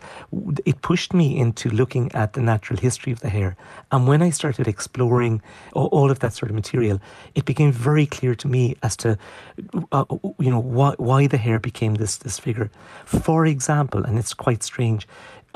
it 0.66 0.82
pushed 0.82 1.14
me 1.14 1.38
into 1.38 1.70
looking 1.70 2.12
at 2.14 2.34
the 2.34 2.42
natural 2.42 2.80
history 2.80 3.12
of 3.12 3.20
the 3.20 3.30
hare. 3.30 3.58
And 3.92 4.08
when 4.08 4.22
I 4.22 4.30
started 4.30 4.68
exploring 4.68 5.42
all 5.74 6.10
of 6.10 6.20
that 6.20 6.34
sort 6.34 6.50
of 6.50 6.56
material, 6.56 7.00
it 7.36 7.46
became 7.46 7.72
very 7.72 8.06
clear 8.06 8.34
to 8.36 8.48
me 8.48 8.76
as 8.82 8.96
to, 8.98 9.18
uh, 9.92 10.06
you 10.40 10.50
know, 10.50 10.60
why, 10.60 10.96
why 10.98 11.28
the 11.28 11.38
hare 11.38 11.60
became 11.60 11.96
this, 11.96 12.18
this 12.18 12.40
figure. 12.40 12.72
For 13.06 13.46
example, 13.46 14.04
and 14.06 14.18
it's 14.18 14.34
quite 14.34 14.64
strange, 14.64 15.08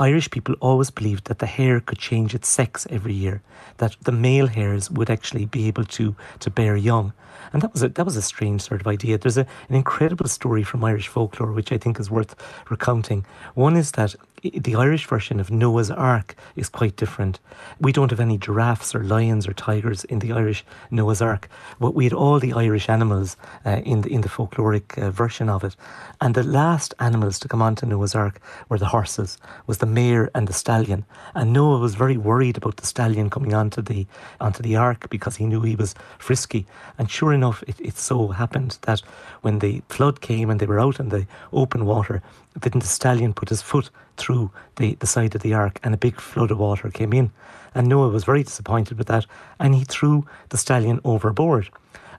Irish 0.01 0.31
people 0.31 0.55
always 0.61 0.89
believed 0.89 1.25
that 1.25 1.37
the 1.37 1.45
hare 1.45 1.79
could 1.79 1.99
change 1.99 2.33
its 2.33 2.49
sex 2.49 2.87
every 2.89 3.13
year, 3.13 3.43
that 3.77 3.95
the 4.01 4.11
male 4.11 4.47
hares 4.47 4.89
would 4.89 5.11
actually 5.11 5.45
be 5.45 5.67
able 5.67 5.85
to, 5.85 6.15
to 6.39 6.49
bear 6.49 6.75
young. 6.75 7.13
And 7.53 7.61
that 7.61 7.73
was 7.73 7.83
a, 7.83 7.89
that 7.89 8.05
was 8.05 8.17
a 8.17 8.21
strange 8.21 8.61
sort 8.61 8.81
of 8.81 8.87
idea. 8.87 9.17
There's 9.17 9.37
a, 9.37 9.47
an 9.69 9.75
incredible 9.75 10.27
story 10.27 10.63
from 10.63 10.83
Irish 10.83 11.07
folklore 11.07 11.51
which 11.51 11.71
I 11.71 11.77
think 11.77 11.99
is 11.99 12.09
worth 12.09 12.35
recounting. 12.69 13.25
One 13.55 13.75
is 13.75 13.91
that 13.91 14.15
the 14.41 14.75
Irish 14.75 15.05
version 15.05 15.39
of 15.39 15.51
Noah's 15.51 15.91
Ark 15.91 16.35
is 16.55 16.67
quite 16.67 16.95
different. 16.95 17.39
We 17.79 17.91
don't 17.91 18.09
have 18.09 18.19
any 18.19 18.39
giraffes 18.39 18.95
or 18.95 19.03
lions 19.03 19.47
or 19.47 19.53
tigers 19.53 20.03
in 20.05 20.19
the 20.19 20.31
Irish 20.31 20.65
Noah's 20.89 21.21
Ark, 21.21 21.47
but 21.79 21.93
we 21.93 22.05
had 22.05 22.13
all 22.13 22.39
the 22.39 22.53
Irish 22.53 22.89
animals 22.89 23.37
uh, 23.65 23.81
in 23.85 24.01
the 24.01 24.09
in 24.09 24.21
the 24.21 24.29
folkloric 24.29 24.97
uh, 24.97 25.11
version 25.11 25.47
of 25.47 25.63
it. 25.63 25.75
And 26.21 26.33
the 26.33 26.43
last 26.43 26.95
animals 26.99 27.37
to 27.39 27.47
come 27.47 27.61
onto 27.61 27.85
Noah's 27.85 28.15
Ark 28.15 28.41
were 28.67 28.79
the 28.79 28.87
horses, 28.87 29.37
was 29.67 29.77
the 29.77 29.85
mare 29.85 30.31
and 30.33 30.47
the 30.47 30.53
stallion. 30.53 31.05
And 31.35 31.53
Noah 31.53 31.79
was 31.79 31.93
very 31.93 32.17
worried 32.17 32.57
about 32.57 32.77
the 32.77 32.87
stallion 32.87 33.29
coming 33.29 33.53
onto 33.53 33.81
the 33.81 34.07
onto 34.39 34.63
the 34.63 34.75
ark 34.75 35.09
because 35.09 35.35
he 35.35 35.45
knew 35.45 35.61
he 35.61 35.75
was 35.75 35.93
frisky. 36.17 36.65
And 36.97 37.11
sure 37.11 37.33
enough, 37.33 37.40
it, 37.67 37.79
it 37.79 37.97
so 37.97 38.27
happened 38.29 38.77
that 38.83 39.01
when 39.41 39.59
the 39.59 39.81
flood 39.89 40.21
came 40.21 40.49
and 40.49 40.59
they 40.59 40.65
were 40.65 40.79
out 40.79 40.99
in 40.99 41.09
the 41.09 41.25
open 41.51 41.85
water, 41.85 42.21
then 42.59 42.79
the 42.79 42.87
stallion 42.87 43.33
put 43.33 43.49
his 43.49 43.61
foot 43.61 43.89
through 44.17 44.51
the, 44.75 44.95
the 44.95 45.07
side 45.07 45.35
of 45.35 45.41
the 45.41 45.53
ark 45.53 45.79
and 45.83 45.93
a 45.93 45.97
big 45.97 46.19
flood 46.19 46.51
of 46.51 46.59
water 46.59 46.89
came 46.89 47.13
in. 47.13 47.31
And 47.73 47.87
Noah 47.87 48.09
was 48.09 48.23
very 48.23 48.43
disappointed 48.43 48.97
with 48.97 49.07
that 49.07 49.25
and 49.59 49.73
he 49.73 49.83
threw 49.83 50.25
the 50.49 50.57
stallion 50.57 50.99
overboard. 51.03 51.69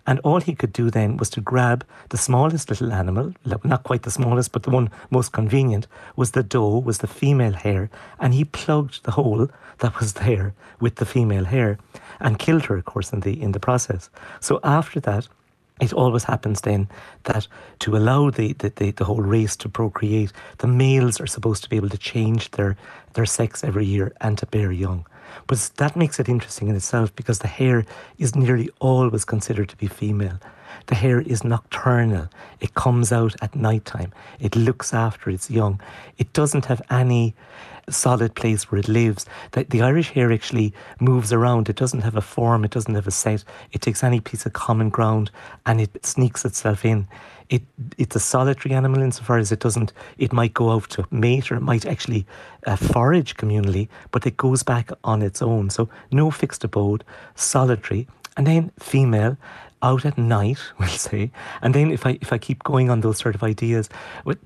And 0.06 0.18
all 0.20 0.40
he 0.40 0.54
could 0.54 0.72
do 0.72 0.90
then 0.90 1.16
was 1.16 1.30
to 1.30 1.40
grab 1.40 1.86
the 2.08 2.18
smallest 2.18 2.68
little 2.70 2.92
animal, 2.92 3.34
not 3.64 3.84
quite 3.84 4.02
the 4.02 4.10
smallest, 4.10 4.52
but 4.52 4.64
the 4.64 4.70
one 4.70 4.90
most 5.10 5.32
convenient, 5.32 5.86
was 6.16 6.32
the 6.32 6.42
doe, 6.42 6.78
was 6.78 6.98
the 6.98 7.06
female 7.06 7.52
hare, 7.52 7.88
and 8.18 8.34
he 8.34 8.44
plugged 8.44 9.04
the 9.04 9.12
hole 9.12 9.48
that 9.78 9.98
was 10.00 10.14
there 10.14 10.54
with 10.80 10.96
the 10.96 11.06
female 11.06 11.44
hare 11.44 11.78
and 12.20 12.38
killed 12.38 12.64
her, 12.66 12.76
of 12.76 12.84
course, 12.84 13.12
in 13.12 13.20
the 13.20 13.40
in 13.40 13.52
the 13.52 13.60
process. 13.60 14.10
So 14.40 14.58
after 14.64 14.98
that, 15.00 15.28
it 15.80 15.92
always 15.92 16.24
happens 16.24 16.60
then 16.60 16.88
that 17.24 17.48
to 17.80 17.96
allow 17.96 18.30
the, 18.30 18.52
the, 18.54 18.70
the, 18.76 18.90
the, 18.92 19.04
whole 19.04 19.20
race 19.20 19.56
to 19.56 19.68
procreate, 19.68 20.32
the 20.58 20.68
males 20.68 21.20
are 21.20 21.26
supposed 21.26 21.64
to 21.64 21.68
be 21.68 21.76
able 21.76 21.88
to 21.88 21.98
change 21.98 22.50
their, 22.52 22.76
their 23.14 23.26
sex 23.26 23.64
every 23.64 23.84
year 23.84 24.12
and 24.20 24.38
to 24.38 24.46
bear 24.46 24.70
young. 24.70 25.04
But 25.46 25.70
that 25.76 25.96
makes 25.96 26.18
it 26.20 26.28
interesting 26.28 26.68
in 26.68 26.76
itself 26.76 27.14
because 27.14 27.40
the 27.40 27.48
hare 27.48 27.84
is 28.18 28.34
nearly 28.34 28.70
always 28.80 29.24
considered 29.24 29.68
to 29.70 29.76
be 29.76 29.86
female. 29.86 30.38
The 30.86 30.94
hare 30.94 31.20
is 31.20 31.44
nocturnal. 31.44 32.28
It 32.60 32.74
comes 32.74 33.12
out 33.12 33.34
at 33.42 33.54
night 33.54 33.84
time. 33.84 34.12
It 34.40 34.56
looks 34.56 34.94
after 34.94 35.30
its 35.30 35.50
young. 35.50 35.80
It 36.18 36.32
doesn't 36.32 36.66
have 36.66 36.82
any 36.90 37.34
solid 37.90 38.34
place 38.34 38.70
where 38.70 38.78
it 38.78 38.88
lives. 38.88 39.26
The, 39.52 39.64
the 39.64 39.82
Irish 39.82 40.10
hare 40.10 40.32
actually 40.32 40.72
moves 41.00 41.32
around. 41.32 41.68
It 41.68 41.76
doesn't 41.76 42.02
have 42.02 42.16
a 42.16 42.20
form, 42.20 42.64
it 42.64 42.70
doesn't 42.70 42.94
have 42.94 43.06
a 43.06 43.10
set. 43.10 43.44
It 43.72 43.80
takes 43.80 44.04
any 44.04 44.20
piece 44.20 44.46
of 44.46 44.52
common 44.52 44.90
ground 44.90 45.30
and 45.66 45.80
it 45.80 46.04
sneaks 46.04 46.44
itself 46.44 46.84
in. 46.84 47.08
It, 47.48 47.62
it's 47.98 48.16
a 48.16 48.20
solitary 48.20 48.74
animal 48.74 49.02
insofar 49.02 49.36
as 49.38 49.52
it 49.52 49.60
doesn't, 49.60 49.92
it 50.16 50.32
might 50.32 50.54
go 50.54 50.70
out 50.70 50.88
to 50.90 51.06
mate 51.10 51.52
or 51.52 51.56
it 51.56 51.62
might 51.62 51.84
actually 51.84 52.24
uh, 52.66 52.76
forage 52.76 53.36
communally, 53.36 53.88
but 54.10 54.26
it 54.26 54.36
goes 54.36 54.62
back 54.62 54.90
on 55.04 55.20
its 55.20 55.42
own. 55.42 55.68
So 55.68 55.88
no 56.10 56.30
fixed 56.30 56.64
abode, 56.64 57.04
solitary. 57.34 58.08
And 58.36 58.46
then 58.46 58.72
female, 58.78 59.36
out 59.82 60.04
at 60.06 60.16
night, 60.16 60.58
we'll 60.78 60.88
say. 60.88 61.30
And 61.60 61.74
then 61.74 61.90
if 61.90 62.06
I 62.06 62.18
if 62.20 62.32
I 62.32 62.38
keep 62.38 62.62
going 62.62 62.90
on 62.90 63.00
those 63.00 63.18
sort 63.18 63.34
of 63.34 63.42
ideas, 63.42 63.88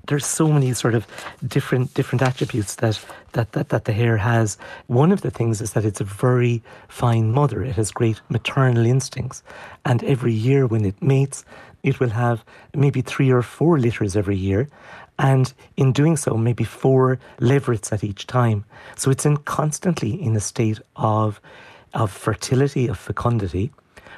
there's 0.07 0.25
so 0.25 0.47
many 0.47 0.73
sort 0.73 0.95
of 0.95 1.07
different 1.47 1.93
different 1.93 2.21
attributes 2.21 2.75
that 2.75 3.03
that, 3.33 3.51
that 3.51 3.69
that 3.69 3.85
the 3.85 3.93
hare 3.93 4.17
has. 4.17 4.57
One 4.87 5.11
of 5.11 5.21
the 5.21 5.31
things 5.31 5.61
is 5.61 5.73
that 5.73 5.85
it's 5.85 6.01
a 6.01 6.05
very 6.05 6.63
fine 6.87 7.31
mother. 7.31 7.63
It 7.63 7.75
has 7.75 7.91
great 7.91 8.21
maternal 8.29 8.85
instincts, 8.85 9.43
and 9.85 10.03
every 10.03 10.33
year 10.33 10.65
when 10.67 10.85
it 10.85 11.01
mates, 11.01 11.45
it 11.83 11.99
will 11.99 12.09
have 12.09 12.43
maybe 12.75 13.01
three 13.01 13.31
or 13.31 13.41
four 13.41 13.79
litters 13.79 14.15
every 14.15 14.37
year. 14.37 14.67
And 15.19 15.51
in 15.77 15.93
doing 15.93 16.15
so, 16.15 16.37
maybe 16.37 16.63
four 16.63 17.17
leverets 17.39 17.91
at 17.91 18.03
each 18.03 18.27
time. 18.27 18.65
So 18.95 19.09
it's 19.09 19.25
in 19.25 19.37
constantly 19.37 20.21
in 20.21 20.35
a 20.35 20.39
state 20.39 20.79
of 20.95 21.41
of 21.93 22.11
fertility, 22.11 22.87
of 22.87 22.99
fecundity. 22.99 23.71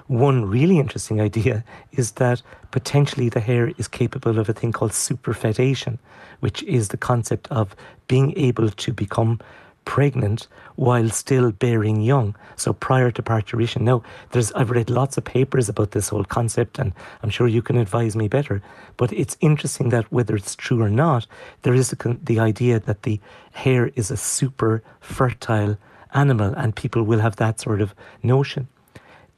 One 0.10 0.46
really 0.46 0.80
interesting 0.80 1.22
idea 1.22 1.64
is 1.92 2.14
that 2.14 2.42
potentially 2.72 3.30
the 3.30 3.40
hare 3.40 3.72
is 3.78 3.88
capable 3.88 4.40
of 4.40 4.50
a 4.50 4.54
thing 4.54 4.72
called 4.72 4.90
superfetation, 4.90 6.00
which 6.40 6.64
is 6.64 6.88
the 6.88 6.98
concept 6.98 7.48
of 7.52 7.76
being 8.08 8.36
able 8.36 8.72
to 8.72 8.92
become 8.92 9.40
pregnant 9.86 10.48
while 10.78 11.10
still 11.10 11.52
bearing 11.52 12.02
young. 12.02 12.36
So 12.56 12.74
prior 12.74 13.12
to 13.12 13.22
parturition. 13.22 13.84
Now, 13.84 14.02
there's 14.32 14.52
I've 14.54 14.72
read 14.72 14.90
lots 14.90 15.16
of 15.20 15.26
papers 15.26 15.70
about 15.70 15.92
this 15.92 16.10
whole 16.10 16.24
concept, 16.24 16.80
and 16.80 16.92
I'm 17.22 17.30
sure 17.30 17.48
you 17.48 17.62
can 17.62 17.78
advise 17.78 18.16
me 18.16 18.28
better. 18.28 18.64
But 18.98 19.14
it's 19.14 19.38
interesting 19.42 19.90
that 19.90 20.12
whether 20.12 20.36
it's 20.36 20.56
true 20.56 20.82
or 20.82 20.90
not, 20.90 21.28
there 21.62 21.76
is 21.76 21.94
a, 21.94 22.18
the 22.24 22.40
idea 22.40 22.80
that 22.80 23.04
the 23.04 23.22
hare 23.52 23.92
is 23.96 24.10
a 24.10 24.18
super 24.18 24.82
fertile 25.02 25.78
animal, 26.16 26.56
and 26.58 26.76
people 26.76 27.04
will 27.04 27.20
have 27.20 27.36
that 27.36 27.60
sort 27.60 27.80
of 27.80 27.94
notion. 28.24 28.68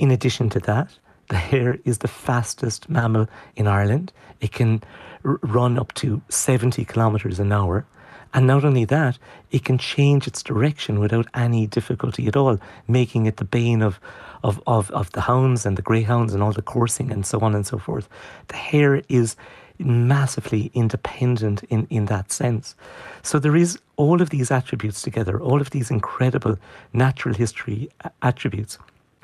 In 0.02 0.10
addition 0.10 0.50
to 0.50 0.60
that, 0.62 0.98
the 1.30 1.36
hare 1.36 1.78
is 1.86 2.00
the 2.00 2.08
fastest 2.08 2.90
mammal 2.90 3.28
in 3.56 3.68
Ireland. 3.68 4.12
It 4.40 4.52
can 4.52 4.82
r- 5.24 5.38
run 5.44 5.78
up 5.78 5.94
to 6.02 6.24
70 6.28 6.86
kilometres 6.86 7.40
an 7.40 7.52
hour. 7.52 7.86
And 8.34 8.48
not 8.48 8.66
only 8.66 8.84
that, 8.86 9.20
it 9.52 9.64
can 9.64 9.78
change 9.78 10.26
its 10.26 10.42
direction 10.42 11.00
without 11.00 11.28
any 11.36 11.68
difficulty 11.68 12.26
at 12.26 12.36
all, 12.36 12.58
making 12.88 13.28
it 13.28 13.38
the 13.38 13.46
bane 13.46 13.84
of, 13.84 14.00
of, 14.44 14.60
of, 14.66 14.90
of 14.90 15.12
the 15.12 15.22
hounds 15.22 15.68
and 15.68 15.78
the 15.78 15.84
greyhounds 15.84 16.34
and 16.34 16.42
all 16.42 16.52
the 16.52 16.64
coursing 16.64 17.12
and 17.12 17.24
so 17.24 17.40
on 17.42 17.54
and 17.54 17.68
so 17.68 17.78
forth. 17.78 18.10
The 18.48 18.58
hare 18.58 19.04
is 19.08 19.36
massively 19.78 20.72
independent 20.74 21.62
in, 21.66 21.86
in 21.92 22.06
that 22.06 22.32
sense. 22.32 22.74
So 23.22 23.38
there 23.38 23.56
is 23.56 23.78
all 23.98 24.20
of 24.20 24.32
these 24.32 24.50
attributes 24.50 25.04
together, 25.04 25.40
all 25.40 25.62
of 25.62 25.70
these 25.70 25.92
incredible 25.92 26.58
natural 26.92 27.36
history 27.36 27.92
attributes 28.24 28.80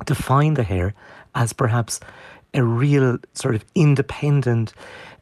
define 0.05 0.53
the 0.55 0.63
hare 0.63 0.93
as 1.35 1.53
perhaps 1.53 1.99
a 2.53 2.63
real 2.63 3.17
sort 3.33 3.55
of 3.55 3.65
independent 3.75 4.73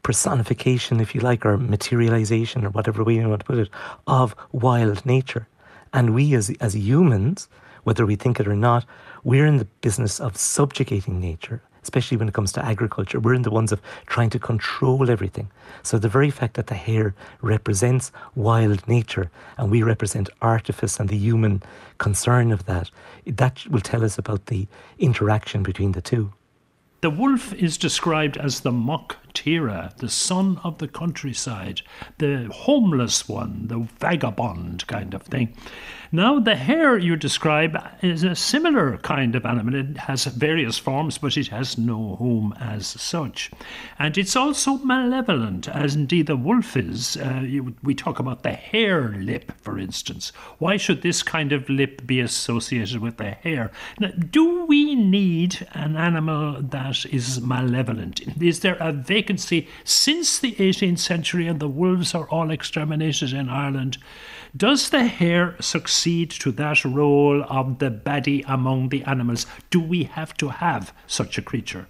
personification, 0.02 1.00
if 1.00 1.14
you 1.14 1.20
like, 1.20 1.44
or 1.44 1.58
materialization, 1.58 2.64
or 2.64 2.70
whatever 2.70 3.02
way 3.02 3.16
you 3.16 3.28
want 3.28 3.40
to 3.40 3.46
put 3.46 3.58
it, 3.58 3.68
of 4.06 4.34
wild 4.52 5.04
nature. 5.04 5.48
And 5.92 6.14
we 6.14 6.34
as, 6.34 6.50
as 6.60 6.76
humans, 6.76 7.48
whether 7.84 8.06
we 8.06 8.16
think 8.16 8.38
it 8.38 8.46
or 8.46 8.56
not, 8.56 8.84
we're 9.24 9.46
in 9.46 9.56
the 9.56 9.64
business 9.80 10.20
of 10.20 10.36
subjugating 10.36 11.20
nature, 11.20 11.60
especially 11.86 12.16
when 12.16 12.26
it 12.26 12.34
comes 12.34 12.50
to 12.50 12.64
agriculture. 12.64 13.20
We're 13.20 13.34
in 13.40 13.42
the 13.42 13.56
ones 13.60 13.70
of 13.70 13.80
trying 14.06 14.30
to 14.30 14.40
control 14.40 15.08
everything. 15.08 15.48
So 15.84 16.00
the 16.00 16.08
very 16.08 16.30
fact 16.30 16.54
that 16.54 16.66
the 16.66 16.74
hare 16.74 17.14
represents 17.42 18.10
wild 18.34 18.86
nature 18.88 19.30
and 19.56 19.70
we 19.70 19.84
represent 19.84 20.28
artifice 20.42 20.98
and 20.98 21.08
the 21.08 21.16
human 21.16 21.62
concern 21.98 22.50
of 22.50 22.66
that, 22.66 22.90
that 23.24 23.64
will 23.70 23.80
tell 23.80 24.02
us 24.02 24.18
about 24.18 24.46
the 24.46 24.66
interaction 24.98 25.62
between 25.62 25.92
the 25.92 26.02
two. 26.02 26.32
The 27.02 27.10
wolf 27.10 27.52
is 27.54 27.78
described 27.78 28.36
as 28.36 28.60
the 28.60 28.72
mock 28.72 29.16
Tira, 29.36 29.92
the 29.98 30.08
son 30.08 30.58
of 30.64 30.78
the 30.78 30.88
countryside, 30.88 31.82
the 32.16 32.48
homeless 32.50 33.28
one, 33.28 33.66
the 33.68 33.86
vagabond 34.00 34.86
kind 34.86 35.12
of 35.12 35.22
thing. 35.22 35.54
Now, 36.12 36.38
the 36.38 36.54
hare 36.54 36.96
you 36.96 37.16
describe 37.16 37.76
is 38.00 38.22
a 38.22 38.34
similar 38.34 38.96
kind 38.98 39.34
of 39.34 39.44
animal. 39.44 39.74
It 39.74 39.98
has 39.98 40.24
various 40.24 40.78
forms, 40.78 41.18
but 41.18 41.36
it 41.36 41.48
has 41.48 41.76
no 41.76 42.16
home 42.16 42.54
as 42.58 42.86
such. 42.86 43.50
And 43.98 44.16
it's 44.16 44.36
also 44.36 44.78
malevolent, 44.78 45.68
as 45.68 45.94
indeed 45.94 46.28
the 46.28 46.36
wolf 46.36 46.76
is. 46.76 47.16
Uh, 47.16 47.42
you, 47.44 47.74
we 47.82 47.94
talk 47.94 48.18
about 48.18 48.42
the 48.42 48.52
hare 48.52 49.08
lip, 49.18 49.52
for 49.60 49.78
instance. 49.78 50.30
Why 50.58 50.76
should 50.76 51.02
this 51.02 51.22
kind 51.22 51.52
of 51.52 51.68
lip 51.68 52.06
be 52.06 52.20
associated 52.20 53.00
with 53.00 53.16
the 53.18 53.32
hare? 53.32 53.70
Now, 53.98 54.12
do 54.30 54.64
we 54.64 54.94
need 54.94 55.66
an 55.72 55.96
animal 55.96 56.62
that 56.62 57.04
is 57.06 57.40
malevolent? 57.40 58.20
Is 58.40 58.60
there 58.60 58.76
a 58.80 58.92
vacancy 58.92 59.25
since 59.84 60.38
the 60.38 60.52
18th 60.52 60.98
century 60.98 61.46
and 61.46 61.60
the 61.60 61.68
wolves 61.68 62.14
are 62.14 62.28
all 62.28 62.50
exterminated 62.50 63.32
in 63.32 63.48
Ireland? 63.48 63.98
Does 64.56 64.90
the 64.90 65.06
hare 65.06 65.56
succeed 65.60 66.30
to 66.30 66.52
that 66.52 66.84
role 66.84 67.44
of 67.48 67.78
the 67.78 67.90
baddie 67.90 68.44
among 68.46 68.88
the 68.88 69.02
animals? 69.04 69.46
Do 69.70 69.80
we 69.80 70.04
have 70.04 70.34
to 70.38 70.48
have 70.48 70.92
such 71.06 71.38
a 71.38 71.42
creature? 71.42 71.86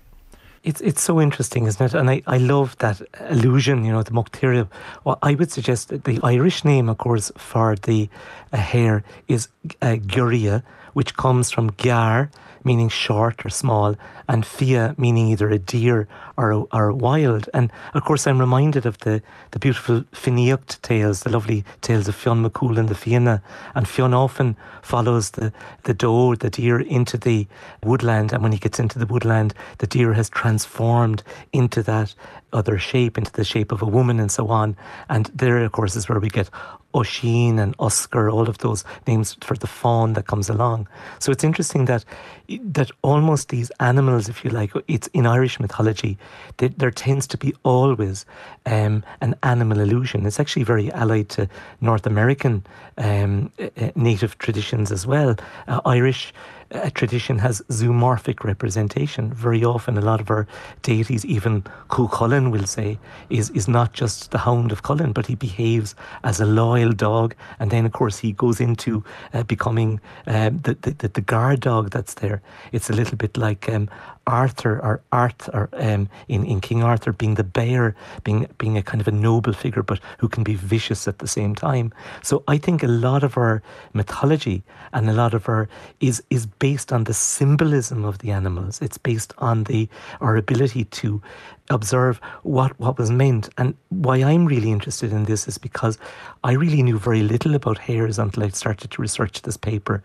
It's 0.64 0.81
it's 0.81 1.01
so 1.01 1.20
interesting, 1.20 1.66
isn't 1.66 1.87
it? 1.87 1.94
And 1.94 2.11
I, 2.11 2.22
I 2.27 2.38
love 2.38 2.77
that 2.79 3.01
allusion, 3.20 3.85
you 3.85 3.92
know, 3.92 4.03
the 4.03 4.11
Mocteria. 4.11 4.68
Well, 5.05 5.18
I 5.22 5.37
would 5.37 5.53
suggest 5.53 5.90
that 5.90 6.05
the 6.05 6.18
Irish 6.25 6.64
name, 6.64 6.88
of 6.88 6.99
course, 6.99 7.31
for 7.37 7.77
the 7.77 8.09
uh, 8.53 8.57
hare 8.57 9.05
is 9.29 9.46
uh, 9.81 9.96
Giorria, 10.05 10.64
which 10.94 11.16
comes 11.16 11.53
from 11.53 11.68
Gar, 11.68 12.31
meaning 12.66 12.88
short 12.88 13.46
or 13.46 13.48
small, 13.48 13.94
and 14.29 14.44
Fia, 14.44 14.94
meaning 14.98 15.29
either 15.29 15.48
a 15.50 15.59
deer 15.59 16.09
or, 16.37 16.66
or 16.72 16.92
wild. 16.92 17.48
And 17.55 17.70
of 17.94 18.05
course, 18.05 18.26
I'm 18.26 18.40
reminded 18.40 18.85
of 18.85 18.98
the, 18.98 19.22
the 19.52 19.61
beautiful 19.61 20.02
Fiannaíocht 20.12 20.83
tales, 20.83 21.22
the 21.22 21.31
lovely 21.31 21.64
tales 21.81 22.09
of 22.09 22.16
Fionn 22.16 22.44
McCool 22.44 22.76
and 22.76 22.88
the 22.88 22.96
Fianna. 22.96 23.40
And 23.76 23.88
Fionn 23.88 24.12
often 24.12 24.57
follows 24.83 25.31
the, 25.31 25.52
the 25.85 25.94
doe, 25.94 26.35
the 26.35 26.50
deer, 26.50 26.81
into 26.81 27.16
the 27.16 27.46
woodland. 27.85 28.33
And 28.33 28.42
when 28.42 28.52
he 28.52 28.59
gets 28.59 28.81
into 28.81 28.98
the 28.98 29.07
woodland, 29.07 29.55
the 29.79 29.87
deer 29.87 30.12
has 30.14 30.29
transformed 30.29 31.22
into 31.52 31.85
that 31.85 32.14
other 32.52 32.79
shape, 32.79 33.16
into 33.16 33.33
the 33.33 33.44
shape 33.44 33.70
of 33.70 33.81
a 33.81 33.87
woman 33.87 34.18
and 34.18 34.31
so 34.31 34.48
on. 34.48 34.76
And 35.09 35.26
there, 35.26 35.59
of 35.64 35.70
course, 35.70 35.94
is 35.94 36.09
where 36.09 36.18
we 36.18 36.29
get 36.29 36.50
Oisin 36.96 37.59
and 37.59 37.74
Oscar, 37.78 38.30
all 38.30 38.48
of 38.48 38.59
those 38.59 38.85
names 39.06 39.37
for 39.40 39.56
the 39.56 39.66
fawn 39.66 40.14
that 40.14 40.26
comes 40.26 40.48
along. 40.48 40.88
So 41.18 41.30
it's 41.32 41.44
interesting 41.44 41.85
that 41.87 42.04
that 42.48 42.90
almost 43.02 43.48
these 43.48 43.70
animals, 43.80 44.28
if 44.28 44.44
you 44.44 44.50
like, 44.50 44.72
it's 44.87 45.09
in 45.09 45.26
Irish 45.26 45.59
mythology, 45.59 46.16
they, 46.59 46.68
there 46.68 46.92
tends 46.92 47.26
to 47.26 47.37
be 47.37 47.52
always 47.64 48.24
um, 48.66 49.02
an 49.20 49.35
animal 49.42 49.80
illusion. 49.80 50.26
It's 50.26 50.40
actually 50.40 50.62
very 50.62 50.92
allied 50.92 51.28
to 51.30 51.48
North 51.80 52.06
American 52.06 52.64
um, 52.99 53.51
uh, 53.61 53.90
native 53.94 54.38
traditions 54.38 54.92
as 54.92 55.07
well. 55.07 55.34
Uh, 55.66 55.80
Irish 55.84 56.32
a 56.71 56.91
tradition 56.91 57.39
has 57.39 57.62
zoomorphic 57.69 58.45
representation. 58.45 59.33
Very 59.33 59.64
often, 59.64 59.97
a 59.97 60.01
lot 60.01 60.21
of 60.21 60.31
our 60.31 60.47
deities, 60.83 61.25
even 61.25 61.62
Cuchulainn 61.89 62.51
will 62.51 62.67
say, 62.67 62.99
is, 63.31 63.51
is 63.51 63.69
not 63.69 63.93
just 63.93 64.31
the 64.31 64.39
hound 64.39 64.73
of 64.73 64.83
Cullen, 64.83 65.12
but 65.12 65.27
he 65.27 65.35
behaves 65.35 65.95
as 66.25 66.41
a 66.41 66.47
loyal 66.47 66.93
dog. 66.93 67.35
And 67.59 67.71
then, 67.71 67.87
of 67.87 67.93
course, 67.93 68.19
he 68.19 68.33
goes 68.33 68.61
into 68.61 69.05
uh, 69.33 69.43
becoming 69.45 70.01
uh, 70.27 70.51
the, 70.51 70.77
the, 70.83 71.09
the 71.09 71.21
guard 71.21 71.61
dog 71.61 71.91
that's 71.91 72.14
there. 72.14 72.43
It's 72.73 72.91
a 72.91 72.93
little 72.95 73.17
bit 73.17 73.37
like 73.37 73.69
um, 73.69 73.89
Arthur 74.27 74.81
or 74.81 75.01
Arthur 75.12 75.69
um, 75.75 76.09
in, 76.29 76.45
in 76.45 76.61
King 76.61 76.83
Arthur 76.83 77.12
being 77.12 77.37
the 77.37 77.45
bear, 77.45 77.95
being 78.25 78.49
being 78.59 78.77
a 78.77 78.83
kind 78.83 79.01
of 79.01 79.07
a 79.07 79.12
noble 79.12 79.53
figure, 79.53 79.83
but 79.83 80.01
who 80.19 80.29
can 80.29 80.43
be 80.43 80.55
vicious 80.55 81.07
at 81.07 81.19
the 81.19 81.29
same 81.29 81.55
time. 81.55 81.93
So 82.23 82.43
I 82.49 82.59
think 82.59 82.83
a 82.83 82.89
lot 82.89 83.23
of 83.23 83.37
our 83.37 83.62
mythology 83.93 84.64
and 84.93 85.09
a 85.09 85.12
lot 85.12 85.33
of 85.33 85.49
our 85.49 85.69
is 86.01 86.23
is 86.31 86.47
based 86.59 86.92
on 86.92 87.04
the 87.04 87.14
symbolism 87.14 88.04
of 88.04 88.18
the 88.18 88.30
animals. 88.30 88.80
It's 88.80 88.98
based 88.98 89.32
on 89.38 89.64
the 89.64 89.88
our 90.20 90.36
ability 90.36 90.84
to 90.84 91.22
observe 91.70 92.20
what, 92.42 92.78
what 92.78 92.98
was 92.98 93.11
meant. 93.11 93.48
And 93.59 93.74
why 93.88 94.22
I'm 94.22 94.46
really 94.46 94.70
interested 94.70 95.12
in 95.12 95.24
this 95.24 95.48
is 95.48 95.59
because 95.59 95.98
I 96.44 96.52
really 96.52 96.82
knew 96.82 96.98
very 96.98 97.22
little 97.22 97.54
about 97.54 97.78
hares 97.78 98.18
until 98.18 98.44
I 98.44 98.48
started 98.48 98.90
to 98.92 99.02
research 99.02 99.42
this 99.42 99.57
paper. 99.57 100.02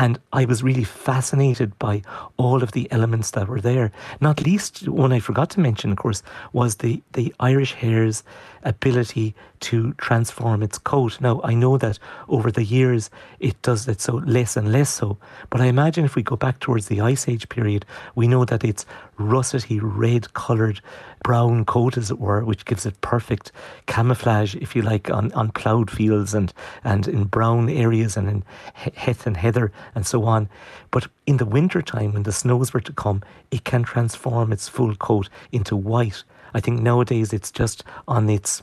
And 0.00 0.18
I 0.32 0.46
was 0.46 0.62
really 0.62 0.84
fascinated 0.84 1.78
by 1.78 2.00
all 2.38 2.62
of 2.62 2.72
the 2.72 2.90
elements 2.90 3.32
that 3.32 3.48
were 3.48 3.60
there. 3.60 3.92
Not 4.18 4.40
least, 4.40 4.88
one 4.88 5.12
I 5.12 5.20
forgot 5.20 5.50
to 5.50 5.60
mention, 5.60 5.92
of 5.92 5.98
course, 5.98 6.22
was 6.54 6.76
the, 6.76 7.02
the 7.12 7.34
Irish 7.38 7.74
hare's 7.74 8.24
ability 8.62 9.34
to 9.60 9.92
transform 9.98 10.62
its 10.62 10.78
coat. 10.78 11.20
Now, 11.20 11.42
I 11.44 11.52
know 11.52 11.76
that 11.76 11.98
over 12.28 12.50
the 12.50 12.64
years 12.64 13.10
it 13.40 13.60
does 13.60 13.86
it 13.88 14.00
so 14.00 14.14
less 14.14 14.56
and 14.56 14.72
less 14.72 14.88
so, 14.88 15.18
but 15.50 15.60
I 15.60 15.66
imagine 15.66 16.06
if 16.06 16.16
we 16.16 16.22
go 16.22 16.36
back 16.36 16.60
towards 16.60 16.86
the 16.86 17.02
Ice 17.02 17.28
Age 17.28 17.50
period, 17.50 17.84
we 18.14 18.26
know 18.26 18.46
that 18.46 18.64
its 18.64 18.86
russety 19.18 19.80
red 19.82 20.32
coloured 20.32 20.80
brown 21.22 21.64
coat, 21.64 21.96
as 21.96 22.10
it 22.10 22.18
were, 22.18 22.44
which 22.44 22.64
gives 22.64 22.86
it 22.86 23.00
perfect 23.00 23.52
camouflage, 23.86 24.54
if 24.56 24.74
you 24.74 24.82
like, 24.82 25.10
on, 25.10 25.32
on 25.32 25.50
ploughed 25.50 25.90
fields 25.90 26.34
and, 26.34 26.52
and 26.84 27.06
in 27.06 27.24
brown 27.24 27.68
areas 27.68 28.16
and 28.16 28.28
in 28.28 28.44
heath 28.74 29.26
and 29.26 29.36
heather 29.36 29.72
and 29.94 30.06
so 30.06 30.24
on. 30.24 30.48
But 30.90 31.08
in 31.26 31.36
the 31.36 31.46
winter 31.46 31.82
time, 31.82 32.12
when 32.12 32.24
the 32.24 32.32
snows 32.32 32.72
were 32.72 32.80
to 32.80 32.92
come, 32.92 33.22
it 33.50 33.64
can 33.64 33.82
transform 33.82 34.52
its 34.52 34.68
full 34.68 34.94
coat 34.96 35.28
into 35.52 35.76
white. 35.76 36.22
I 36.54 36.60
think 36.60 36.80
nowadays 36.80 37.32
it's 37.32 37.50
just 37.50 37.84
on 38.08 38.28
its 38.28 38.62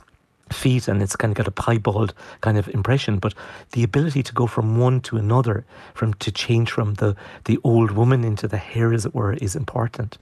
feet 0.52 0.88
and 0.88 1.02
it's 1.02 1.16
kind 1.16 1.30
of 1.30 1.36
got 1.36 1.48
a 1.48 1.50
piebald 1.50 2.14
kind 2.40 2.56
of 2.56 2.68
impression 2.68 3.18
but 3.18 3.34
the 3.72 3.82
ability 3.82 4.22
to 4.22 4.32
go 4.32 4.46
from 4.46 4.78
one 4.78 5.00
to 5.00 5.16
another 5.16 5.64
from 5.94 6.14
to 6.14 6.32
change 6.32 6.70
from 6.70 6.94
the 6.94 7.14
the 7.44 7.58
old 7.64 7.90
woman 7.90 8.24
into 8.24 8.48
the 8.48 8.56
hare 8.56 8.92
as 8.92 9.04
it 9.04 9.14
were 9.14 9.34
is 9.34 9.54
important 9.54 10.16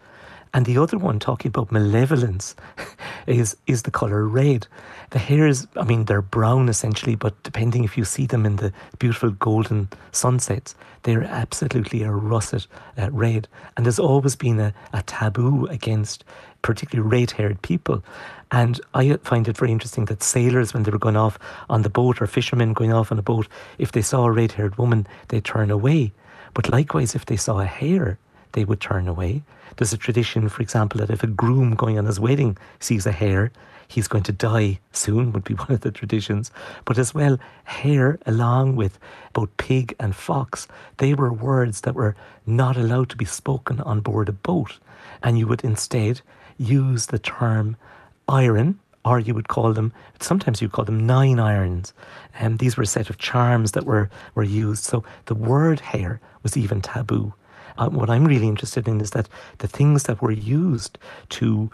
and 0.57 0.65
the 0.65 0.79
other 0.79 0.97
one, 0.97 1.19
talking 1.19 1.51
about 1.51 1.71
malevolence, 1.71 2.57
is 3.27 3.59
is 3.67 3.83
the 3.83 3.91
color 3.91 4.27
red. 4.27 4.67
The 5.11 5.19
hares, 5.19 5.67
I 5.77 5.85
mean, 5.85 6.07
they're 6.07 6.23
brown 6.23 6.71
essentially, 6.71 7.15
but 7.15 7.43
depending 7.43 7.85
if 7.85 7.99
you 7.99 8.07
see 8.07 8.25
them 8.25 8.47
in 8.47 8.57
the 8.57 8.73
beautiful 8.99 9.33
golden 9.33 9.91
sunsets, 10.13 10.75
they're 11.03 11.25
absolutely 11.25 12.05
a 12.05 12.11
russet 12.11 12.67
uh, 12.97 13.11
red. 13.11 13.49
And 13.77 13.85
there's 13.85 13.99
always 13.99 14.35
been 14.35 14.59
a, 14.59 14.73
a 14.95 15.03
taboo 15.03 15.67
against 15.67 16.25
particularly 16.63 17.07
red 17.07 17.33
haired 17.33 17.61
people. 17.61 18.03
And 18.51 18.81
I 18.95 19.15
find 19.25 19.47
it 19.49 19.59
very 19.59 19.73
interesting 19.73 20.07
that 20.07 20.23
sailors, 20.23 20.73
when 20.73 20.85
they 20.85 20.91
were 20.91 20.99
going 20.99 21.19
off 21.19 21.39
on 21.69 21.83
the 21.83 21.91
boat, 21.91 22.23
or 22.23 22.27
fishermen 22.27 22.73
going 22.73 22.95
off 22.95 23.13
on 23.13 23.19
a 23.19 23.23
boat, 23.23 23.47
if 23.77 23.93
they 23.93 24.01
saw 24.01 24.25
a 24.25 24.33
red 24.33 24.53
haired 24.53 24.79
woman, 24.79 25.07
they'd 25.29 25.45
turn 25.45 25.71
away. 25.71 26.15
But 26.55 26.71
likewise, 26.71 27.15
if 27.15 27.27
they 27.27 27.37
saw 27.37 27.61
a 27.61 27.67
hare, 27.67 28.19
they 28.53 28.65
would 28.65 28.81
turn 28.81 29.07
away. 29.07 29.43
There's 29.77 29.93
a 29.93 29.99
tradition, 29.99 30.49
for 30.49 30.63
example, 30.63 31.01
that 31.01 31.11
if 31.11 31.23
a 31.23 31.27
groom 31.27 31.75
going 31.75 31.99
on 31.99 32.07
his 32.07 32.21
wedding 32.21 32.57
sees 32.81 33.07
a 33.07 33.13
hare, 33.13 33.51
he's 33.89 34.09
going 34.09 34.25
to 34.25 34.33
die 34.33 34.81
soon, 34.93 35.33
would 35.33 35.45
be 35.45 35.55
one 35.67 35.73
of 35.73 35.81
the 35.81 35.91
traditions. 35.91 36.51
But 36.85 36.99
as 36.99 37.15
well, 37.15 37.39
hare, 37.65 38.19
along 38.27 38.77
with 38.77 38.99
both 39.33 39.55
pig 39.57 39.95
and 40.01 40.15
fox, 40.15 40.67
they 40.99 41.15
were 41.15 41.33
words 41.33 41.83
that 41.83 41.95
were 41.95 42.17
not 42.47 42.77
allowed 42.77 43.11
to 43.11 43.17
be 43.17 43.25
spoken 43.25 43.81
on 43.81 44.01
board 44.01 44.29
a 44.29 44.33
boat. 44.33 44.79
And 45.23 45.39
you 45.39 45.47
would 45.47 45.65
instead 45.65 46.21
use 46.59 47.07
the 47.07 47.19
term 47.19 47.77
iron, 48.29 48.79
or 49.05 49.21
you 49.21 49.35
would 49.35 49.49
call 49.49 49.73
them, 49.73 49.93
sometimes 50.21 50.61
you 50.61 50.69
call 50.69 50.85
them 50.85 51.07
nine 51.07 51.39
irons. 51.39 51.93
And 52.35 52.53
um, 52.53 52.57
these 52.57 52.77
were 52.77 52.83
a 52.83 52.87
set 52.87 53.09
of 53.09 53.19
charms 53.19 53.73
that 53.73 53.85
were, 53.85 54.11
were 54.35 54.43
used. 54.43 54.85
So 54.85 55.05
the 55.27 55.35
word 55.35 55.81
hare 55.81 56.21
was 56.43 56.57
even 56.57 56.81
taboo. 56.81 57.33
Uh, 57.79 57.89
what 57.89 58.11
I'm 58.11 58.25
really 58.25 58.49
interested 58.49 58.89
in 58.89 59.01
is 59.01 59.11
that 59.11 59.29
the 59.59 59.69
things 59.69 60.05
that 60.05 60.23
were 60.23 60.33
used 60.33 60.99
to 61.31 61.71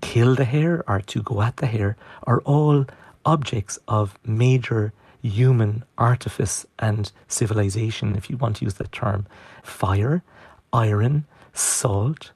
kill 0.00 0.34
the 0.34 0.44
hare 0.44 0.84
or 0.88 1.00
to 1.00 1.22
go 1.22 1.42
at 1.42 1.56
the 1.56 1.66
hare 1.66 1.96
are 2.24 2.40
all 2.42 2.86
objects 3.24 3.78
of 3.88 4.18
major 4.24 4.92
human 5.22 5.84
artifice 5.98 6.66
and 6.78 7.12
civilization, 7.28 8.16
if 8.16 8.30
you 8.30 8.36
want 8.36 8.56
to 8.56 8.64
use 8.64 8.74
that 8.74 8.92
term. 8.92 9.26
Fire, 9.62 10.22
iron, 10.72 11.26
salt, 11.52 12.32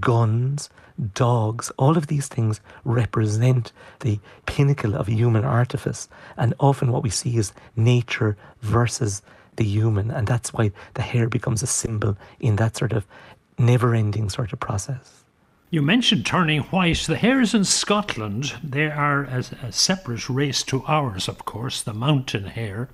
guns, 0.00 0.70
dogs, 1.14 1.70
all 1.76 1.96
of 1.96 2.08
these 2.08 2.28
things 2.28 2.60
represent 2.84 3.72
the 4.00 4.18
pinnacle 4.46 4.94
of 4.94 5.08
human 5.08 5.44
artifice. 5.44 6.08
And 6.36 6.54
often 6.58 6.92
what 6.92 7.02
we 7.02 7.10
see 7.10 7.36
is 7.36 7.52
nature 7.76 8.36
versus 8.60 9.22
the 9.58 9.64
human. 9.64 10.10
And 10.10 10.26
that's 10.26 10.52
why 10.52 10.72
the 10.94 11.02
hare 11.02 11.28
becomes 11.28 11.62
a 11.62 11.66
symbol 11.66 12.16
in 12.40 12.56
that 12.56 12.76
sort 12.76 12.92
of 12.92 13.06
never 13.58 13.94
ending 13.94 14.30
sort 14.30 14.52
of 14.52 14.60
process. 14.60 15.24
You 15.70 15.82
mentioned 15.82 16.24
turning 16.24 16.62
white. 16.62 17.04
The 17.06 17.16
hares 17.16 17.52
in 17.52 17.64
Scotland, 17.64 18.54
they 18.64 18.86
are 18.86 19.24
a, 19.24 19.44
a 19.62 19.72
separate 19.72 20.30
race 20.30 20.62
to 20.62 20.82
ours, 20.86 21.28
of 21.28 21.44
course, 21.44 21.82
the 21.82 21.92
mountain 21.92 22.44
hare. 22.44 22.88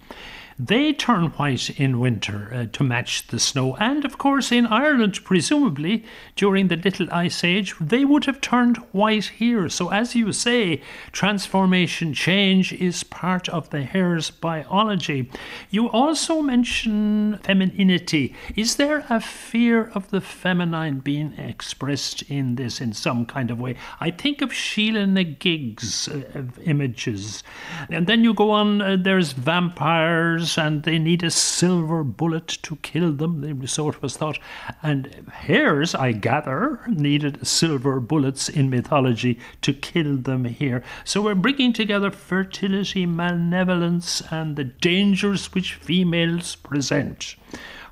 They 0.58 0.92
turn 0.92 1.30
white 1.30 1.68
in 1.80 1.98
winter 1.98 2.50
uh, 2.54 2.66
to 2.72 2.84
match 2.84 3.26
the 3.26 3.40
snow. 3.40 3.74
And 3.76 4.04
of 4.04 4.18
course, 4.18 4.52
in 4.52 4.66
Ireland, 4.66 5.18
presumably 5.24 6.04
during 6.36 6.68
the 6.68 6.76
Little 6.76 7.08
Ice 7.12 7.42
Age, 7.42 7.74
they 7.80 8.04
would 8.04 8.26
have 8.26 8.40
turned 8.40 8.76
white 8.92 9.24
here. 9.24 9.68
So, 9.68 9.90
as 9.90 10.14
you 10.14 10.32
say, 10.32 10.80
transformation 11.10 12.14
change 12.14 12.72
is 12.72 13.02
part 13.02 13.48
of 13.48 13.70
the 13.70 13.82
hare's 13.82 14.30
biology. 14.30 15.28
You 15.70 15.90
also 15.90 16.40
mention 16.40 17.38
femininity. 17.42 18.34
Is 18.54 18.76
there 18.76 19.04
a 19.10 19.20
fear 19.20 19.90
of 19.94 20.10
the 20.10 20.20
feminine 20.20 21.00
being 21.00 21.32
expressed 21.36 22.22
in 22.22 22.54
this 22.54 22.80
in 22.80 22.92
some 22.92 23.26
kind 23.26 23.50
of 23.50 23.58
way? 23.58 23.74
I 24.00 24.12
think 24.12 24.40
of 24.40 24.52
Sheila 24.52 25.06
na 25.06 25.24
Gig's 25.24 26.06
uh, 26.06 26.42
images. 26.64 27.42
And 27.90 28.06
then 28.06 28.22
you 28.22 28.34
go 28.34 28.50
on, 28.52 28.80
uh, 28.80 28.96
there's 29.00 29.32
vampires 29.32 30.43
and 30.58 30.82
they 30.82 30.98
need 30.98 31.22
a 31.22 31.30
silver 31.30 32.04
bullet 32.04 32.48
to 32.62 32.76
kill 32.76 33.12
them, 33.12 33.66
so 33.66 33.88
it 33.88 34.02
was 34.02 34.16
thought. 34.16 34.38
And 34.82 35.30
hares, 35.32 35.94
I 35.94 36.12
gather, 36.12 36.80
needed 36.88 37.46
silver 37.46 38.00
bullets 38.00 38.48
in 38.48 38.70
mythology 38.70 39.38
to 39.62 39.72
kill 39.72 40.16
them 40.16 40.44
here. 40.44 40.82
So 41.04 41.22
we're 41.22 41.34
bringing 41.34 41.72
together 41.72 42.10
fertility, 42.10 43.06
malevolence, 43.06 44.22
and 44.30 44.56
the 44.56 44.64
dangers 44.64 45.52
which 45.54 45.74
females 45.74 46.56
present. 46.56 47.36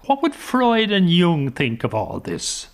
What 0.06 0.22
would 0.22 0.34
Freud 0.34 0.90
and 0.90 1.10
Jung 1.10 1.50
think 1.50 1.84
of 1.84 1.94
all 1.94 2.20
this? 2.20 2.68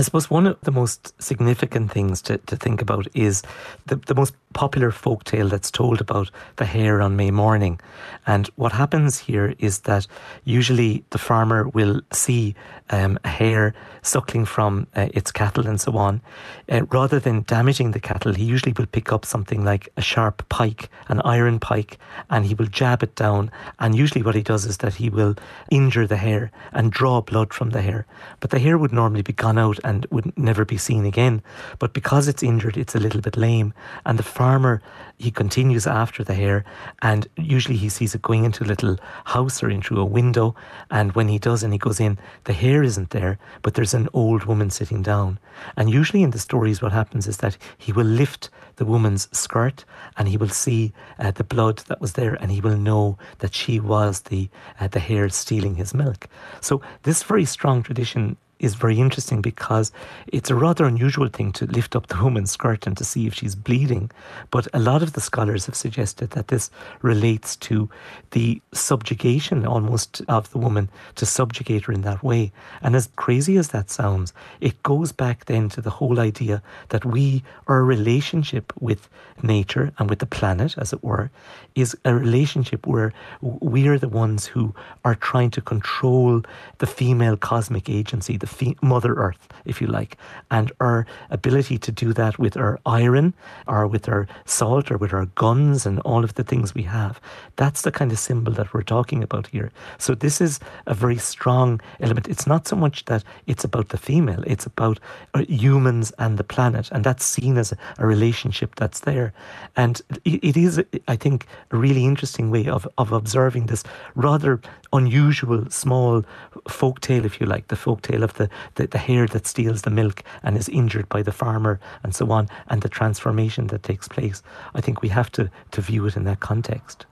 I 0.00 0.02
suppose 0.02 0.30
one 0.30 0.46
of 0.46 0.58
the 0.62 0.72
most 0.72 1.20
significant 1.22 1.90
things 1.92 2.22
to, 2.22 2.38
to 2.38 2.56
think 2.56 2.80
about 2.80 3.06
is 3.14 3.42
the, 3.84 3.96
the 3.96 4.14
most 4.14 4.32
popular 4.52 4.90
folk 4.90 5.24
tale 5.24 5.48
that's 5.48 5.70
told 5.70 6.00
about 6.00 6.30
the 6.56 6.64
hare 6.64 7.00
on 7.00 7.16
May 7.16 7.30
morning. 7.30 7.80
And 8.26 8.48
what 8.56 8.72
happens 8.72 9.18
here 9.18 9.54
is 9.58 9.80
that 9.80 10.06
usually 10.44 11.04
the 11.10 11.18
farmer 11.18 11.68
will 11.68 12.00
see 12.12 12.54
um, 12.90 13.18
a 13.24 13.28
hare 13.28 13.74
suckling 14.02 14.44
from 14.44 14.86
uh, 14.96 15.08
its 15.14 15.30
cattle 15.30 15.66
and 15.66 15.80
so 15.80 15.96
on. 15.96 16.20
Uh, 16.68 16.82
rather 16.86 17.20
than 17.20 17.42
damaging 17.42 17.92
the 17.92 18.00
cattle, 18.00 18.34
he 18.34 18.44
usually 18.44 18.72
will 18.72 18.86
pick 18.86 19.12
up 19.12 19.24
something 19.24 19.64
like 19.64 19.88
a 19.96 20.02
sharp 20.02 20.46
pike, 20.48 20.88
an 21.08 21.20
iron 21.24 21.58
pike, 21.58 21.98
and 22.30 22.44
he 22.44 22.54
will 22.54 22.66
jab 22.66 23.02
it 23.02 23.14
down. 23.14 23.50
And 23.78 23.94
usually 23.94 24.22
what 24.22 24.34
he 24.34 24.42
does 24.42 24.64
is 24.64 24.78
that 24.78 24.94
he 24.94 25.10
will 25.10 25.34
injure 25.70 26.06
the 26.06 26.16
hare 26.16 26.50
and 26.72 26.90
draw 26.90 27.20
blood 27.20 27.52
from 27.52 27.70
the 27.70 27.82
hare. 27.82 28.06
But 28.40 28.50
the 28.50 28.58
hare 28.58 28.78
would 28.78 28.92
normally 28.92 29.22
be 29.22 29.32
gone 29.32 29.58
out 29.58 29.78
and 29.84 30.06
would 30.10 30.36
never 30.36 30.64
be 30.64 30.76
seen 30.76 31.04
again. 31.04 31.42
But 31.78 31.92
because 31.92 32.28
it's 32.28 32.42
injured, 32.42 32.76
it's 32.76 32.94
a 32.94 33.00
little 33.00 33.20
bit 33.20 33.36
lame. 33.36 33.72
And 34.04 34.18
the 34.18 34.22
farmer 34.40 34.80
he 35.18 35.30
continues 35.30 35.86
after 35.86 36.24
the 36.24 36.32
hare, 36.32 36.64
and 37.02 37.28
usually 37.36 37.76
he 37.76 37.90
sees 37.90 38.14
it 38.14 38.22
going 38.22 38.44
into 38.46 38.64
a 38.64 38.70
little 38.72 38.96
house 39.26 39.62
or 39.62 39.68
into 39.68 40.00
a 40.00 40.12
window. 40.18 40.54
And 40.90 41.12
when 41.12 41.28
he 41.28 41.38
does 41.38 41.62
and 41.62 41.74
he 41.74 41.78
goes 41.78 42.00
in, 42.00 42.18
the 42.44 42.54
hare 42.54 42.82
isn't 42.82 43.10
there, 43.10 43.38
but 43.60 43.74
there's 43.74 43.92
an 43.92 44.08
old 44.14 44.44
woman 44.44 44.70
sitting 44.70 45.02
down. 45.02 45.38
And 45.76 45.90
usually 45.90 46.22
in 46.22 46.30
the 46.30 46.38
stories, 46.38 46.80
what 46.80 46.92
happens 46.92 47.26
is 47.26 47.36
that 47.36 47.58
he 47.76 47.92
will 47.92 48.06
lift 48.06 48.48
the 48.76 48.86
woman's 48.86 49.28
skirt 49.30 49.84
and 50.16 50.26
he 50.26 50.38
will 50.38 50.48
see 50.48 50.94
uh, 51.18 51.32
the 51.32 51.44
blood 51.44 51.76
that 51.88 52.00
was 52.00 52.14
there, 52.14 52.36
and 52.40 52.50
he 52.50 52.62
will 52.62 52.78
know 52.78 53.18
that 53.40 53.54
she 53.54 53.78
was 53.78 54.22
the 54.22 54.48
uh, 54.80 54.88
the 54.88 55.00
hare 55.00 55.28
stealing 55.28 55.74
his 55.74 55.92
milk. 55.92 56.28
So 56.62 56.80
this 57.02 57.22
very 57.22 57.44
strong 57.44 57.82
tradition 57.82 58.38
is 58.60 58.74
very 58.74 59.00
interesting 59.00 59.40
because 59.40 59.90
it's 60.28 60.50
a 60.50 60.54
rather 60.54 60.84
unusual 60.84 61.28
thing 61.28 61.50
to 61.52 61.66
lift 61.66 61.96
up 61.96 62.06
the 62.06 62.22
woman's 62.22 62.52
skirt 62.52 62.86
and 62.86 62.96
to 62.98 63.04
see 63.04 63.26
if 63.26 63.34
she's 63.34 63.54
bleeding. 63.54 64.10
But 64.50 64.68
a 64.72 64.78
lot 64.78 65.02
of 65.02 65.14
the 65.14 65.20
scholars 65.20 65.66
have 65.66 65.74
suggested 65.74 66.30
that 66.30 66.48
this 66.48 66.70
relates 67.02 67.56
to 67.56 67.88
the 68.30 68.60
subjugation 68.72 69.66
almost 69.66 70.22
of 70.28 70.50
the 70.52 70.58
woman 70.58 70.88
to 71.16 71.26
subjugate 71.26 71.84
her 71.86 71.92
in 71.92 72.02
that 72.02 72.22
way. 72.22 72.52
And 72.82 72.94
as 72.94 73.08
crazy 73.16 73.56
as 73.56 73.68
that 73.68 73.90
sounds, 73.90 74.32
it 74.60 74.82
goes 74.82 75.10
back 75.10 75.46
then 75.46 75.68
to 75.70 75.80
the 75.80 75.90
whole 75.90 76.20
idea 76.20 76.62
that 76.90 77.04
we, 77.04 77.42
our 77.66 77.82
relationship 77.82 78.72
with 78.78 79.08
nature 79.42 79.92
and 79.98 80.10
with 80.10 80.18
the 80.18 80.26
planet, 80.26 80.76
as 80.76 80.92
it 80.92 81.02
were, 81.02 81.30
is 81.74 81.96
a 82.04 82.14
relationship 82.14 82.86
where 82.86 83.12
we 83.40 83.88
are 83.88 83.98
the 83.98 84.08
ones 84.08 84.46
who 84.46 84.74
are 85.04 85.14
trying 85.14 85.50
to 85.50 85.60
control 85.60 86.42
the 86.78 86.86
female 86.86 87.36
cosmic 87.36 87.88
agency, 87.88 88.36
the 88.36 88.46
fe- 88.50 88.76
Mother 88.82 89.14
Earth, 89.14 89.48
if 89.64 89.80
you 89.80 89.86
like, 89.86 90.16
and 90.50 90.72
our 90.80 91.06
ability 91.30 91.78
to 91.78 91.92
do 91.92 92.12
that 92.12 92.38
with 92.38 92.56
our 92.56 92.78
iron 92.84 93.34
or 93.66 93.86
with 93.86 94.08
our 94.08 94.26
salt 94.44 94.90
or 94.90 94.96
with 94.96 95.12
our 95.12 95.26
guns 95.26 95.86
and 95.86 96.00
all 96.00 96.24
of 96.24 96.34
the 96.34 96.44
things 96.44 96.74
we 96.74 96.82
have. 96.82 97.20
That's 97.56 97.82
the 97.82 97.92
kind 97.92 98.12
of 98.12 98.18
symbol 98.18 98.52
that 98.54 98.72
we're 98.74 98.82
talking 98.82 99.22
about 99.22 99.46
here. 99.46 99.70
So 99.98 100.14
this 100.14 100.40
is 100.40 100.60
a 100.86 100.94
very 100.94 101.18
strong 101.18 101.80
element. 102.00 102.28
It's 102.28 102.46
not 102.46 102.66
so 102.66 102.76
much 102.76 103.04
that 103.06 103.24
it's 103.46 103.64
about 103.64 103.88
the 103.90 103.98
female, 103.98 104.42
it's 104.46 104.66
about 104.66 104.98
uh, 105.34 105.44
humans 105.48 106.12
and 106.18 106.38
the 106.38 106.44
planet, 106.44 106.90
and 106.92 107.04
that's 107.04 107.24
seen 107.24 107.56
as 107.58 107.72
a, 107.72 107.76
relationship 108.10 108.74
that's 108.74 109.00
there. 109.00 109.32
And 109.76 110.00
it, 110.24 110.42
it 110.42 110.56
is, 110.56 110.82
I 111.06 111.16
think, 111.16 111.46
a 111.70 111.76
really 111.76 112.04
interesting 112.04 112.50
way 112.50 112.66
of, 112.68 112.88
of 112.98 113.12
observing 113.12 113.66
this 113.66 113.84
rather 114.14 114.60
unusual 114.92 115.70
small 115.70 116.24
folk 116.68 117.00
tale, 117.00 117.24
if 117.24 117.40
you 117.40 117.46
like, 117.46 117.68
the 117.68 117.76
folk 117.76 118.02
tale 118.02 118.22
of 118.22 118.34
the, 118.40 118.50
the, 118.76 118.86
the 118.86 118.98
hare 118.98 119.26
that 119.26 119.46
steals 119.46 119.82
the 119.82 119.90
milk 119.90 120.22
and 120.42 120.56
is 120.56 120.68
injured 120.68 121.08
by 121.08 121.22
the 121.22 121.32
farmer 121.32 121.78
and 122.02 122.14
so 122.14 122.30
on, 122.32 122.48
and 122.68 122.82
the 122.82 122.88
transformation 122.88 123.66
that 123.68 123.82
takes 123.82 124.08
place. 124.08 124.42
I 124.74 124.80
think 124.80 125.02
we 125.02 125.08
have 125.08 125.30
to, 125.32 125.50
to 125.72 125.80
view 125.80 126.06
it 126.06 126.16
in 126.16 126.24
that 126.24 126.40
context. 126.40 127.06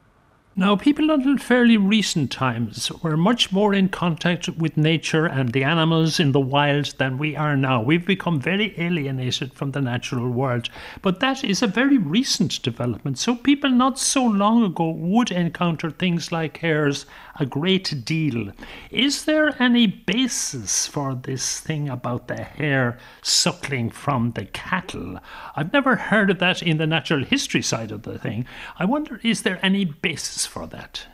Now, 0.59 0.75
people 0.75 1.13
until 1.13 1.39
fairly 1.39 1.77
recent 1.77 2.33
times 2.33 2.91
were 3.01 3.17
much 3.17 3.53
more 3.53 3.73
in 3.73 3.91
contact 3.91 4.49
with 4.49 4.77
nature 4.77 5.25
and 5.25 5.53
the 5.53 5.63
animals 5.63 6.19
in 6.19 6.33
the 6.33 6.41
wild 6.41 6.99
than 6.99 7.17
we 7.17 7.37
are 7.37 7.57
now. 7.57 7.81
We've 7.81 8.05
become 8.05 8.41
very 8.41 8.75
alienated 8.77 9.55
from 9.55 9.71
the 9.71 9.81
natural 9.81 10.29
world. 10.29 10.69
But 11.01 11.21
that 11.21 11.45
is 11.45 11.63
a 11.63 11.69
very 11.69 11.97
recent 11.97 12.61
development. 12.61 13.19
So, 13.21 13.37
people 13.37 13.71
not 13.71 14.01
so 14.01 14.25
long 14.25 14.65
ago 14.65 14.91
would 14.91 15.31
encounter 15.31 15.93
things 15.93 16.33
like 16.33 16.57
hares 16.57 17.07
a 17.39 17.47
great 17.47 18.05
deal. 18.05 18.53
Is 18.91 19.25
there 19.25 19.61
any 19.63 19.87
basis 19.87 20.87
for 20.87 21.15
this 21.15 21.61
thing 21.61 21.89
about 21.89 22.29
the 22.29 22.43
hare 22.43 22.99
suckling 23.23 23.91
from 23.91 24.33
the 24.33 24.47
cattle? 24.47 25.19
I've 25.55 25.73
never 25.73 25.97
heard 25.97 26.31
of 26.31 26.39
that 26.41 26.63
in 26.63 26.79
the 26.79 26.87
natural 26.87 27.25
history 27.25 27.63
side 27.63 27.93
of 27.93 28.03
the 28.03 28.19
thing. 28.19 28.47
I 28.79 28.85
wonder, 28.85 29.21
is 29.23 29.43
there 29.43 29.59
any 29.63 29.85
basis 29.85 30.47
for 30.47 30.67
that? 30.69 31.07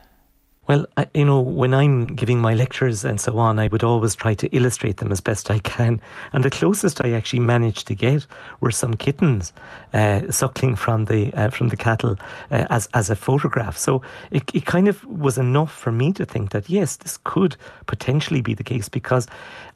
Well, 0.67 0.87
I, 0.97 1.07
you 1.13 1.27
know, 1.27 1.41
when 1.41 1.75
I'm 1.75 2.07
giving 2.07 2.41
my 2.41 2.55
lectures 2.55 3.05
and 3.05 3.21
so 3.21 3.37
on, 3.37 3.59
I 3.59 3.69
would 3.69 3.85
always 3.85 4.15
try 4.15 4.33
to 4.35 4.49
illustrate 4.49 4.97
them 4.97 5.13
as 5.13 5.21
best 5.21 5.51
I 5.51 5.59
can. 5.59 6.01
And 6.33 6.43
the 6.43 6.51
closest 6.51 7.05
I 7.05 7.13
actually 7.13 7.41
managed 7.41 7.87
to 7.89 7.95
get 7.95 8.27
were 8.61 8.71
some 8.71 8.95
kittens 8.95 9.53
uh, 9.93 10.31
suckling 10.31 10.75
from 10.75 11.05
the 11.05 11.35
uh, 11.35 11.51
from 11.51 11.69
the 11.69 11.77
cattle 11.77 12.17
uh, 12.51 12.67
as 12.71 12.89
as 12.95 13.11
a 13.11 13.17
photograph. 13.17 13.77
So 13.77 14.01
it, 14.31 14.43
it 14.55 14.65
kind 14.65 14.89
of 14.89 15.05
was 15.05 15.37
enough 15.37 15.71
for 15.71 15.93
me 15.93 16.13
to 16.15 16.25
think 16.25 16.51
that 16.53 16.71
yes, 16.71 16.97
this 16.97 17.19
could 17.25 17.57
potentially 17.87 18.41
be 18.41 18.55
the 18.55 18.65
case 18.65 18.89
because 18.89 19.27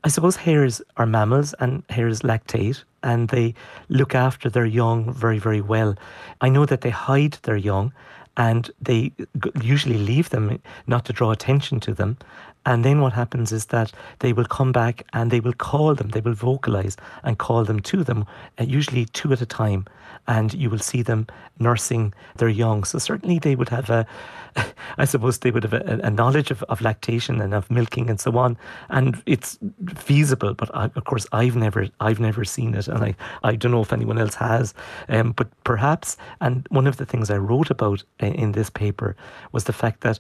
I 0.05 0.09
suppose 0.09 0.37
hares 0.37 0.81
are 0.97 1.07
mammals 1.07 1.55
and 1.61 1.83
hares 1.91 2.21
lactate 2.21 2.85
and 3.03 3.29
they 3.29 3.55
look 3.89 4.15
after 4.15 4.49
their 4.49 4.65
young 4.65 5.13
very 5.13 5.39
very 5.39 5.61
well. 5.61 5.97
I 6.41 6.49
know 6.49 6.65
that 6.65 6.81
they 6.81 6.91
hide 6.91 7.37
their 7.43 7.57
young 7.57 7.93
and 8.39 8.71
they 8.81 9.13
usually 9.61 9.99
leave 9.99 10.31
them 10.31 10.61
not 10.87 11.05
to 11.05 11.13
draw 11.13 11.33
attention 11.33 11.81
to 11.81 11.93
them. 11.93 12.17
And 12.65 12.85
then 12.85 13.01
what 13.01 13.13
happens 13.13 13.51
is 13.51 13.67
that 13.67 13.93
they 14.21 14.33
will 14.33 14.45
come 14.45 14.73
back 14.73 15.05
and 15.13 15.31
they 15.31 15.41
will 15.41 15.53
call 15.53 15.95
them, 15.95 16.11
they 16.11 16.21
will 16.21 16.35
vocalize 16.35 16.97
and 17.25 17.37
call 17.39 17.65
them 17.65 17.81
to 17.81 18.05
them, 18.05 18.25
uh, 18.59 18.65
usually 18.65 19.07
two 19.07 19.33
at 19.33 19.41
a 19.41 19.47
time. 19.47 19.87
And 20.29 20.55
you 20.55 20.71
will 20.71 20.79
see 20.79 21.03
them 21.03 21.27
nursing 21.59 22.13
their 22.37 22.49
young. 22.49 22.85
So 22.85 22.99
certainly 22.99 23.39
they 23.39 23.57
would 23.57 23.71
have 23.71 23.91
a, 23.91 24.07
I 24.99 25.05
suppose 25.05 25.39
they 25.39 25.51
would 25.51 25.65
have 25.65 25.75
a, 25.75 26.01
a 26.03 26.11
knowledge 26.11 26.51
of, 26.51 26.63
of, 26.65 26.81
lactation 26.81 27.41
and 27.41 27.55
of 27.55 27.71
milking 27.71 28.11
and 28.11 28.21
so 28.21 28.37
on, 28.39 28.57
and 28.89 29.23
it's 29.27 29.59
feasible. 29.97 30.55
But 30.55 30.75
I, 30.75 30.85
of 30.85 31.05
course, 31.05 31.27
I've 31.33 31.57
never, 31.57 31.89
I've 32.01 32.21
never 32.21 32.45
seen 32.45 32.75
it, 32.75 32.89
and 32.89 33.05
I, 33.05 33.15
I 33.43 33.57
don't 33.57 33.73
know 33.73 33.83
if 33.83 33.93
anyone 33.93 34.19
else 34.19 34.35
has. 34.35 34.75
Um, 35.09 35.33
but 35.33 35.49
perhaps, 35.65 36.17
and 36.41 36.67
one 36.71 36.87
of 36.87 36.97
the 36.97 37.07
things 37.07 37.31
I 37.31 37.37
wrote 37.37 37.71
about 37.71 38.03
in, 38.21 38.35
in 38.35 38.53
this 38.53 38.71
paper 38.71 39.17
was 39.53 39.65
the 39.65 39.73
fact 39.73 40.01
that 40.01 40.19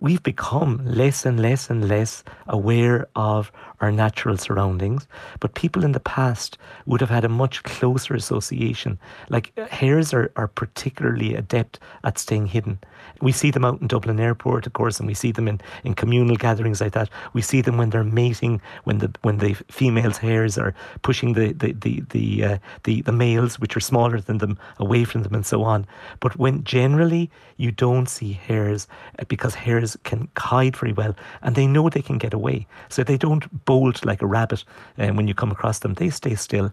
we've 0.00 0.22
become 0.22 0.80
less 0.84 1.26
and 1.26 1.40
less 1.40 1.68
and 1.68 1.88
less 1.88 2.22
aware 2.48 3.08
of 3.16 3.50
our 3.80 3.90
natural 3.90 4.36
surroundings. 4.36 5.06
But 5.40 5.54
people 5.54 5.84
in 5.84 5.92
the 5.92 6.00
past 6.00 6.58
would 6.86 7.00
have 7.00 7.10
had 7.10 7.24
a 7.24 7.28
much 7.28 7.62
closer 7.62 8.14
association. 8.14 8.98
Like 9.28 9.56
hares 9.70 10.12
are, 10.14 10.30
are 10.36 10.48
particularly 10.48 11.34
adept 11.34 11.78
at 12.04 12.18
staying 12.18 12.46
hidden. 12.46 12.78
We 13.20 13.32
see 13.32 13.50
them 13.50 13.64
out 13.64 13.80
in 13.80 13.86
Dublin 13.86 14.20
Airport, 14.20 14.66
of 14.66 14.72
course, 14.72 14.98
and 14.98 15.06
we 15.06 15.14
see 15.14 15.32
them 15.32 15.48
in, 15.48 15.60
in 15.84 15.94
communal 15.94 16.36
gatherings 16.36 16.80
like 16.80 16.92
that. 16.92 17.10
We 17.32 17.42
see 17.42 17.60
them 17.60 17.76
when 17.76 17.90
they're 17.90 18.04
mating, 18.04 18.60
when 18.84 18.98
the 18.98 19.12
when 19.22 19.38
the 19.38 19.54
females' 19.70 20.18
hares 20.18 20.58
are 20.58 20.74
pushing 21.02 21.34
the 21.34 21.52
the 21.52 21.72
the 21.72 22.02
the, 22.10 22.44
uh, 22.44 22.58
the 22.84 23.02
the 23.02 23.12
males, 23.12 23.58
which 23.58 23.76
are 23.76 23.80
smaller 23.80 24.20
than 24.20 24.38
them, 24.38 24.58
away 24.78 25.04
from 25.04 25.22
them, 25.22 25.34
and 25.34 25.46
so 25.46 25.62
on. 25.62 25.86
But 26.20 26.36
when 26.36 26.64
generally 26.64 27.30
you 27.56 27.70
don't 27.70 28.08
see 28.08 28.32
hares 28.32 28.88
uh, 29.18 29.24
because 29.28 29.54
hares 29.54 29.96
can 30.04 30.28
hide 30.36 30.76
very 30.76 30.92
well, 30.92 31.14
and 31.42 31.54
they 31.54 31.66
know 31.66 31.88
they 31.88 32.02
can 32.02 32.18
get 32.18 32.34
away, 32.34 32.66
so 32.88 33.02
they 33.02 33.18
don't 33.18 33.64
bolt 33.64 34.04
like 34.04 34.22
a 34.22 34.26
rabbit. 34.26 34.64
And 34.96 35.10
um, 35.10 35.16
when 35.16 35.28
you 35.28 35.34
come 35.34 35.50
across 35.50 35.80
them, 35.80 35.94
they 35.94 36.10
stay 36.10 36.34
still 36.34 36.72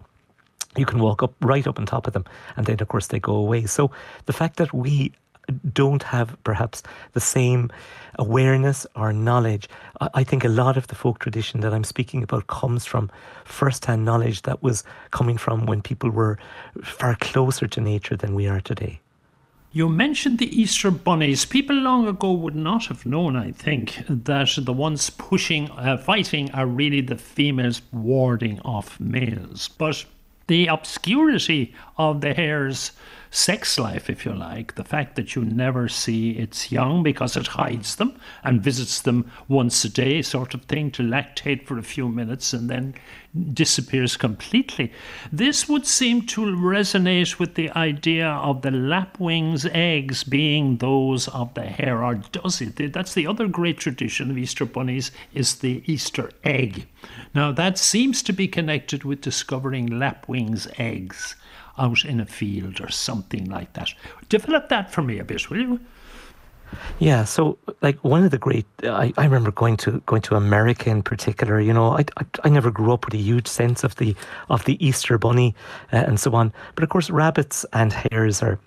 you 0.78 0.86
can 0.86 1.00
walk 1.00 1.24
up 1.24 1.34
right 1.42 1.66
up 1.68 1.80
on 1.80 1.86
top 1.86 2.08
of 2.08 2.14
them 2.14 2.26
and 2.56 2.66
then 2.66 2.78
of 2.80 2.88
course 2.88 3.08
they 3.08 3.20
go 3.20 3.34
away 3.34 3.66
so 3.66 3.92
the 4.26 4.34
fact 4.34 4.58
that 4.58 4.74
we 4.74 5.12
don't 5.74 6.04
have 6.04 6.38
perhaps 6.44 6.84
the 7.14 7.20
same 7.20 7.72
awareness 8.20 8.86
or 8.96 9.14
knowledge. 9.14 9.68
I 10.14 10.24
think 10.24 10.44
a 10.44 10.50
lot 10.50 10.78
of 10.78 10.88
the 10.88 10.96
folk 10.96 11.20
tradition 11.20 11.62
that 11.62 11.74
I'm 11.74 11.84
speaking 11.84 12.24
about 12.24 12.48
comes 12.48 12.86
from 12.86 13.10
first 13.46 13.86
hand 13.86 14.06
knowledge 14.06 14.44
that 14.44 14.64
was 14.64 14.84
coming 15.12 15.38
from 15.38 15.66
when 15.66 15.82
people 15.82 16.10
were 16.10 16.38
far 16.84 17.16
closer 17.16 17.68
to 17.68 17.82
nature 17.82 18.16
than 18.16 18.36
we 18.36 18.48
are 18.48 18.62
today. 18.62 19.00
You 19.74 19.90
mentioned 19.90 20.40
the 20.40 20.62
Easter 20.62 20.90
bunnies. 20.90 21.46
People 21.46 21.76
long 21.76 22.08
ago 22.08 22.32
would 22.32 22.56
not 22.56 22.86
have 22.86 23.06
known, 23.06 23.36
I 23.36 23.52
think, 23.52 24.02
that 24.08 24.58
the 24.58 24.74
ones 24.74 25.10
pushing, 25.10 25.70
uh, 25.72 25.98
fighting 25.98 26.50
are 26.52 26.66
really 26.66 27.02
the 27.02 27.18
females 27.18 27.82
warding 27.92 28.60
off 28.62 29.00
males. 29.00 29.68
But 29.68 30.06
the 30.48 30.68
obscurity 30.68 31.76
of 31.98 32.22
the 32.22 32.34
hares 32.34 32.94
sex 33.38 33.78
life, 33.78 34.10
if 34.10 34.26
you 34.26 34.34
like, 34.34 34.76
the 34.76 34.84
fact 34.84 35.16
that 35.16 35.36
you 35.36 35.46
never 35.46 35.88
see 35.88 36.32
its 36.32 36.72
young 36.72 37.04
because 37.04 37.38
it 37.38 37.48
hides 37.48 37.96
them 37.98 38.20
and 38.44 38.64
visits 38.64 39.02
them 39.02 39.32
once 39.48 39.86
a 39.86 39.90
day, 39.90 40.22
sort 40.22 40.54
of 40.54 40.64
thing, 40.64 40.90
to 40.92 41.04
lactate 41.04 41.66
for 41.66 41.78
a 41.78 41.84
few 41.84 42.10
minutes 42.10 42.52
and 42.52 42.70
then 42.70 42.96
disappears 43.54 44.18
completely. 44.18 44.92
This 45.32 45.70
would 45.70 45.86
seem 45.86 46.24
to 46.24 46.42
resonate 46.42 47.38
with 47.38 47.54
the 47.54 47.70
idea 47.72 48.28
of 48.28 48.64
the 48.64 48.72
lapwing's 48.72 49.68
eggs 49.68 50.24
being 50.24 50.78
those 50.78 51.28
of 51.28 51.54
the 51.54 51.66
hare, 51.66 52.04
or 52.04 52.16
does 52.16 52.60
it? 52.60 52.94
That's 52.94 53.14
the 53.14 53.28
other 53.28 53.48
great 53.48 53.78
tradition 53.78 54.32
of 54.32 54.38
Easter 54.38 54.66
bunnies 54.66 55.12
is 55.34 55.56
the 55.56 55.84
Easter 55.86 56.32
egg. 56.44 56.88
Now 57.36 57.52
that 57.52 57.78
seems 57.78 58.24
to 58.24 58.34
be 58.34 58.48
connected 58.48 59.04
with 59.04 59.22
discovering 59.22 60.00
lapwing's 60.00 60.68
eggs 60.80 61.36
out 61.78 62.06
in 62.06 62.20
a 62.20 62.26
field 62.26 62.82
or 62.82 62.90
something 62.90 63.50
like 63.50 63.74
that. 63.74 63.90
Develop 64.30 64.70
that 64.70 64.92
for 64.92 65.02
me 65.02 65.20
a 65.20 65.24
bit, 65.24 65.50
will 65.50 65.58
you? 65.58 65.80
Yeah, 67.00 67.24
so 67.24 67.58
like 67.82 67.98
one 68.04 68.24
of 68.24 68.32
the 68.32 68.38
great, 68.38 68.66
I, 68.84 69.14
I 69.18 69.24
remember 69.24 69.52
going 69.52 69.78
to 69.78 70.02
going 70.06 70.22
to 70.24 70.36
America 70.36 70.90
in 70.90 71.02
particular. 71.02 71.62
You 71.62 71.74
know, 71.74 71.92
I, 71.92 72.06
I, 72.18 72.26
I 72.44 72.50
never 72.50 72.72
grew 72.72 72.92
up 72.92 73.06
with 73.06 73.14
a 73.14 73.18
huge 73.18 73.48
sense 73.48 73.84
of 73.84 73.96
the 73.96 74.16
of 74.50 74.66
the 74.66 74.86
Easter 74.86 75.18
Bunny 75.18 75.56
uh, 75.94 76.04
and 76.08 76.20
so 76.20 76.34
on. 76.34 76.52
But 76.76 76.84
of 76.84 76.90
course, 76.90 77.10
rabbits 77.10 77.66
and 77.74 77.94
hares 77.94 78.44
are 78.44 78.60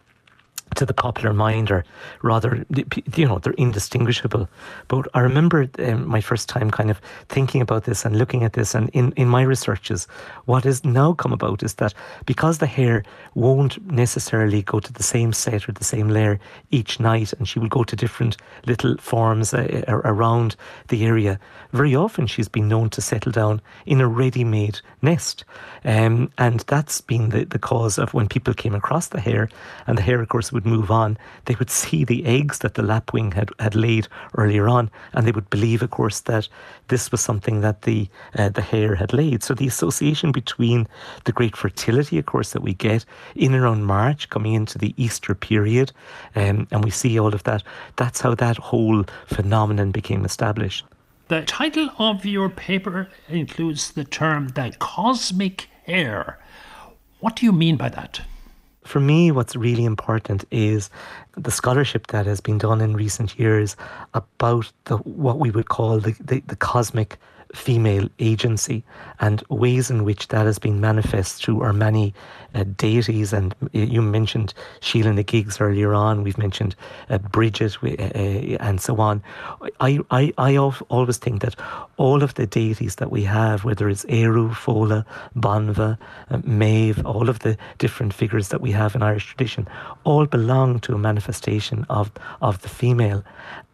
to 0.76 0.86
the 0.86 0.94
popular 0.94 1.32
mind 1.32 1.70
are 1.70 1.84
rather, 2.22 2.64
you 3.14 3.26
know, 3.26 3.38
they're 3.38 3.52
indistinguishable. 3.54 4.48
But 4.88 5.08
I 5.14 5.20
remember 5.20 5.68
um, 5.78 6.06
my 6.06 6.20
first 6.20 6.48
time 6.48 6.70
kind 6.70 6.90
of 6.90 7.00
thinking 7.28 7.60
about 7.60 7.84
this 7.84 8.04
and 8.04 8.16
looking 8.16 8.44
at 8.44 8.52
this, 8.52 8.74
and 8.74 8.88
in, 8.90 9.12
in 9.12 9.28
my 9.28 9.42
researches, 9.42 10.06
what 10.44 10.64
has 10.64 10.84
now 10.84 11.12
come 11.12 11.32
about 11.32 11.62
is 11.62 11.74
that 11.74 11.94
because 12.26 12.58
the 12.58 12.66
hare 12.66 13.02
won't 13.34 13.84
necessarily 13.90 14.62
go 14.62 14.80
to 14.80 14.92
the 14.92 15.02
same 15.02 15.32
set 15.32 15.68
or 15.68 15.72
the 15.72 15.84
same 15.84 16.08
layer 16.08 16.38
each 16.70 17.00
night, 17.00 17.32
and 17.34 17.48
she 17.48 17.58
will 17.58 17.68
go 17.68 17.84
to 17.84 17.96
different 17.96 18.36
little 18.66 18.96
forms 18.98 19.52
uh, 19.52 19.84
around 19.88 20.56
the 20.88 21.04
area, 21.04 21.38
very 21.72 21.94
often 21.94 22.26
she's 22.26 22.48
been 22.48 22.68
known 22.68 22.90
to 22.90 23.00
settle 23.00 23.32
down 23.32 23.60
in 23.86 24.00
a 24.00 24.08
ready 24.08 24.44
made 24.44 24.80
nest. 25.02 25.44
Um, 25.84 26.30
and 26.38 26.60
that's 26.60 27.00
been 27.00 27.30
the, 27.30 27.44
the 27.44 27.58
cause 27.58 27.98
of 27.98 28.14
when 28.14 28.28
people 28.28 28.54
came 28.54 28.74
across 28.74 29.08
the 29.08 29.20
hare, 29.20 29.48
and 29.86 29.96
the 29.96 30.02
hare, 30.02 30.20
of 30.20 30.28
course, 30.28 30.52
would 30.52 30.59
move 30.64 30.90
on, 30.90 31.18
they 31.46 31.54
would 31.56 31.70
see 31.70 32.04
the 32.04 32.24
eggs 32.24 32.58
that 32.60 32.74
the 32.74 32.82
lapwing 32.82 33.32
had, 33.32 33.50
had 33.58 33.74
laid 33.74 34.08
earlier 34.36 34.68
on, 34.68 34.90
and 35.12 35.26
they 35.26 35.32
would 35.32 35.50
believe, 35.50 35.82
of 35.82 35.90
course, 35.90 36.20
that 36.20 36.48
this 36.88 37.10
was 37.10 37.20
something 37.20 37.60
that 37.60 37.82
the, 37.82 38.08
uh, 38.36 38.48
the 38.48 38.62
hare 38.62 38.94
had 38.94 39.12
laid. 39.12 39.42
So 39.42 39.54
the 39.54 39.66
association 39.66 40.32
between 40.32 40.86
the 41.24 41.32
great 41.32 41.56
fertility, 41.56 42.18
of 42.18 42.26
course, 42.26 42.52
that 42.52 42.62
we 42.62 42.74
get 42.74 43.04
in 43.34 43.54
around 43.54 43.84
March, 43.84 44.28
coming 44.30 44.54
into 44.54 44.78
the 44.78 44.94
Easter 44.96 45.34
period, 45.34 45.92
um, 46.36 46.66
and 46.70 46.84
we 46.84 46.90
see 46.90 47.18
all 47.18 47.34
of 47.34 47.44
that, 47.44 47.62
that's 47.96 48.20
how 48.20 48.34
that 48.34 48.56
whole 48.56 49.04
phenomenon 49.26 49.90
became 49.90 50.24
established. 50.24 50.84
The 51.28 51.42
title 51.42 51.90
of 51.96 52.26
your 52.26 52.48
paper 52.48 53.08
includes 53.28 53.92
the 53.92 54.02
term 54.02 54.48
the 54.48 54.74
cosmic 54.80 55.68
hare. 55.86 56.40
What 57.20 57.36
do 57.36 57.46
you 57.46 57.52
mean 57.52 57.76
by 57.76 57.88
that? 57.90 58.22
For 58.84 59.00
me, 59.00 59.30
what's 59.30 59.54
really 59.56 59.84
important 59.84 60.44
is 60.50 60.90
the 61.36 61.50
scholarship 61.50 62.06
that 62.08 62.26
has 62.26 62.40
been 62.40 62.58
done 62.58 62.80
in 62.80 62.96
recent 62.96 63.38
years 63.38 63.76
about 64.14 64.72
the 64.84 64.96
what 64.98 65.38
we 65.38 65.50
would 65.50 65.68
call 65.68 66.00
the, 66.00 66.12
the, 66.20 66.40
the 66.46 66.56
cosmic 66.56 67.18
female 67.54 68.08
agency 68.18 68.84
and 69.18 69.42
ways 69.48 69.90
in 69.90 70.04
which 70.04 70.28
that 70.28 70.46
has 70.46 70.58
been 70.58 70.80
manifest 70.80 71.42
through 71.42 71.60
our 71.62 71.72
many 71.72 72.14
uh, 72.54 72.64
deities. 72.76 73.32
And 73.32 73.54
you 73.72 74.02
mentioned 74.02 74.54
Sheila 74.80 75.12
na 75.12 75.22
Gigs 75.22 75.60
earlier 75.60 75.94
on. 75.94 76.22
We've 76.22 76.38
mentioned 76.38 76.74
uh, 77.08 77.18
Bridget 77.18 77.76
uh, 77.82 77.88
uh, 77.88 78.56
and 78.60 78.80
so 78.80 78.96
on. 78.98 79.22
I, 79.80 80.00
I, 80.10 80.32
I 80.38 80.56
always 80.56 81.18
think 81.18 81.42
that 81.42 81.56
all 81.96 82.22
of 82.22 82.34
the 82.34 82.46
deities 82.46 82.96
that 82.96 83.10
we 83.10 83.22
have, 83.24 83.64
whether 83.64 83.88
it's 83.88 84.04
Ériu, 84.04 84.50
Fódla, 84.50 85.04
Banba, 85.36 85.98
uh, 86.30 86.38
Maeve, 86.44 87.04
all 87.04 87.28
of 87.28 87.40
the 87.40 87.56
different 87.78 88.14
figures 88.14 88.48
that 88.48 88.60
we 88.60 88.70
have 88.72 88.94
in 88.94 89.02
Irish 89.02 89.26
tradition, 89.26 89.68
all 90.04 90.26
belong 90.26 90.80
to 90.80 90.94
a 90.94 90.98
manifestation 90.98 91.84
of, 91.88 92.10
of 92.42 92.62
the 92.62 92.68
female. 92.68 93.24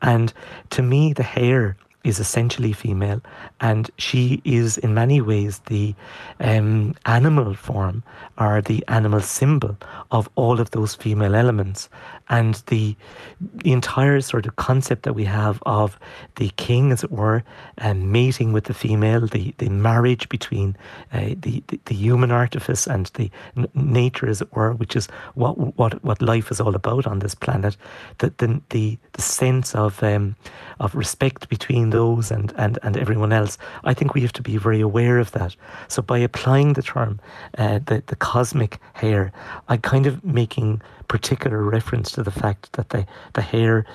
And 0.03 0.33
to 0.71 0.83
me, 0.83 1.13
the 1.13 1.23
hare 1.23 1.77
is 2.07 2.21
essentially 2.21 2.73
female, 2.73 3.21
and 3.61 3.91
she 3.99 4.41
is 4.45 4.79
in 4.79 4.95
many 4.95 5.21
ways 5.21 5.59
the 5.67 5.95
um, 6.41 6.95
animal 7.05 7.55
form 7.55 8.03
or 8.39 8.63
the 8.63 8.85
animal 8.89 9.21
symbol 9.21 9.77
of 10.13 10.29
all 10.37 10.61
of 10.61 10.71
those 10.71 10.95
female 10.95 11.35
elements. 11.35 11.89
And 12.29 12.55
the, 12.67 12.97
the 13.41 13.73
entire 13.73 14.21
sort 14.21 14.47
of 14.47 14.57
concept 14.57 15.05
that 15.05 15.15
we 15.15 15.25
have 15.25 15.63
of 15.65 15.99
the 16.37 16.51
king, 16.57 16.91
as 16.91 17.05
it 17.05 17.13
were, 17.13 17.45
um, 17.79 18.11
mating 18.11 18.53
with 18.53 18.65
the 18.65 18.75
female, 18.75 19.27
the, 19.27 19.55
the 19.59 19.69
marriage 19.69 20.29
between 20.29 20.77
uh, 21.13 21.35
the, 21.41 21.63
the, 21.69 21.79
the, 21.85 21.95
human 21.95 22.31
artifice 22.31 22.87
and 22.87 23.07
the 23.15 23.31
n- 23.57 23.69
nature, 23.75 24.29
as 24.29 24.43
it 24.43 24.53
were, 24.55 24.73
which 24.73 24.97
is 24.97 25.07
what, 25.35 25.77
what, 25.77 26.03
what 26.05 26.21
life 26.21 26.51
is 26.51 26.61
all 26.61 26.75
about 26.75 27.07
on 27.07 27.21
this 27.21 27.35
planet, 27.35 27.77
the, 28.19 28.33
the, 28.39 28.61
the, 28.71 28.99
the 29.13 29.23
sense 29.23 29.75
of, 29.75 30.03
um, 30.03 30.35
of 30.81 30.95
respect 30.95 31.49
between 31.49 31.91
those 31.91 32.31
and, 32.31 32.53
and, 32.57 32.79
and 32.83 32.97
everyone 32.97 33.33
else, 33.33 33.57
I 33.85 33.95
think 33.95 34.15
we 34.15 34.21
have 34.23 34.33
to 34.35 34.43
be 34.43 34.57
very 34.57 34.81
aware 34.81 35.19
of 35.19 35.31
that. 35.33 35.55
So 35.89 36.03
by 36.03 36.19
applying 36.19 36.73
the 36.73 36.83
term, 36.83 37.21
uh, 37.57 37.79
the, 37.87 38.03
the 38.07 38.17
cosmic 38.17 38.79
hare, 38.95 39.33
I'm 39.69 39.81
kind 39.81 40.07
of 40.07 40.25
making 40.25 40.83
particular 41.09 41.63
reference 41.63 42.13
to 42.13 42.23
the 42.23 42.31
fact 42.31 42.73
that 42.73 42.91
the, 42.91 43.07
the 43.35 43.43
hare 43.43 43.87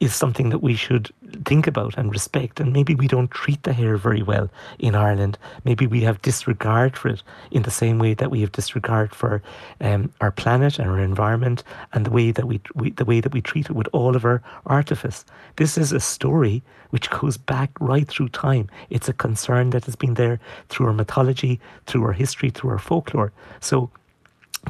is 0.00 0.14
something 0.14 0.50
that 0.50 0.58
we 0.58 0.74
should 0.74 1.10
think 1.44 1.66
about 1.66 1.96
and 1.96 2.10
respect. 2.10 2.60
And 2.60 2.72
maybe 2.72 2.94
we 2.94 3.08
don't 3.08 3.30
treat 3.30 3.62
the 3.62 3.72
hare 3.72 3.96
very 3.96 4.22
well 4.22 4.50
in 4.78 4.94
Ireland. 4.94 5.38
Maybe 5.64 5.86
we 5.86 6.00
have 6.02 6.22
disregard 6.22 6.96
for 6.96 7.08
it 7.08 7.22
in 7.50 7.62
the 7.62 7.70
same 7.70 7.98
way 7.98 8.14
that 8.14 8.30
we 8.30 8.40
have 8.40 8.52
disregard 8.52 9.14
for 9.14 9.42
um, 9.80 10.12
our 10.20 10.30
planet 10.30 10.78
and 10.78 10.88
our 10.88 11.00
environment 11.00 11.62
and 11.92 12.04
the 12.04 12.10
way 12.10 12.32
that 12.32 12.46
we, 12.46 12.60
we 12.74 12.90
the 12.90 13.04
way 13.04 13.20
that 13.20 13.32
we 13.32 13.40
treat 13.40 13.66
it 13.66 13.76
with 13.76 13.88
all 13.92 14.16
of 14.16 14.24
our 14.24 14.42
artifice. 14.66 15.24
This 15.56 15.78
is 15.78 15.92
a 15.92 16.00
story 16.00 16.62
which 16.90 17.10
goes 17.10 17.36
back 17.36 17.70
right 17.80 18.08
through 18.08 18.30
time. 18.30 18.68
It's 18.90 19.08
a 19.08 19.12
concern 19.12 19.70
that 19.70 19.84
has 19.84 19.96
been 19.96 20.14
there 20.14 20.40
through 20.68 20.86
our 20.86 20.92
mythology, 20.92 21.60
through 21.86 22.04
our 22.04 22.12
history, 22.12 22.50
through 22.50 22.70
our 22.70 22.78
folklore. 22.78 23.32
So 23.60 23.90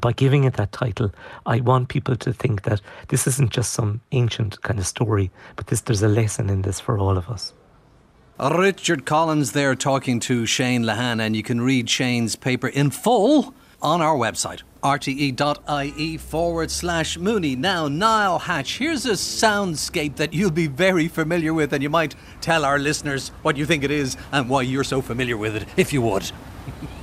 by 0.01 0.12
giving 0.12 0.45
it 0.45 0.55
that 0.55 0.72
title, 0.72 1.12
I 1.47 1.61
want 1.61 1.89
people 1.89 2.16
to 2.16 2.32
think 2.32 2.62
that 2.62 2.80
this 3.09 3.26
isn't 3.26 3.51
just 3.51 3.72
some 3.72 4.01
ancient 4.12 4.61
kind 4.62 4.78
of 4.78 4.86
story, 4.86 5.30
but 5.57 5.68
this, 5.68 5.80
there's 5.82 6.03
a 6.03 6.09
lesson 6.09 6.51
in 6.51 6.62
this 6.62 6.80
for 6.80 6.99
all 6.99 7.16
of 7.16 7.28
us. 7.28 7.53
Richard 8.41 9.05
Collins 9.05 9.53
there 9.53 9.74
talking 9.74 10.20
to 10.20 10.47
Shane 10.47 10.84
Lehane, 10.84 11.20
and 11.20 11.34
you 11.34 11.43
can 11.43 11.61
read 11.61 11.89
Shane's 11.89 12.36
paper 12.36 12.68
in 12.68 12.91
full 12.91 13.53
on 13.82 14.01
our 14.01 14.16
website, 14.16 14.62
rte.ie 14.82 16.16
forward 16.16 16.70
slash 16.70 17.18
Mooney. 17.18 17.57
Now, 17.57 17.89
Niall 17.89 18.41
Hatch, 18.41 18.78
here's 18.78 19.07
a 19.07 19.12
soundscape 19.12 20.16
that 20.16 20.32
you'll 20.34 20.51
be 20.51 20.68
very 20.68 21.09
familiar 21.09 21.53
with, 21.53 21.72
and 21.72 21.82
you 21.82 21.91
might 21.91 22.14
tell 22.41 22.64
our 22.64 22.78
listeners 22.78 23.30
what 23.43 23.57
you 23.57 23.66
think 23.66 23.82
it 23.84 23.91
is 23.91 24.16
and 24.30 24.49
why 24.49 24.62
you're 24.62 24.84
so 24.84 25.01
familiar 25.03 25.36
with 25.36 25.57
it, 25.57 25.66
if 25.76 25.93
you 25.93 26.03
would. 26.03 26.30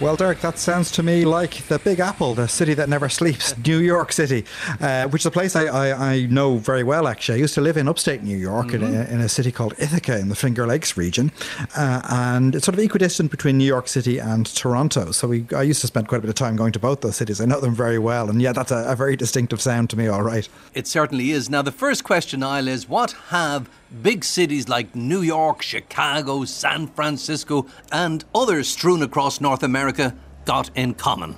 Well, 0.00 0.14
Derek, 0.14 0.40
that 0.42 0.60
sounds 0.60 0.92
to 0.92 1.02
me 1.02 1.24
like 1.24 1.66
the 1.66 1.80
Big 1.80 1.98
Apple, 1.98 2.32
the 2.32 2.46
city 2.46 2.72
that 2.74 2.88
never 2.88 3.08
sleeps, 3.08 3.58
New 3.66 3.78
York 3.78 4.12
City, 4.12 4.44
uh, 4.80 5.08
which 5.08 5.22
is 5.22 5.26
a 5.26 5.30
place 5.32 5.56
I, 5.56 5.64
I, 5.64 6.12
I, 6.12 6.26
know 6.26 6.58
very 6.58 6.84
well, 6.84 7.08
actually. 7.08 7.38
I 7.38 7.40
used 7.40 7.54
to 7.54 7.60
live 7.60 7.76
in 7.76 7.88
upstate 7.88 8.22
New 8.22 8.36
York 8.36 8.68
mm-hmm. 8.68 8.84
in, 8.84 8.94
a, 8.94 9.04
in, 9.06 9.20
a, 9.20 9.28
city 9.28 9.50
called 9.50 9.74
Ithaca 9.76 10.16
in 10.16 10.28
the 10.28 10.36
Finger 10.36 10.68
Lakes 10.68 10.96
region. 10.96 11.32
Uh, 11.76 12.00
and 12.08 12.54
it's 12.54 12.64
sort 12.64 12.78
of 12.78 12.84
equidistant 12.84 13.32
between 13.32 13.58
New 13.58 13.64
York 13.64 13.88
City 13.88 14.18
and 14.18 14.46
Toronto. 14.46 15.10
So 15.10 15.26
we, 15.26 15.46
I 15.54 15.62
used 15.62 15.80
to 15.80 15.88
spend 15.88 16.06
quite 16.06 16.18
a 16.18 16.20
bit 16.20 16.30
of 16.30 16.36
time 16.36 16.54
going 16.54 16.70
to 16.74 16.78
both 16.78 17.00
those 17.00 17.16
cities. 17.16 17.40
I 17.40 17.46
know 17.46 17.60
them 17.60 17.74
very 17.74 17.98
well. 17.98 18.30
And 18.30 18.40
yeah, 18.40 18.52
that's 18.52 18.70
a, 18.70 18.84
a 18.86 18.94
very 18.94 19.16
distinctive 19.16 19.60
sound 19.60 19.90
to 19.90 19.96
me, 19.96 20.06
all 20.06 20.22
right. 20.22 20.48
It 20.74 20.86
certainly 20.86 21.32
is. 21.32 21.50
Now, 21.50 21.62
the 21.62 21.72
first 21.72 22.04
question, 22.04 22.38
Niall, 22.38 22.68
is 22.68 22.88
what 22.88 23.16
have 23.30 23.68
big 24.02 24.24
cities 24.24 24.68
like 24.68 24.94
New 24.94 25.22
York, 25.22 25.62
Chicago, 25.62 26.44
San 26.44 26.86
Francisco, 26.88 27.66
and 27.90 28.24
others 28.34 28.68
strewn 28.68 29.02
across 29.02 29.40
North 29.40 29.62
America 29.62 30.14
got 30.44 30.70
in 30.74 30.94
common? 30.94 31.36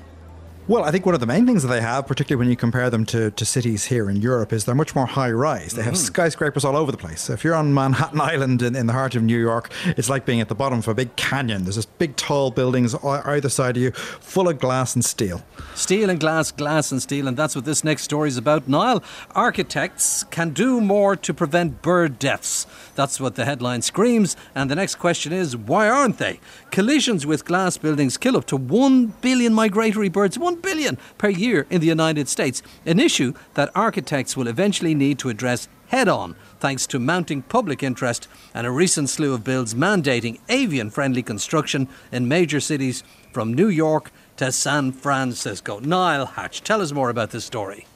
Well, 0.68 0.84
I 0.84 0.92
think 0.92 1.04
one 1.04 1.14
of 1.14 1.20
the 1.20 1.26
main 1.26 1.46
things 1.46 1.62
that 1.62 1.68
they 1.68 1.80
have, 1.80 2.06
particularly 2.06 2.38
when 2.38 2.48
you 2.48 2.56
compare 2.56 2.90
them 2.90 3.04
to, 3.06 3.32
to 3.32 3.44
cities 3.44 3.86
here 3.86 4.08
in 4.08 4.16
Europe, 4.16 4.52
is 4.52 4.66
they're 4.66 4.74
much 4.74 4.94
more 4.94 5.06
high 5.06 5.30
rise. 5.32 5.72
They 5.72 5.82
have 5.82 5.94
mm-hmm. 5.94 6.04
skyscrapers 6.04 6.64
all 6.64 6.76
over 6.76 6.92
the 6.92 6.98
place. 6.98 7.22
So 7.22 7.32
if 7.32 7.42
you're 7.42 7.56
on 7.56 7.74
Manhattan 7.74 8.20
Island 8.20 8.62
in, 8.62 8.76
in 8.76 8.86
the 8.86 8.92
heart 8.92 9.16
of 9.16 9.22
New 9.22 9.38
York, 9.38 9.72
it's 9.84 10.08
like 10.08 10.24
being 10.24 10.40
at 10.40 10.48
the 10.48 10.54
bottom 10.54 10.78
of 10.78 10.86
a 10.86 10.94
big 10.94 11.16
canyon. 11.16 11.64
There's 11.64 11.74
just 11.74 11.98
big, 11.98 12.14
tall 12.16 12.50
buildings 12.52 12.94
either 13.02 13.48
side 13.48 13.76
of 13.76 13.82
you, 13.82 13.90
full 13.90 14.48
of 14.48 14.60
glass 14.60 14.94
and 14.94 15.04
steel. 15.04 15.42
Steel 15.74 16.08
and 16.08 16.20
glass, 16.20 16.52
glass 16.52 16.92
and 16.92 17.02
steel, 17.02 17.26
and 17.26 17.36
that's 17.36 17.56
what 17.56 17.64
this 17.64 17.82
next 17.82 18.04
story 18.04 18.28
is 18.28 18.36
about. 18.36 18.68
Niall, 18.68 19.02
architects 19.34 20.24
can 20.24 20.50
do 20.50 20.80
more 20.80 21.16
to 21.16 21.34
prevent 21.34 21.82
bird 21.82 22.18
deaths. 22.18 22.66
That's 22.94 23.18
what 23.18 23.34
the 23.34 23.44
headline 23.44 23.82
screams. 23.82 24.36
And 24.54 24.70
the 24.70 24.76
next 24.76 24.96
question 24.96 25.32
is 25.32 25.56
why 25.56 25.88
aren't 25.88 26.18
they? 26.18 26.38
Collisions 26.70 27.26
with 27.26 27.44
glass 27.44 27.76
buildings 27.76 28.16
kill 28.16 28.36
up 28.36 28.44
to 28.46 28.56
1 28.56 29.06
billion 29.20 29.52
migratory 29.52 30.08
birds. 30.08 30.38
1 30.50 30.60
billion 30.62 30.98
per 31.16 31.28
year 31.28 31.64
in 31.70 31.80
the 31.80 31.86
United 31.86 32.28
States, 32.28 32.60
an 32.84 32.98
issue 32.98 33.32
that 33.54 33.70
architects 33.74 34.36
will 34.36 34.48
eventually 34.48 34.94
need 34.94 35.16
to 35.20 35.28
address 35.28 35.68
head 35.88 36.08
on 36.08 36.34
thanks 36.58 36.86
to 36.88 36.98
mounting 36.98 37.42
public 37.42 37.82
interest 37.84 38.26
and 38.52 38.66
a 38.66 38.70
recent 38.70 39.08
slew 39.08 39.32
of 39.32 39.44
bills 39.44 39.74
mandating 39.74 40.40
avian 40.48 40.90
friendly 40.90 41.22
construction 41.22 41.88
in 42.10 42.26
major 42.26 42.60
cities 42.60 43.04
from 43.32 43.54
New 43.54 43.68
York 43.68 44.10
to 44.36 44.50
San 44.50 44.90
Francisco. 44.90 45.78
Niall 45.78 46.26
Hatch, 46.26 46.62
tell 46.62 46.80
us 46.80 46.92
more 46.92 47.10
about 47.10 47.30
this 47.30 47.44
story. 47.44 47.86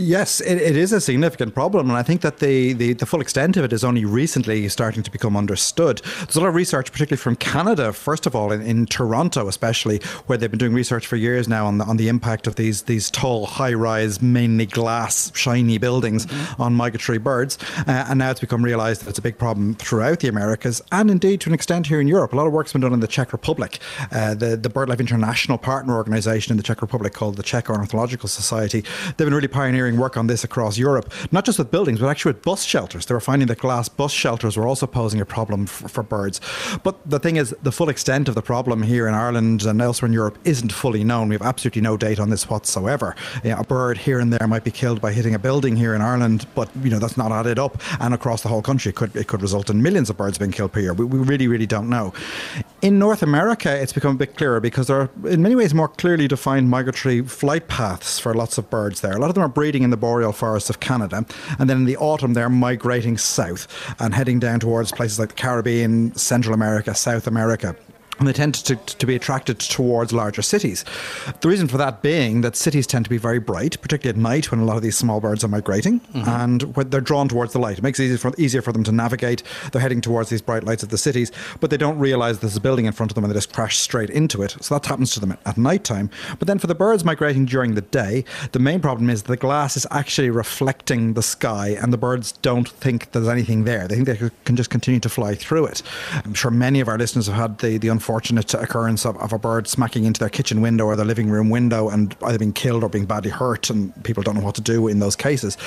Yes, 0.00 0.40
it, 0.40 0.58
it 0.58 0.76
is 0.76 0.92
a 0.92 1.00
significant 1.00 1.54
problem, 1.54 1.88
and 1.88 1.98
I 1.98 2.04
think 2.04 2.20
that 2.20 2.38
the, 2.38 2.72
the, 2.72 2.92
the, 2.92 3.04
full 3.04 3.20
extent 3.20 3.56
of 3.56 3.64
it 3.64 3.72
is 3.72 3.82
only 3.82 4.04
recently 4.04 4.68
starting 4.68 5.02
to 5.02 5.10
become 5.10 5.36
understood. 5.36 6.02
There's 6.20 6.36
a 6.36 6.40
lot 6.40 6.46
of 6.46 6.54
research, 6.54 6.92
particularly 6.92 7.20
from 7.20 7.34
Canada, 7.34 7.92
first 7.92 8.24
of 8.24 8.36
all, 8.36 8.52
in, 8.52 8.62
in 8.62 8.86
Toronto 8.86 9.48
especially, 9.48 9.98
where 10.26 10.38
they've 10.38 10.48
been 10.48 10.58
doing 10.58 10.72
research 10.72 11.04
for 11.04 11.16
years 11.16 11.48
now 11.48 11.66
on 11.66 11.78
the, 11.78 11.84
on 11.84 11.96
the 11.96 12.06
impact 12.06 12.46
of 12.46 12.54
these, 12.54 12.82
these 12.82 13.10
tall, 13.10 13.46
high 13.46 13.72
rise, 13.72 14.22
mainly 14.22 14.66
glass, 14.66 15.32
shiny 15.34 15.78
buildings 15.78 16.26
mm-hmm. 16.26 16.62
on 16.62 16.74
migratory 16.74 17.18
birds. 17.18 17.58
Uh, 17.78 18.06
and 18.08 18.20
now 18.20 18.30
it's 18.30 18.38
become 18.38 18.64
realised 18.64 19.02
that 19.02 19.10
it's 19.10 19.18
a 19.18 19.22
big 19.22 19.36
problem 19.36 19.74
throughout 19.74 20.20
the 20.20 20.28
Americas 20.28 20.80
and 20.92 21.10
indeed 21.10 21.40
to 21.40 21.50
an 21.50 21.54
extent 21.54 21.88
here 21.88 22.00
in 22.00 22.06
Europe. 22.06 22.32
A 22.32 22.36
lot 22.36 22.46
of 22.46 22.52
work's 22.52 22.72
been 22.72 22.82
done 22.82 22.92
in 22.92 23.00
the 23.00 23.08
Czech 23.08 23.32
Republic. 23.32 23.80
Uh, 24.12 24.34
the, 24.34 24.56
the 24.56 24.70
BirdLife 24.70 25.00
International 25.00 25.58
partner 25.58 25.96
organisation 25.96 26.52
in 26.52 26.56
the 26.56 26.62
Czech 26.62 26.82
Republic 26.82 27.14
called 27.14 27.34
the 27.34 27.42
Czech 27.42 27.68
Ornithological 27.68 28.28
Society, 28.28 28.84
they've 29.16 29.26
been 29.26 29.34
really 29.34 29.48
pioneering 29.48 29.87
work 29.96 30.16
on 30.16 30.26
this 30.26 30.44
across 30.44 30.76
Europe, 30.76 31.12
not 31.32 31.44
just 31.44 31.58
with 31.58 31.70
buildings, 31.70 32.00
but 32.00 32.08
actually 32.08 32.32
with 32.32 32.42
bus 32.42 32.64
shelters. 32.64 33.06
They 33.06 33.14
were 33.14 33.20
finding 33.20 33.48
that 33.48 33.58
glass 33.58 33.88
bus 33.88 34.12
shelters 34.12 34.56
were 34.56 34.66
also 34.66 34.86
posing 34.86 35.20
a 35.20 35.24
problem 35.24 35.66
for, 35.66 35.88
for 35.88 36.02
birds. 36.02 36.40
But 36.82 37.08
the 37.08 37.18
thing 37.18 37.36
is, 37.36 37.54
the 37.62 37.72
full 37.72 37.88
extent 37.88 38.28
of 38.28 38.34
the 38.34 38.42
problem 38.42 38.82
here 38.82 39.06
in 39.08 39.14
Ireland 39.14 39.62
and 39.62 39.80
elsewhere 39.80 40.08
in 40.08 40.12
Europe 40.12 40.38
isn't 40.44 40.72
fully 40.72 41.04
known. 41.04 41.28
We 41.28 41.34
have 41.36 41.42
absolutely 41.42 41.82
no 41.82 41.96
data 41.96 42.20
on 42.22 42.30
this 42.30 42.50
whatsoever. 42.50 43.14
You 43.44 43.50
know, 43.50 43.58
a 43.58 43.64
bird 43.64 43.98
here 43.98 44.20
and 44.20 44.32
there 44.32 44.46
might 44.48 44.64
be 44.64 44.70
killed 44.70 45.00
by 45.00 45.12
hitting 45.12 45.34
a 45.34 45.38
building 45.38 45.76
here 45.76 45.94
in 45.94 46.00
Ireland, 46.00 46.46
but 46.54 46.68
you 46.82 46.90
know 46.90 46.98
that's 46.98 47.16
not 47.16 47.32
added 47.32 47.58
up. 47.58 47.80
And 48.00 48.14
across 48.14 48.42
the 48.42 48.48
whole 48.48 48.62
country, 48.62 48.90
it 48.90 48.96
could 48.96 49.14
it 49.16 49.26
could 49.28 49.42
result 49.42 49.70
in 49.70 49.82
millions 49.82 50.10
of 50.10 50.16
birds 50.16 50.38
being 50.38 50.52
killed 50.52 50.72
per 50.72 50.80
year. 50.80 50.94
We, 50.94 51.04
we 51.04 51.18
really, 51.18 51.48
really 51.48 51.66
don't 51.66 51.88
know. 51.88 52.12
In 52.80 52.98
North 52.98 53.22
America, 53.22 53.74
it's 53.74 53.92
become 53.92 54.14
a 54.14 54.18
bit 54.18 54.36
clearer 54.36 54.60
because 54.60 54.86
there 54.86 55.00
are, 55.00 55.10
in 55.28 55.42
many 55.42 55.56
ways, 55.56 55.74
more 55.74 55.88
clearly 55.88 56.28
defined 56.28 56.70
migratory 56.70 57.22
flight 57.22 57.66
paths 57.68 58.18
for 58.18 58.34
lots 58.34 58.56
of 58.58 58.70
birds 58.70 59.00
there. 59.00 59.12
A 59.12 59.18
lot 59.18 59.30
of 59.30 59.34
them 59.34 59.42
are 59.42 59.48
breeding 59.48 59.67
in 59.82 59.90
the 59.90 59.96
boreal 59.96 60.32
forests 60.32 60.70
of 60.70 60.80
Canada, 60.80 61.24
and 61.58 61.68
then 61.68 61.78
in 61.78 61.84
the 61.84 61.96
autumn 61.96 62.34
they're 62.34 62.48
migrating 62.48 63.16
south 63.18 63.66
and 63.98 64.14
heading 64.14 64.38
down 64.38 64.60
towards 64.60 64.92
places 64.92 65.18
like 65.18 65.30
the 65.30 65.34
Caribbean, 65.34 66.14
Central 66.14 66.54
America, 66.54 66.94
South 66.94 67.26
America 67.26 67.76
and 68.18 68.26
they 68.26 68.32
tend 68.32 68.54
to, 68.54 68.76
to 68.76 69.06
be 69.06 69.14
attracted 69.14 69.58
towards 69.60 70.12
larger 70.12 70.42
cities. 70.42 70.84
The 71.40 71.48
reason 71.48 71.68
for 71.68 71.76
that 71.78 72.02
being 72.02 72.40
that 72.42 72.56
cities 72.56 72.86
tend 72.86 73.04
to 73.04 73.10
be 73.10 73.18
very 73.18 73.38
bright, 73.38 73.80
particularly 73.80 74.18
at 74.18 74.22
night 74.22 74.50
when 74.50 74.60
a 74.60 74.64
lot 74.64 74.76
of 74.76 74.82
these 74.82 74.96
small 74.96 75.20
birds 75.20 75.44
are 75.44 75.48
migrating, 75.48 76.00
mm-hmm. 76.00 76.28
and 76.28 76.76
when 76.76 76.90
they're 76.90 77.00
drawn 77.00 77.28
towards 77.28 77.52
the 77.52 77.58
light. 77.58 77.78
It 77.78 77.82
makes 77.82 78.00
it 78.00 78.04
easier 78.04 78.18
for, 78.18 78.32
easier 78.38 78.62
for 78.62 78.72
them 78.72 78.84
to 78.84 78.92
navigate. 78.92 79.42
They're 79.72 79.82
heading 79.82 80.00
towards 80.00 80.30
these 80.30 80.42
bright 80.42 80.64
lights 80.64 80.82
of 80.82 80.88
the 80.88 80.98
cities, 80.98 81.30
but 81.60 81.70
they 81.70 81.76
don't 81.76 81.98
realize 81.98 82.40
there's 82.40 82.56
a 82.56 82.60
building 82.60 82.86
in 82.86 82.92
front 82.92 83.10
of 83.10 83.14
them 83.14 83.24
and 83.24 83.30
they 83.30 83.36
just 83.36 83.52
crash 83.52 83.78
straight 83.78 84.10
into 84.10 84.42
it. 84.42 84.56
So 84.60 84.74
that 84.74 84.86
happens 84.86 85.12
to 85.12 85.20
them 85.20 85.32
at, 85.32 85.40
at 85.46 85.56
night 85.56 85.84
time. 85.84 86.10
But 86.38 86.48
then 86.48 86.58
for 86.58 86.66
the 86.66 86.74
birds 86.74 87.04
migrating 87.04 87.46
during 87.46 87.74
the 87.74 87.82
day, 87.82 88.24
the 88.52 88.58
main 88.58 88.80
problem 88.80 89.10
is 89.10 89.24
the 89.24 89.36
glass 89.36 89.76
is 89.76 89.86
actually 89.90 90.30
reflecting 90.30 91.14
the 91.14 91.22
sky, 91.22 91.68
and 91.80 91.92
the 91.92 91.98
birds 91.98 92.32
don't 92.32 92.68
think 92.68 93.12
there's 93.12 93.28
anything 93.28 93.64
there. 93.64 93.86
They 93.86 93.94
think 93.94 94.06
they 94.06 94.30
can 94.44 94.56
just 94.56 94.70
continue 94.70 95.00
to 95.00 95.08
fly 95.08 95.34
through 95.34 95.66
it. 95.66 95.82
I'm 96.24 96.34
sure 96.34 96.50
many 96.50 96.80
of 96.80 96.88
our 96.88 96.98
listeners 96.98 97.26
have 97.26 97.36
had 97.36 97.58
the, 97.58 97.78
the 97.78 97.88
unfortunate 97.88 98.07
unfortunate 98.08 98.54
occurrence 98.54 99.04
of, 99.04 99.18
of, 99.18 99.34
a 99.34 99.38
bird 99.38 99.68
smacking 99.68 100.06
into 100.06 100.18
their 100.18 100.30
kitchen 100.30 100.62
window 100.62 100.86
or 100.86 100.96
their 100.96 101.04
living 101.04 101.28
room 101.28 101.50
window 101.50 101.90
and 101.90 102.16
either 102.22 102.38
being 102.38 102.54
killed 102.54 102.82
or 102.82 102.88
being 102.88 103.04
badly 103.04 103.30
hurt, 103.30 103.68
and 103.68 103.92
people 104.02 104.22
don't 104.22 104.34
know 104.34 104.40
what 104.40 104.54
to 104.54 104.62
do 104.62 104.88
in 104.88 104.98
those 104.98 105.14
cases. 105.14 105.58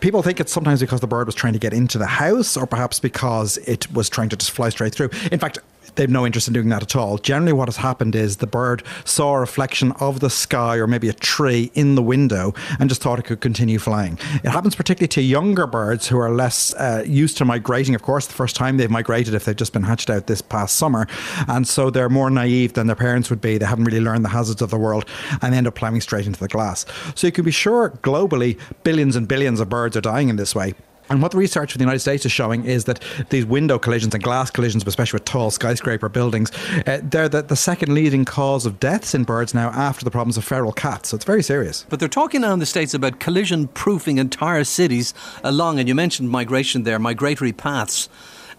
People 0.00 0.20
think 0.20 0.40
it's 0.40 0.52
sometimes 0.52 0.80
because 0.80 1.00
the 1.00 1.06
bird 1.06 1.26
was 1.26 1.36
trying 1.36 1.52
to 1.52 1.58
get 1.60 1.72
into 1.72 1.96
the 1.96 2.06
house, 2.06 2.56
or 2.56 2.66
perhaps 2.66 2.98
because 2.98 3.58
it 3.58 3.88
was 3.92 4.08
trying 4.08 4.28
to 4.28 4.36
just 4.36 4.50
fly 4.50 4.70
straight 4.70 4.92
through. 4.92 5.08
In 5.30 5.38
fact, 5.38 5.60
they've 5.96 6.10
no 6.10 6.26
interest 6.26 6.48
in 6.48 6.54
doing 6.54 6.68
that 6.68 6.82
at 6.82 6.96
all. 6.96 7.18
Generally, 7.18 7.52
what 7.52 7.68
has 7.68 7.76
happened 7.76 8.14
is 8.14 8.38
the 8.38 8.46
bird 8.46 8.82
saw 9.04 9.34
a 9.34 9.40
reflection 9.40 9.92
of 9.92 10.20
the 10.20 10.30
sky 10.30 10.76
or 10.76 10.86
maybe 10.86 11.08
a 11.08 11.12
tree 11.12 11.70
in 11.74 11.94
the 11.94 12.02
window 12.02 12.54
and 12.78 12.88
just 12.88 13.02
thought 13.02 13.18
it 13.18 13.24
could 13.24 13.40
continue 13.40 13.78
flying. 13.78 14.18
It 14.42 14.50
happens 14.50 14.74
particularly 14.74 15.08
to 15.08 15.22
younger 15.22 15.66
birds 15.66 16.08
who 16.08 16.18
are 16.18 16.30
less 16.30 16.74
uh, 16.74 17.04
used 17.06 17.36
to 17.38 17.44
migrating, 17.44 17.94
of 17.94 18.02
course, 18.02 18.26
the 18.26 18.34
first 18.34 18.56
time 18.56 18.76
they've 18.76 18.90
migrated 18.90 19.34
if 19.34 19.44
they've 19.44 19.56
just 19.56 19.72
been 19.72 19.82
hatched 19.82 20.10
out 20.10 20.26
this 20.26 20.42
past 20.42 20.76
summer. 20.76 21.06
And 21.48 21.66
so 21.66 21.90
they're 21.90 22.08
more 22.08 22.30
naive 22.30 22.74
than 22.74 22.86
their 22.86 22.96
parents 22.96 23.30
would 23.30 23.40
be. 23.40 23.58
They 23.58 23.66
haven't 23.66 23.84
really 23.84 24.00
learned 24.00 24.24
the 24.24 24.30
hazards 24.30 24.62
of 24.62 24.70
the 24.70 24.78
world 24.78 25.04
and 25.42 25.54
end 25.54 25.66
up 25.66 25.74
climbing 25.74 26.00
straight 26.00 26.26
into 26.26 26.40
the 26.40 26.48
glass. 26.48 26.86
So 27.14 27.26
you 27.26 27.32
can 27.32 27.44
be 27.44 27.50
sure 27.50 27.90
globally, 28.02 28.58
billions 28.82 29.16
and 29.16 29.28
billions 29.28 29.60
of 29.60 29.68
birds 29.68 29.96
are 29.96 30.00
dying 30.00 30.28
in 30.28 30.36
this 30.36 30.54
way. 30.54 30.74
And 31.10 31.20
what 31.20 31.32
the 31.32 31.38
research 31.38 31.72
for 31.72 31.78
the 31.78 31.82
United 31.82 32.00
States 32.00 32.24
is 32.24 32.32
showing 32.32 32.64
is 32.64 32.84
that 32.84 33.00
these 33.28 33.44
window 33.44 33.78
collisions 33.78 34.14
and 34.14 34.22
glass 34.22 34.50
collisions, 34.50 34.84
especially 34.86 35.18
with 35.18 35.26
tall 35.26 35.50
skyscraper 35.50 36.08
buildings, 36.08 36.50
uh, 36.86 37.00
they're 37.02 37.28
the, 37.28 37.42
the, 37.42 37.56
second 37.56 37.94
leading 37.94 38.24
cause 38.24 38.66
of 38.66 38.80
deaths 38.80 39.14
in 39.14 39.24
birds 39.24 39.54
now 39.54 39.68
after 39.70 40.04
the 40.04 40.10
problems 40.10 40.36
of 40.36 40.44
feral 40.44 40.72
cats. 40.72 41.10
So 41.10 41.16
it's 41.16 41.24
very 41.24 41.42
serious. 41.42 41.84
But 41.88 42.00
they're 42.00 42.08
talking 42.08 42.40
now 42.40 42.52
in 42.52 42.58
the 42.58 42.66
States 42.66 42.94
about 42.94 43.20
collision 43.20 43.68
proofing 43.68 44.18
entire 44.18 44.64
cities 44.64 45.12
along, 45.42 45.78
and 45.78 45.88
you 45.88 45.94
mentioned 45.94 46.30
migration 46.30 46.84
there, 46.84 46.98
migratory 46.98 47.52
paths. 47.52 48.08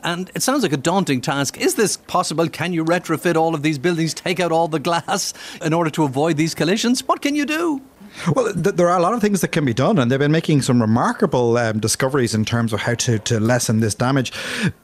And 0.03 0.29
it 0.35 0.43
sounds 0.43 0.61
like 0.61 0.71
a 0.71 0.77
daunting 0.77 1.21
task. 1.21 1.57
Is 1.57 1.75
this 1.75 1.97
possible? 1.97 2.47
Can 2.47 2.73
you 2.73 2.85
retrofit 2.85 3.35
all 3.35 3.55
of 3.55 3.63
these 3.63 3.79
buildings, 3.79 4.13
take 4.13 4.39
out 4.39 4.51
all 4.51 4.67
the 4.67 4.79
glass 4.79 5.33
in 5.63 5.73
order 5.73 5.89
to 5.91 6.03
avoid 6.03 6.37
these 6.37 6.53
collisions? 6.53 7.07
What 7.07 7.21
can 7.23 7.35
you 7.35 7.45
do? 7.45 7.81
Well, 8.35 8.53
th- 8.53 8.75
there 8.75 8.89
are 8.89 8.97
a 8.97 9.01
lot 9.01 9.13
of 9.13 9.21
things 9.21 9.41
that 9.41 9.49
can 9.49 9.65
be 9.65 9.73
done, 9.73 9.99
and 9.99 10.11
they've 10.11 10.19
been 10.19 10.31
making 10.31 10.61
some 10.61 10.81
remarkable 10.81 11.57
um, 11.57 11.79
discoveries 11.79 12.33
in 12.33 12.45
terms 12.45 12.73
of 12.73 12.81
how 12.81 12.95
to, 12.95 13.19
to 13.19 13.39
lessen 13.39 13.79
this 13.79 13.95
damage. 13.95 14.31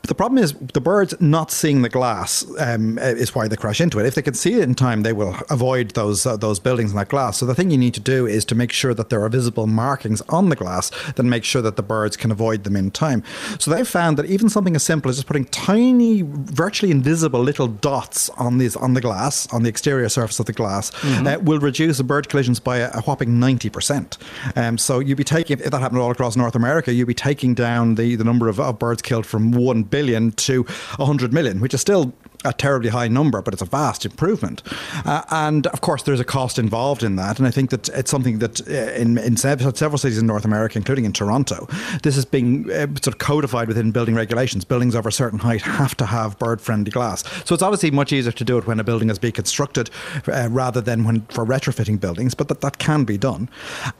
The 0.03 0.15
problem 0.15 0.43
is 0.43 0.53
the 0.73 0.81
birds 0.81 1.13
not 1.19 1.51
seeing 1.51 1.81
the 1.81 1.89
glass 1.89 2.45
um, 2.59 2.97
is 2.99 3.33
why 3.35 3.47
they 3.47 3.55
crash 3.55 3.81
into 3.81 3.99
it. 3.99 4.05
If 4.05 4.15
they 4.15 4.21
can 4.21 4.33
see 4.33 4.55
it 4.55 4.63
in 4.63 4.75
time, 4.75 5.03
they 5.03 5.13
will 5.13 5.35
avoid 5.49 5.91
those 5.91 6.25
uh, 6.25 6.37
those 6.37 6.59
buildings 6.59 6.91
and 6.91 6.99
that 6.99 7.09
glass. 7.09 7.37
So 7.37 7.45
the 7.45 7.55
thing 7.55 7.71
you 7.71 7.77
need 7.77 7.93
to 7.93 7.99
do 7.99 8.25
is 8.25 8.45
to 8.45 8.55
make 8.55 8.71
sure 8.71 8.93
that 8.93 9.09
there 9.09 9.23
are 9.23 9.29
visible 9.29 9.67
markings 9.67 10.21
on 10.29 10.49
the 10.49 10.55
glass 10.55 10.91
that 11.13 11.23
make 11.23 11.43
sure 11.43 11.61
that 11.61 11.75
the 11.75 11.83
birds 11.83 12.17
can 12.17 12.31
avoid 12.31 12.63
them 12.63 12.75
in 12.75 12.91
time. 12.91 13.23
So 13.59 13.71
they 13.71 13.83
found 13.83 14.17
that 14.17 14.25
even 14.25 14.49
something 14.49 14.75
as 14.75 14.83
simple 14.83 15.09
as 15.09 15.17
just 15.17 15.27
putting 15.27 15.45
tiny, 15.45 16.23
virtually 16.25 16.91
invisible 16.91 17.41
little 17.41 17.67
dots 17.67 18.29
on 18.31 18.57
these 18.57 18.75
on 18.75 18.93
the 18.93 19.01
glass 19.01 19.51
on 19.53 19.63
the 19.63 19.69
exterior 19.69 20.09
surface 20.09 20.39
of 20.39 20.45
the 20.45 20.53
glass 20.53 20.91
mm-hmm. 20.91 21.27
uh, 21.27 21.37
will 21.39 21.59
reduce 21.59 21.97
the 21.97 22.03
bird 22.03 22.27
collisions 22.29 22.59
by 22.59 22.77
a, 22.77 22.89
a 22.93 23.01
whopping 23.01 23.20
90%. 23.27 24.17
Um, 24.57 24.77
so 24.77 24.99
you'd 24.99 25.17
be 25.17 25.23
taking, 25.23 25.59
if 25.59 25.71
that 25.71 25.79
happened 25.79 25.99
all 26.01 26.11
across 26.11 26.35
North 26.35 26.55
America, 26.55 26.93
you'd 26.93 27.07
be 27.07 27.13
taking 27.13 27.53
down 27.53 27.95
the, 27.95 28.15
the 28.15 28.23
number 28.23 28.47
of, 28.47 28.59
of 28.59 28.79
birds 28.79 29.01
killed 29.01 29.25
from 29.25 29.51
1 29.51 29.83
billion 29.83 30.31
to 30.33 30.63
100 30.97 31.33
million, 31.33 31.59
which 31.59 31.73
is 31.73 31.81
still 31.81 32.13
a 32.43 32.53
terribly 32.53 32.89
high 32.89 33.07
number, 33.07 33.41
but 33.41 33.53
it's 33.53 33.61
a 33.61 33.65
vast 33.65 34.05
improvement. 34.05 34.63
Uh, 35.05 35.23
and 35.31 35.67
of 35.67 35.81
course, 35.81 36.03
there's 36.03 36.19
a 36.19 36.25
cost 36.25 36.57
involved 36.57 37.03
in 37.03 37.15
that. 37.15 37.37
And 37.37 37.47
I 37.47 37.51
think 37.51 37.69
that 37.69 37.89
it's 37.89 38.09
something 38.09 38.39
that 38.39 38.67
uh, 38.67 38.99
in, 38.99 39.17
in 39.17 39.37
several 39.37 39.97
cities 39.97 40.17
in 40.17 40.27
North 40.27 40.45
America, 40.45 40.77
including 40.77 41.05
in 41.05 41.13
Toronto, 41.13 41.67
this 42.03 42.17
is 42.17 42.25
being 42.25 42.69
uh, 42.71 42.87
sort 42.87 43.07
of 43.07 43.17
codified 43.19 43.67
within 43.67 43.91
building 43.91 44.15
regulations. 44.15 44.65
Buildings 44.65 44.95
over 44.95 45.09
a 45.09 45.11
certain 45.11 45.39
height 45.39 45.61
have 45.61 45.95
to 45.97 46.05
have 46.05 46.37
bird 46.39 46.61
friendly 46.61 46.91
glass. 46.91 47.23
So 47.45 47.53
it's 47.53 47.63
obviously 47.63 47.91
much 47.91 48.11
easier 48.11 48.31
to 48.31 48.43
do 48.43 48.57
it 48.57 48.67
when 48.67 48.79
a 48.79 48.83
building 48.83 49.09
is 49.09 49.19
being 49.19 49.33
constructed 49.33 49.89
uh, 50.27 50.47
rather 50.51 50.81
than 50.81 51.03
when 51.03 51.21
for 51.29 51.45
retrofitting 51.45 51.99
buildings, 51.99 52.33
but 52.33 52.47
that, 52.47 52.61
that 52.61 52.77
can 52.77 53.03
be 53.03 53.17
done. 53.17 53.49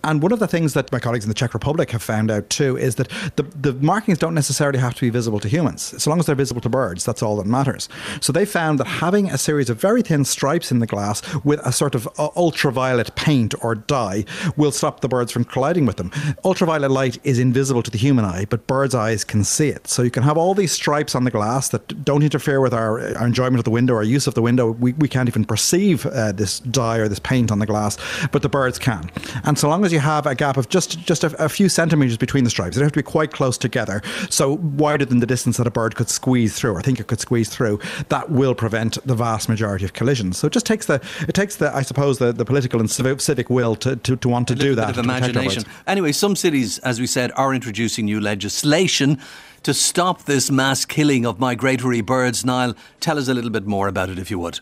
And 0.03 0.21
one 0.21 0.31
of 0.31 0.39
the 0.39 0.47
things 0.47 0.73
that 0.73 0.91
my 0.91 0.99
colleagues 0.99 1.25
in 1.25 1.29
the 1.29 1.35
Czech 1.35 1.53
Republic 1.53 1.91
have 1.91 2.01
found 2.01 2.31
out 2.31 2.49
too 2.49 2.77
is 2.77 2.95
that 2.95 3.09
the, 3.35 3.43
the 3.43 3.73
markings 3.73 4.17
don't 4.17 4.33
necessarily 4.33 4.79
have 4.79 4.95
to 4.95 5.01
be 5.01 5.09
visible 5.09 5.39
to 5.39 5.47
humans. 5.47 5.93
So 6.01 6.09
long 6.09 6.19
as 6.19 6.25
they're 6.25 6.35
visible 6.35 6.61
to 6.61 6.69
birds, 6.69 7.05
that's 7.05 7.21
all 7.21 7.37
that 7.37 7.45
matters. 7.45 7.89
So 8.19 8.30
so 8.31 8.39
they 8.39 8.45
found 8.45 8.79
that 8.79 8.87
having 8.87 9.29
a 9.29 9.37
series 9.37 9.69
of 9.69 9.77
very 9.77 10.01
thin 10.01 10.23
stripes 10.23 10.71
in 10.71 10.79
the 10.79 10.87
glass 10.87 11.21
with 11.43 11.59
a 11.67 11.71
sort 11.73 11.95
of 11.95 12.07
uh, 12.17 12.29
ultraviolet 12.37 13.13
paint 13.17 13.53
or 13.61 13.75
dye 13.75 14.23
will 14.55 14.71
stop 14.71 15.01
the 15.01 15.09
birds 15.09 15.33
from 15.33 15.43
colliding 15.43 15.85
with 15.85 15.97
them. 15.97 16.13
Ultraviolet 16.45 16.91
light 16.91 17.19
is 17.25 17.39
invisible 17.39 17.83
to 17.83 17.91
the 17.91 17.97
human 17.97 18.23
eye, 18.23 18.45
but 18.49 18.67
birds' 18.67 18.95
eyes 18.95 19.25
can 19.25 19.43
see 19.43 19.67
it. 19.67 19.85
So 19.85 20.01
you 20.01 20.09
can 20.09 20.23
have 20.23 20.37
all 20.37 20.53
these 20.53 20.71
stripes 20.71 21.13
on 21.13 21.25
the 21.25 21.29
glass 21.29 21.67
that 21.69 22.05
don't 22.05 22.23
interfere 22.23 22.61
with 22.61 22.73
our, 22.73 23.01
our 23.17 23.27
enjoyment 23.27 23.57
of 23.57 23.65
the 23.65 23.69
window 23.69 23.95
or 23.95 24.03
use 24.03 24.27
of 24.27 24.33
the 24.33 24.41
window. 24.41 24.71
We, 24.71 24.93
we 24.93 25.09
can't 25.09 25.27
even 25.27 25.43
perceive 25.43 26.05
uh, 26.05 26.31
this 26.31 26.61
dye 26.61 26.99
or 26.99 27.09
this 27.09 27.19
paint 27.19 27.51
on 27.51 27.59
the 27.59 27.65
glass, 27.65 27.97
but 28.31 28.43
the 28.43 28.49
birds 28.49 28.79
can. 28.79 29.11
And 29.43 29.59
so 29.59 29.67
long 29.67 29.83
as 29.83 29.91
you 29.91 29.99
have 29.99 30.25
a 30.25 30.35
gap 30.35 30.55
of 30.55 30.69
just, 30.69 30.99
just 30.99 31.25
a, 31.25 31.35
a 31.43 31.49
few 31.49 31.67
centimetres 31.67 32.15
between 32.15 32.45
the 32.45 32.49
stripes, 32.49 32.77
they 32.77 32.83
have 32.83 32.93
to 32.93 32.99
be 32.99 33.03
quite 33.03 33.33
close 33.33 33.57
together. 33.57 34.01
So 34.29 34.53
wider 34.53 35.03
than 35.03 35.19
the 35.19 35.27
distance 35.27 35.57
that 35.57 35.67
a 35.67 35.71
bird 35.71 35.95
could 35.95 36.07
squeeze 36.07 36.55
through, 36.55 36.71
or 36.71 36.81
think 36.81 36.97
it 37.01 37.07
could 37.07 37.19
squeeze 37.19 37.49
through, 37.49 37.81
that 38.07 38.20
that 38.21 38.31
will 38.31 38.53
prevent 38.53 38.99
the 39.05 39.15
vast 39.15 39.49
majority 39.49 39.83
of 39.83 39.93
collisions. 39.93 40.37
So 40.37 40.45
it 40.45 40.53
just 40.53 40.65
takes 40.65 40.85
the 40.85 41.01
it 41.27 41.33
takes 41.33 41.55
the 41.55 41.75
I 41.75 41.81
suppose 41.81 42.19
the, 42.19 42.31
the 42.31 42.45
political 42.45 42.79
and 42.79 42.89
civic 42.89 43.49
will 43.49 43.75
to, 43.77 43.95
to, 43.95 44.15
to 44.15 44.29
want 44.29 44.47
to 44.49 44.55
do 44.55 44.75
that. 44.75 44.87
Bit 44.87 44.97
of 44.97 45.05
imagination. 45.05 45.63
Anyway, 45.87 46.11
some 46.11 46.35
cities, 46.35 46.77
as 46.79 46.99
we 46.99 47.07
said, 47.07 47.31
are 47.35 47.53
introducing 47.53 48.05
new 48.05 48.19
legislation 48.19 49.19
to 49.63 49.73
stop 49.73 50.25
this 50.25 50.51
mass 50.51 50.85
killing 50.85 51.25
of 51.25 51.39
migratory 51.39 52.01
birds. 52.01 52.45
Niall, 52.45 52.75
tell 52.99 53.17
us 53.17 53.27
a 53.27 53.33
little 53.33 53.49
bit 53.49 53.65
more 53.65 53.87
about 53.87 54.09
it, 54.09 54.19
if 54.19 54.29
you 54.29 54.37
would. 54.37 54.59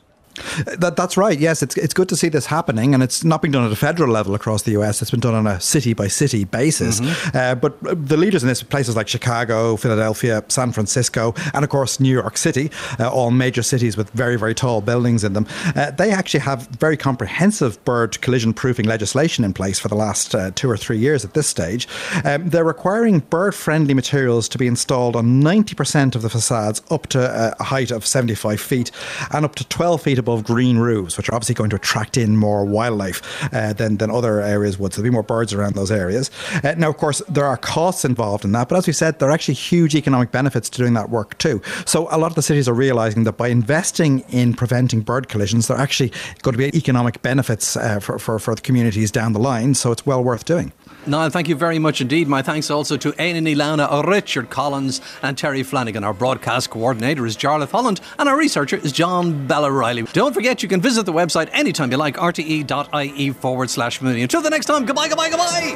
That, 0.66 0.96
that's 0.96 1.18
right. 1.18 1.38
Yes, 1.38 1.62
it's 1.62 1.76
it's 1.78 1.94
good 1.94 2.10
to 2.10 2.16
see 2.16 2.30
this 2.30 2.46
happening, 2.46 2.94
and 2.94 3.04
it's 3.04 3.24
not 3.24 3.42
being 3.42 3.52
done 3.52 3.66
at 3.66 3.72
a 3.72 3.76
federal 3.76 4.12
level 4.12 4.36
across 4.36 4.64
the 4.64 4.72
U.S. 4.72 5.02
It's 5.02 5.12
been 5.12 5.20
done 5.20 5.34
on 5.34 5.48
a 5.48 5.60
city 5.60 5.94
by 5.94 6.08
city 6.08 6.44
basis. 6.44 7.00
Mm-hmm. 7.00 7.38
Uh, 7.38 7.56
but 7.56 8.08
the 8.08 8.18
leaders 8.18 8.44
in 8.44 8.50
this 8.50 8.64
places 8.64 8.96
like 8.96 9.08
Chicago, 9.08 9.76
Philadelphia, 9.76 10.44
San 10.48 10.72
Francisco, 10.72 11.34
and 11.54 11.64
of 11.64 11.70
course 11.70 12.00
New 12.00 12.12
York 12.12 12.38
City, 12.38 12.72
uh, 13.00 13.10
all 13.10 13.32
major 13.32 13.64
cities 13.64 13.98
with 13.98 14.10
very 14.12 14.38
very 14.38 14.56
tall 14.56 14.82
buildings 14.82 15.24
in 15.24 15.34
them. 15.34 15.46
Uh, 15.76 15.92
they 15.92 16.12
actually 16.12 16.42
have 16.42 16.68
very 16.68 16.96
comprehensive 16.98 17.84
bird 17.84 18.20
collision 18.22 18.54
proofing 18.54 18.86
legislation 18.86 19.44
in 19.44 19.54
place 19.54 19.80
for 19.80 19.88
the 19.88 19.96
last 19.96 20.36
uh, 20.36 20.52
two 20.56 20.70
or 20.70 20.78
three 20.78 20.98
years. 20.98 21.26
At 21.26 21.34
this 21.34 21.48
stage, 21.48 21.88
um, 22.24 22.50
they're 22.50 22.64
requiring 22.64 23.20
bird 23.20 23.56
friendly 23.56 23.94
materials 23.94 24.48
to 24.50 24.58
be 24.58 24.68
installed 24.68 25.16
on 25.16 25.42
90% 25.42 26.16
of 26.16 26.22
the 26.22 26.30
facades 26.30 26.82
up 26.90 27.08
to 27.08 27.20
uh, 27.20 27.56
a 27.60 27.64
height 27.64 27.92
of 27.92 28.06
75 28.06 28.62
feet 28.62 28.92
and 29.32 29.46
up 29.46 29.56
to 29.56 29.68
12 29.68 30.02
feet 30.02 30.19
above 30.20 30.44
green 30.44 30.78
roofs, 30.78 31.18
which 31.18 31.30
are 31.30 31.36
obviously 31.36 31.56
going 31.56 31.70
to 31.72 31.76
attract 31.76 32.18
in 32.18 32.38
more 32.38 32.66
wildlife 32.66 33.22
uh, 33.54 33.74
than, 33.74 33.98
than 33.98 34.12
other 34.12 34.42
areas 34.42 34.78
would. 34.78 34.94
So 34.94 35.02
there'll 35.02 35.12
be 35.12 35.14
more 35.14 35.24
birds 35.24 35.54
around 35.54 35.76
those 35.76 35.92
areas. 35.92 36.30
Uh, 36.64 36.76
now, 36.78 36.90
of 36.90 36.98
course, 36.98 37.22
there 37.30 37.46
are 37.46 37.58
costs 37.58 38.06
involved 38.06 38.46
in 38.46 38.52
that, 38.52 38.70
but 38.70 38.78
as 38.78 38.88
we 38.88 38.94
said, 38.94 39.20
there 39.20 39.30
are 39.30 39.32
actually 39.32 39.56
huge 39.56 39.96
economic 39.96 40.32
benefits 40.32 40.70
to 40.70 40.78
doing 40.78 40.94
that 40.94 41.10
work 41.10 41.38
too. 41.38 41.62
So 41.86 42.08
a 42.12 42.18
lot 42.18 42.28
of 42.28 42.36
the 42.36 42.42
cities 42.42 42.68
are 42.68 42.74
realizing 42.74 43.24
that 43.24 43.38
by 43.38 43.48
investing 43.48 44.20
in 44.30 44.54
preventing 44.54 45.02
bird 45.02 45.30
collisions, 45.30 45.68
there 45.68 45.78
are 45.78 45.82
actually 45.82 46.12
going 46.42 46.54
to 46.54 46.58
be 46.58 46.78
economic 46.78 47.22
benefits 47.22 47.76
uh, 47.76 48.00
for, 48.00 48.20
for, 48.20 48.40
for 48.40 48.56
the 48.56 48.62
communities 48.62 49.12
down 49.12 49.34
the 49.34 49.40
line. 49.40 49.74
So 49.74 49.92
it's 49.92 50.06
well 50.06 50.24
worth 50.24 50.46
doing. 50.46 50.72
Niall, 51.08 51.30
thank 51.30 51.48
you 51.48 51.56
very 51.56 51.80
much 51.80 52.02
indeed. 52.02 52.28
My 52.28 52.42
thanks 52.42 52.70
also 52.70 52.98
to 52.98 53.12
Éanna 53.14 53.42
Ní 53.42 53.56
Lamhna, 53.56 54.06
Richard 54.06 54.50
Collins, 54.50 55.02
and 55.24 55.38
Terry 55.38 55.64
Flanagan. 55.64 56.04
Our 56.04 56.14
broadcast 56.14 56.70
coordinator 56.70 57.26
is 57.26 57.38
Jarlath 57.38 57.72
Holland, 57.72 58.02
and 58.18 58.28
our 58.30 58.38
researcher 58.38 58.78
is 58.78 58.92
John 58.92 59.48
Bella 59.48 59.72
Riley. 59.72 60.04
Don't 60.14 60.34
forget, 60.34 60.62
you 60.62 60.70
can 60.70 60.82
visit 60.82 61.06
the 61.06 61.14
website 61.14 61.50
anytime 61.54 61.92
you 61.92 61.98
like, 61.98 62.18
rte.ie 62.18 63.32
forward 63.32 63.70
slash 63.70 64.02
Mooney. 64.02 64.22
Until 64.22 64.42
the 64.42 64.50
next 64.50 64.66
time, 64.66 64.86
goodbye, 64.86 65.08
goodbye, 65.08 65.30
goodbye. 65.30 65.76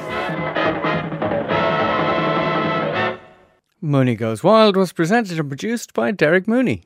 Mooney 3.81 4.15
Goes 4.15 4.43
Wild 4.43 4.77
was 4.77 4.93
presented 4.93 5.39
and 5.39 5.49
produced 5.49 5.93
by 5.93 6.11
Derek 6.11 6.47
Mooney. 6.47 6.83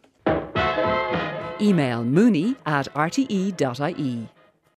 Email 1.60 2.04
mooney 2.04 2.56
at 2.66 2.88
rte.ie. 2.94 4.30